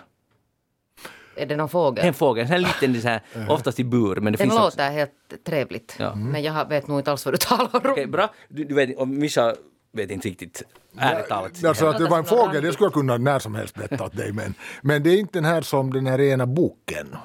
Är 1.39 1.45
det 1.45 1.55
någon 1.55 1.69
fågel? 1.69 2.05
En 2.05 2.13
fågel, 2.13 2.51
en 2.51 2.61
liten, 2.61 3.01
så 3.01 3.07
här, 3.07 3.21
oftast 3.49 3.79
i 3.79 3.83
bur. 3.83 4.15
Men 4.15 4.23
det 4.23 4.37
Den 4.37 4.37
finns 4.37 4.53
också... 4.53 4.63
låter 4.63 4.91
helt 4.91 5.11
trevligt. 5.45 5.95
Ja. 5.99 6.15
Men 6.15 6.43
jag 6.43 6.69
vet 6.69 6.87
nog 6.87 6.99
inte 6.99 7.11
alls 7.11 7.25
vad 7.25 7.33
du 7.33 7.37
talar 7.41 7.85
om. 7.85 7.91
Okej, 7.91 8.07
bra. 8.07 8.29
Du, 8.47 8.63
du 8.63 8.75
vet, 8.75 8.97
och 8.97 9.07
Mischa 9.07 9.55
vet 9.91 10.11
inte 10.11 10.27
riktigt, 10.27 10.63
ärligt 10.97 11.27
talat. 11.27 11.65
Alltså 11.65 11.85
att 11.85 11.97
det 11.97 12.07
var 12.07 12.17
en 12.17 12.25
fågel, 12.25 12.63
det 12.63 12.73
skulle 12.73 12.85
jag 12.85 12.93
kunna 12.93 13.17
när 13.17 13.39
som 13.39 13.55
helst 13.55 13.75
berätta 13.75 14.03
åt 14.03 14.17
dig. 14.17 14.31
Men, 14.31 14.53
men 14.81 15.03
det 15.03 15.09
är 15.09 15.17
inte 15.17 15.33
den 15.33 15.45
här 15.45 15.61
som 15.61 15.93
den 15.93 16.07
här 16.07 16.21
ena 16.21 16.45
boken. 16.45 17.15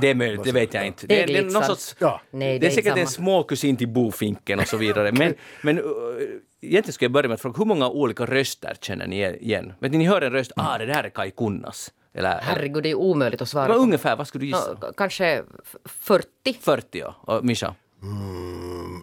Det 0.00 0.10
är 0.10 0.14
möjligt, 0.14 0.44
det 0.44 0.52
vet 0.52 0.74
jag 0.74 0.86
inte. 0.86 1.06
Det 1.06 1.22
är 1.22 1.26
det 1.26 1.38
är 1.38 1.42
någon 1.42 1.64
sorts, 1.64 1.96
Ja. 1.98 2.20
Nej, 2.30 2.58
det 2.58 2.66
är 2.66 2.70
inte 2.70 2.82
säkert 2.82 2.98
en 2.98 3.06
småkusin 3.06 3.76
till 3.76 3.88
bofinken 3.88 4.58
och 4.58 4.68
så 4.68 4.76
vidare. 4.76 5.12
Men, 5.12 5.34
men 5.62 5.78
uh, 5.78 5.84
egentligen 6.60 6.92
ska 6.92 7.04
jag 7.04 7.12
börja 7.12 7.28
med 7.28 7.34
att 7.34 7.40
fråga, 7.40 7.58
hur 7.58 7.64
många 7.64 7.88
olika 7.88 8.26
röster 8.26 8.76
känner 8.80 9.06
ni 9.06 9.26
igen? 9.26 9.72
Vet 9.78 9.92
ni, 9.92 9.98
ni 9.98 10.04
hör 10.06 10.22
en 10.22 10.32
röst, 10.32 10.52
ah 10.56 10.78
det 10.78 10.86
där 10.86 11.04
är 11.04 11.10
Kai 11.10 11.30
Kunnas. 11.30 11.92
Eller, 12.16 12.38
Herregud, 12.42 12.82
det 12.82 12.90
är 12.90 12.94
omöjligt 12.94 13.42
att 13.42 13.48
svara 13.48 13.68
vad 13.68 13.76
ungefär, 13.76 14.16
vad 14.16 14.26
skulle 14.28 14.42
du 14.42 14.46
gissa? 14.48 14.76
Nå, 14.82 14.92
Kanske 14.96 15.26
f- 15.64 15.76
40. 15.84 16.28
40 16.60 16.98
ja. 16.98 17.14
Och 17.20 17.44
Mischa? 17.44 17.74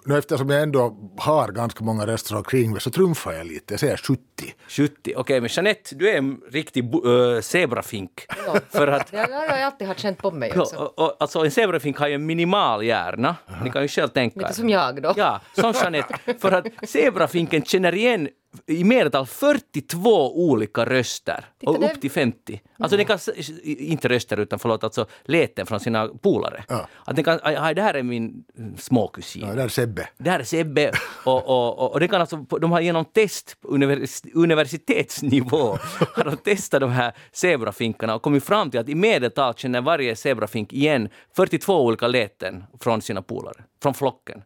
nu 0.06 0.18
eftersom 0.18 0.50
jag 0.50 0.62
ändå 0.62 0.98
har 1.18 1.48
ganska 1.52 1.84
många 1.84 2.06
röster 2.08 2.36
omkring 2.36 2.72
mig 2.72 2.82
så 2.82 2.92
trumfar 2.92 3.32
jag 3.34 3.48
lite. 3.48 3.74
Jag 3.74 3.80
säger 3.80 3.98
70. 3.98 4.20
70. 4.68 5.14
Okej, 5.18 5.42
men 5.42 5.50
Jeanette, 5.54 5.96
du 5.96 6.10
är 6.10 6.18
en 6.18 6.42
riktig 6.52 6.84
äh, 6.96 7.42
zebrafink. 7.42 8.26
För 8.70 8.88
att 8.88 9.14
Ja, 9.14 9.28
ja, 9.30 9.46
jag 9.46 9.52
har 9.56 9.60
alltid 9.66 9.88
haft 9.88 10.00
känt 10.00 10.18
på 10.18 10.32
mig 10.32 10.52
Ja, 10.56 10.62
också. 10.62 10.76
och, 10.76 11.00
och, 11.00 11.16
alltså 11.20 11.40
en 11.46 11.52
zebrafink 11.52 11.98
har 11.98 12.08
ju 12.08 12.14
en 12.14 12.26
minimal 12.26 12.84
hjärna. 12.84 13.36
Ni 13.64 13.70
kan 13.72 13.82
ju 13.82 13.88
själv 13.88 14.08
tänka 14.08 14.40
Lite 14.40 14.54
som 14.54 14.70
jag 14.70 15.02
då. 15.02 15.14
Ja, 15.18 15.42
som 15.54 15.72
Jeanette. 15.82 16.16
För 16.40 16.52
att 16.52 16.66
zebrafinken 16.90 17.64
känner 17.66 17.96
igen 17.96 18.30
i 18.66 18.84
medeltal 18.84 19.26
42 19.26 20.48
olika 20.50 20.86
röster. 20.86 21.46
och 21.66 21.80
det- 21.80 21.92
upp 21.92 22.02
till 22.02 22.12
50. 22.12 22.62
Alltså 22.78 22.98
den 22.98 23.06
kan, 23.06 23.20
inte 23.64 24.10
röster 24.10 24.40
utan 24.40 24.60
förlåt, 24.60 24.84
alltså 24.84 25.06
läten 25.24 25.66
från 25.66 25.80
sina 25.80 26.08
polare. 26.08 26.64
Ja. 26.68 26.88
Att 27.06 27.16
den 27.16 27.26
kan, 27.26 27.40
det 27.76 27.82
här 27.82 27.94
är 27.94 28.04
min 28.04 28.44
mm, 28.58 28.78
småkusin. 28.78 29.48
Ja, 29.48 29.56
där 29.56 29.64
är 29.64 29.68
Sebbe. 29.68 30.08
Det 30.18 30.30
här 30.30 30.40
är 30.40 30.44
Sebbe 30.44 30.92
och, 31.26 31.48
och, 31.50 31.80
och, 31.80 31.92
och 31.92 32.00
det 32.00 32.08
kan 32.08 32.22
alltså, 32.22 32.38
de 32.38 32.72
har 32.72 32.82
genom 32.82 33.06
test 33.06 33.62
på 33.62 33.68
univers, 33.68 34.22
universitetsnivå 34.34 35.78
har 36.16 36.24
de 36.24 36.38
testat 36.38 36.82
de 36.82 36.92
här 36.92 37.14
zebrafinkarna 37.32 38.16
och 38.16 38.22
kommit 38.22 38.44
fram 38.44 38.72
till 38.72 38.80
att 38.80 38.90
i 38.90 38.96
medeltal 38.96 39.54
känner 39.54 39.82
varje 39.82 40.16
zebrafink 40.16 40.74
igen 40.74 41.10
42 41.36 41.86
olika 41.86 42.08
läten 42.08 42.64
från 42.80 43.02
sina 43.02 43.22
polare, 43.22 43.64
från 43.84 43.94
flocken. 43.94 44.42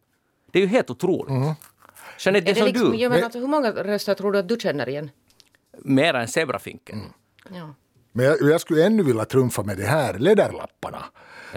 Det 0.52 0.58
är 0.58 0.62
ju 0.62 0.68
helt 0.68 0.90
otroligt. 0.90 1.56
Jeanette, 2.18 2.44
det 2.44 2.50
Är 2.50 2.54
det 2.54 2.60
som 2.60 2.66
liksom, 2.66 2.90
du, 2.92 2.96
jag 2.98 3.10
menar, 3.10 3.24
alltså, 3.24 3.38
hur 3.38 3.46
många 3.46 3.70
röster 3.70 4.14
tror 4.14 4.32
du 4.32 4.38
att 4.38 4.48
du 4.48 4.56
känner 4.60 4.88
igen? 4.88 5.10
mera 5.84 6.20
än 6.20 6.28
zebrafinken. 6.28 7.02
Ja. 7.54 7.74
Men 8.12 8.26
jag, 8.26 8.42
jag 8.42 8.60
skulle 8.60 8.86
ännu 8.86 9.02
vilja 9.02 9.24
trumfa 9.24 9.62
med 9.62 9.76
de 9.76 9.84
här 9.84 10.18
läderlapparna. 10.18 11.04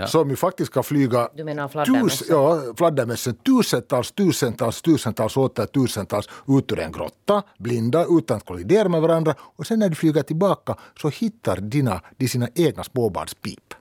Som 0.08 0.30
ju 0.30 0.36
faktiskt 0.36 0.74
kan 0.74 0.84
flyga 0.84 1.30
Du 1.36 1.44
menar 1.44 1.68
fladdermössen? 1.68 2.28
ja, 2.30 2.62
fladdermössen 2.78 3.36
tusentals, 3.36 4.12
tusentals, 4.12 4.82
tusentals, 4.82 5.38
åter 5.38 5.66
tusentals 5.66 6.30
ut 6.48 6.72
ur 6.72 6.80
en 6.80 6.92
grotta, 6.92 7.44
blinda, 7.58 8.06
utan 8.10 8.38
att 8.38 8.46
kollidera 8.46 8.90
med 8.90 9.02
varandra. 9.02 9.36
Och 9.40 9.68
sen 9.68 9.80
när 9.80 9.90
de 9.90 9.96
flyger 9.96 10.24
tillbaka 10.24 10.76
så 11.02 11.10
hittar 11.10 11.58
dina, 11.58 12.02
de 12.18 12.28
sina 12.28 12.48
egna 12.56 12.84
småbarnspip. 12.84 13.74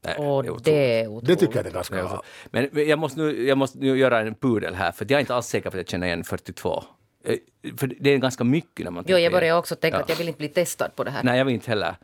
Nej, 0.00 0.16
Och 0.16 0.42
det 0.42 0.48
är 0.48 0.54
det 0.64 1.00
är 1.00 1.06
otroligt. 1.06 1.26
Det 1.26 1.36
tycker 1.46 1.64
jag 1.64 1.72
ganska... 1.72 1.94
Det 1.94 2.00
är 2.00 2.08
så. 2.08 2.22
Men 2.50 2.68
men 2.72 2.88
jag 2.88 2.98
måste, 2.98 3.20
nu, 3.20 3.46
jag 3.46 3.58
måste 3.58 3.78
nu 3.78 3.98
göra 3.98 4.20
en 4.20 4.34
pudel 4.34 4.74
här, 4.74 4.92
för 4.92 5.04
jag 5.08 5.16
är 5.16 5.20
inte 5.20 5.34
alls 5.34 5.46
säker 5.46 5.70
på 5.70 5.76
att 5.76 5.80
jag 5.80 5.88
känner 5.88 6.06
igen 6.06 6.24
42. 6.24 6.84
Eh, 7.24 7.36
För 7.76 7.86
det 8.00 8.10
är 8.10 8.16
ganska 8.18 8.44
mycket 8.44 8.84
när 8.84 8.90
man 8.90 9.04
Jo, 9.08 9.18
jag 9.18 9.32
börjar 9.32 9.56
också 9.58 9.74
tänka 9.76 9.96
Ja. 9.98 10.02
att 10.02 10.08
jag 10.08 10.16
vill 10.16 10.28
inte 10.28 10.38
bli 10.38 10.48
testad 10.48 10.96
på 10.96 11.04
det 11.04 11.10
här. 11.10 11.22
Nej, 11.22 11.38
jag 11.38 11.44
vill 11.44 11.54
inte 11.54 11.70
heller. 11.70 11.96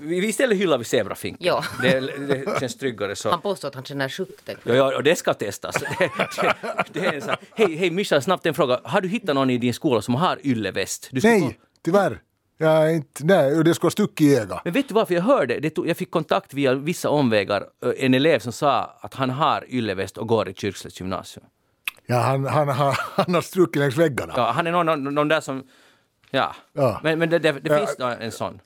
Vi 0.00 0.26
istället 0.28 0.58
hyllar 0.58 0.78
vi 0.78 0.84
zebrafinken. 0.84 1.46
Ja. 1.46 1.64
Det, 1.82 2.00
det 2.00 2.60
känns 2.60 2.76
tryggare 2.78 3.16
så. 3.16 3.30
Han 3.30 3.40
påstår 3.40 3.68
att 3.68 3.74
han 3.74 3.84
känner 3.84 4.08
70. 4.08 4.32
Ja, 4.64 4.74
ja, 4.74 4.96
och 4.96 5.02
det 5.02 5.16
ska 5.16 5.34
testas. 5.34 5.74
Det, 5.80 5.88
det, 6.42 6.54
det 6.92 7.06
är 7.06 7.12
en 7.12 7.20
sån, 7.22 7.34
hej, 7.54 7.76
hej 7.76 7.90
Mischa, 7.90 8.20
snabbt 8.20 8.46
en 8.46 8.54
fråga. 8.54 8.80
Har 8.84 9.00
du 9.00 9.08
hittat 9.08 9.34
någon 9.34 9.50
i 9.50 9.58
din 9.58 9.74
skola 9.74 10.02
som 10.02 10.14
har 10.14 10.38
ylleväst? 10.46 11.08
Du 11.12 11.20
ska 11.20 11.28
gå- 11.30 11.38
Nej, 11.38 11.58
tyvärr. 11.84 12.20
Är 12.60 12.88
inte, 12.88 13.24
nej, 13.24 13.56
och 13.58 13.64
det 13.64 13.74
skulle 13.74 13.86
ha 13.86 13.90
stuckit 13.90 14.20
i 14.20 14.36
ögat. 14.38 14.60
Men 14.64 14.72
vet 14.72 14.88
du 14.88 14.94
varför 14.94 15.14
jag 15.14 15.22
hörde? 15.22 15.60
Det 15.60 15.70
tog, 15.70 15.88
jag 15.88 15.96
fick 15.96 16.10
kontakt 16.10 16.54
via 16.54 16.74
vissa 16.74 17.10
omvägar. 17.10 17.64
Ö, 17.82 17.92
En 17.98 18.14
elev 18.14 18.38
som 18.38 18.52
sa 18.52 18.98
att 19.00 19.14
han 19.14 19.30
har 19.30 19.64
ylleväst 19.68 20.18
och 20.18 20.28
går 20.28 20.48
i 20.48 20.54
Kyrkslätts 20.54 21.00
gymnasium. 21.00 21.46
Ja, 22.06 22.16
han, 22.18 22.46
han, 22.46 22.68
han, 22.68 22.94
han 23.14 23.34
har 23.34 23.40
struckit 23.42 23.76
längs 23.80 23.96
väggarna. 23.96 24.32
Ja, 24.36 24.50
han 24.50 24.66
är 24.66 24.72
någon, 24.72 24.86
någon, 24.86 25.14
någon 25.14 25.28
där 25.28 25.40
som... 25.40 25.62
Ja. 26.30 26.54
Ja. 26.72 27.00
Men, 27.02 27.18
men 27.18 27.30
det, 27.30 27.38
det, 27.38 27.52
det 27.52 27.60
Ja. 27.72 27.78
finns 27.78 27.98
nå- 27.98 28.06
en 28.20 28.32
sån. 28.32 28.60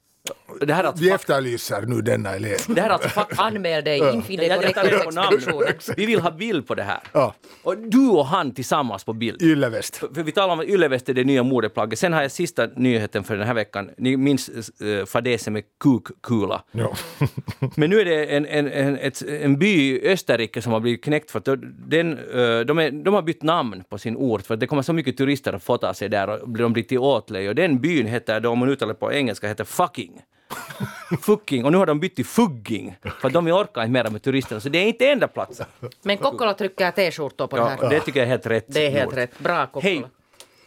Det 0.60 0.74
här 0.74 0.84
är 0.84 0.88
alltså, 0.88 1.04
Vi 1.04 1.10
efterlyser 1.10 1.82
nu 1.82 2.02
denna 2.02 2.34
elev. 2.34 2.58
det 2.68 2.80
här 2.80 2.88
är 2.88 2.92
alltså 2.92 3.08
fak- 3.08 3.34
Anmäl 3.36 3.84
dig, 3.84 3.98
infinn 4.14 4.36
dig 4.40 4.48
på 4.48 4.62
expeditionen. 4.62 5.24
Vi 5.96 6.06
vill 6.06 6.20
ha 6.20 6.30
bild 6.30 6.66
på 6.66 6.74
det 6.74 6.82
här. 6.82 7.00
Ja. 7.12 7.34
Och 7.62 7.78
du 7.78 8.08
och 8.08 8.26
han 8.26 8.54
tillsammans 8.54 9.04
på 9.04 9.12
bild. 9.12 9.42
Ylleväst. 9.42 9.96
För 9.96 10.22
vi 10.22 10.32
talar 10.32 10.52
om 10.54 10.60
att 10.60 10.66
ylleväst 10.66 11.08
är 11.08 11.14
det 11.14 11.24
nya 11.24 11.42
modeplagget. 11.42 11.98
Sen 11.98 12.12
har 12.12 12.22
jag 12.22 12.30
sista 12.30 12.66
nyheten 12.76 13.24
för 13.24 13.36
den 13.36 13.46
här 13.46 13.54
veckan. 13.54 13.90
Ni 13.98 14.16
minns 14.16 14.50
uh, 14.82 15.04
fadäsen 15.04 15.52
med 15.52 15.62
kukkula. 15.80 16.62
Ja. 16.72 16.96
Men 17.76 17.90
nu 17.90 18.00
är 18.00 18.04
det 18.04 18.24
en, 18.26 18.46
en, 18.46 18.68
en, 18.68 18.98
ett, 18.98 19.22
en 19.22 19.58
by 19.58 19.66
i 19.96 20.08
Österrike 20.12 20.62
som 20.62 20.72
har 20.72 20.80
blivit 20.80 21.04
knäckt 21.04 21.30
för 21.30 21.38
att 21.38 21.48
den, 21.88 22.12
eh, 22.12 22.60
de, 22.60 22.78
är, 22.78 22.90
de 23.04 23.14
har 23.14 23.22
bytt 23.22 23.42
namn 23.42 23.82
på 23.88 23.98
sin 23.98 24.16
ort 24.16 24.42
för 24.42 24.54
att 24.54 24.60
det 24.60 24.66
kommer 24.66 24.82
så 24.82 24.92
mycket 24.92 25.16
turister 25.16 25.52
att 25.52 25.62
fota 25.62 25.94
sig 25.94 26.08
där 26.08 26.42
och 26.42 26.48
de 26.48 26.72
blir 26.72 26.82
till 26.82 26.98
åtlöje. 26.98 27.48
Och 27.48 27.54
den 27.54 27.80
byn 27.80 28.06
heter, 28.06 28.40
då, 28.40 28.50
om 28.50 28.58
man 28.58 28.68
uttalar 28.68 28.94
på 28.94 29.12
engelska, 29.12 29.48
heter 29.48 29.64
Fucking. 29.64 30.11
Fucking. 31.20 31.64
Och 31.64 31.72
nu 31.72 31.78
har 31.78 31.86
de 31.86 32.00
bytt 32.00 32.16
till 32.16 32.24
Fugging 32.26 32.96
för 33.20 33.30
de 33.30 33.46
orkar 33.48 33.80
inte 33.82 33.90
mera 33.92 34.10
med 34.10 34.22
turisterna. 34.22 34.60
Så 34.60 34.68
det 34.68 34.78
är 34.78 34.86
inte 34.86 35.08
enda 35.08 35.28
platsen. 35.28 35.66
Men 36.02 36.16
Kokkola 36.18 36.54
trycker 36.54 36.90
t-skjortor 36.90 37.46
på 37.46 37.56
det 37.56 37.62
Ja, 37.62 37.68
här. 37.68 37.90
det 37.90 38.00
tycker 38.00 38.20
jag 38.20 38.24
är 38.26 38.30
helt 38.30 38.46
rätt. 38.46 38.64
Det 38.68 38.86
är 38.86 38.90
helt 38.90 39.04
gjort. 39.04 39.14
rätt. 39.14 39.38
Bra 39.38 39.66
Kokkola. 39.66 39.82
Hej! 39.82 40.04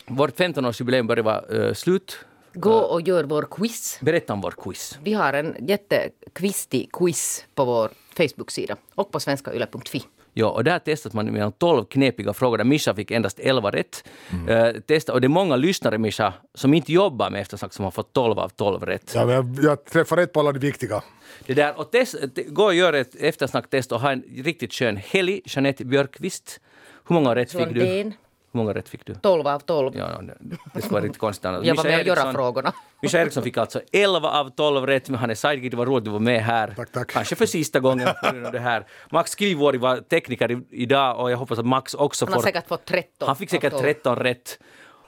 Vårt 0.07 0.39
15-årsjubileum 0.39 1.07
börjar 1.07 1.23
vara 1.23 1.67
eh, 1.67 1.73
slut. 1.73 2.19
Gå 2.53 2.73
och 2.73 3.01
gör 3.01 3.23
vår 3.23 3.47
quiz. 3.51 3.97
Berätta 4.01 4.33
om 4.33 4.41
vår 4.41 4.51
quiz. 4.51 4.99
Vi 5.03 5.13
har 5.13 5.33
en 5.33 5.55
jättekvistig 5.67 6.89
quiz 6.93 7.45
på 7.55 7.65
vår 7.65 7.89
Facebook-sida 8.17 8.75
och 8.95 9.11
på 9.11 9.19
svenskayle.fi. 9.19 10.03
Ja, 10.37 10.47
och 10.49 10.63
där 10.63 10.79
testas 10.79 11.13
man 11.13 11.25
med 11.25 11.59
12 11.59 11.85
knepiga 11.85 12.33
frågor 12.33 12.57
där 12.57 12.65
Mischa 12.65 12.95
fick 12.95 13.11
endast 13.11 13.39
11 13.39 13.71
rätt. 13.71 14.03
Eh, 14.49 14.71
testa, 14.87 15.13
och 15.13 15.21
det 15.21 15.27
är 15.27 15.29
många 15.29 15.55
lyssnare, 15.55 15.97
Mischa, 15.97 16.33
som 16.53 16.73
inte 16.73 16.91
jobbar 16.93 17.29
med 17.29 17.41
eftersnack 17.41 17.73
som 17.73 17.83
har 17.85 17.91
fått 17.91 18.13
12 18.13 18.39
av 18.39 18.49
12 18.49 18.83
rätt. 18.85 19.11
Ja, 19.15 19.25
men 19.25 19.35
jag, 19.35 19.57
jag 19.61 19.85
träffar 19.85 20.17
rätt 20.17 20.33
på 20.33 20.39
alla 20.39 20.51
de 20.51 20.59
viktiga. 20.59 21.03
Det 21.45 21.53
där, 21.53 21.79
och 21.79 21.91
test, 21.91 22.15
te- 22.35 22.43
gå 22.43 22.63
och 22.63 22.73
gör 22.75 22.93
ett 22.93 23.15
eftersnacktest 23.15 23.91
och 23.91 23.99
ha 23.99 24.11
en 24.11 24.23
riktigt 24.37 24.73
skön 24.73 24.97
helg. 24.97 25.41
Jeanette 25.45 25.85
Björkqvist. 25.85 26.59
Hur 27.07 27.13
många 27.13 27.35
rätt 27.35 27.51
fick 27.51 27.59
du? 27.73 28.11
Hur 28.55 28.57
många 28.57 28.73
rätt 28.73 28.89
fick 28.89 29.05
du? 29.05 29.15
12 29.15 29.47
av 29.47 29.59
12. 29.59 29.91
Ja, 29.95 30.09
ja, 30.11 30.33
det, 30.73 30.81
skulle 30.81 30.93
vara 30.93 31.03
riktigt 31.03 31.19
konstigt 31.19 31.45
annars. 31.45 31.65
Jag 31.65 31.75
var 31.75 31.83
med 31.83 31.99
att 31.99 32.05
göra 32.05 32.33
frågorna. 32.33 32.73
Mischa 33.01 33.21
Eriksson 33.21 33.43
fick 33.43 33.57
alltså 33.57 33.81
11 33.91 34.29
av 34.29 34.49
12 34.49 34.87
rätt, 34.87 35.09
men 35.09 35.19
han 35.19 35.29
är 35.29 35.35
sidekick. 35.35 35.71
Det 35.71 35.77
var 35.77 35.85
roligt 35.85 36.01
att 36.01 36.05
du 36.05 36.11
var 36.11 36.19
med 36.19 36.43
här. 36.43 36.73
Tack, 36.75 36.91
tack. 36.91 37.09
Kanske 37.09 37.35
för 37.35 37.45
sista 37.45 37.79
gången 37.79 38.07
det 38.51 38.59
här. 38.59 38.85
Max 39.11 39.31
Skrivåri 39.31 39.77
var 39.77 39.97
tekniker 39.97 40.61
idag 40.71 41.19
och 41.19 41.31
jag 41.31 41.37
hoppas 41.37 41.59
att 41.59 41.65
Max 41.65 41.93
också 41.93 42.25
Han 42.25 42.33
har 42.33 42.39
får... 42.39 42.47
säkert 42.47 42.67
fått 42.67 42.85
13. 42.85 43.27
Han 43.27 43.35
fick 43.35 43.49
säkert 43.49 43.73
av 43.73 43.77
12. 43.77 43.93
13 43.93 44.15
rätt. 44.15 44.59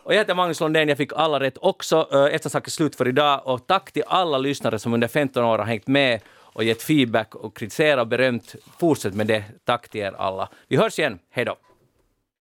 Och 0.03 0.13
jag 0.13 0.17
heter 0.17 0.35
Magnus 0.35 0.59
Lundén, 0.59 0.89
jag 0.89 0.97
fick 0.97 1.13
alla 1.15 1.39
rätt 1.39 1.57
också. 1.61 2.07
Uh, 2.13 2.35
Eftersnack 2.35 2.67
är 2.67 2.71
slut 2.71 2.95
för 2.95 3.07
idag 3.07 3.41
och 3.45 3.67
tack 3.67 3.91
till 3.91 4.03
alla 4.07 4.37
lyssnare 4.37 4.79
som 4.79 4.93
under 4.93 5.07
15 5.07 5.43
år 5.43 5.57
har 5.57 5.65
hängt 5.65 5.87
med 5.87 6.21
och 6.37 6.63
gett 6.63 6.81
feedback 6.81 7.35
och 7.35 7.57
kritiserat 7.57 8.01
och 8.01 8.07
berömt. 8.07 8.55
Fortsätt 8.79 9.13
med 9.13 9.27
det. 9.27 9.43
Tack 9.65 9.89
till 9.89 10.01
er 10.01 10.15
alla. 10.17 10.49
Vi 10.67 10.77
hörs 10.77 10.99
igen. 10.99 11.19
Hej 11.29 11.45
då! 11.45 11.55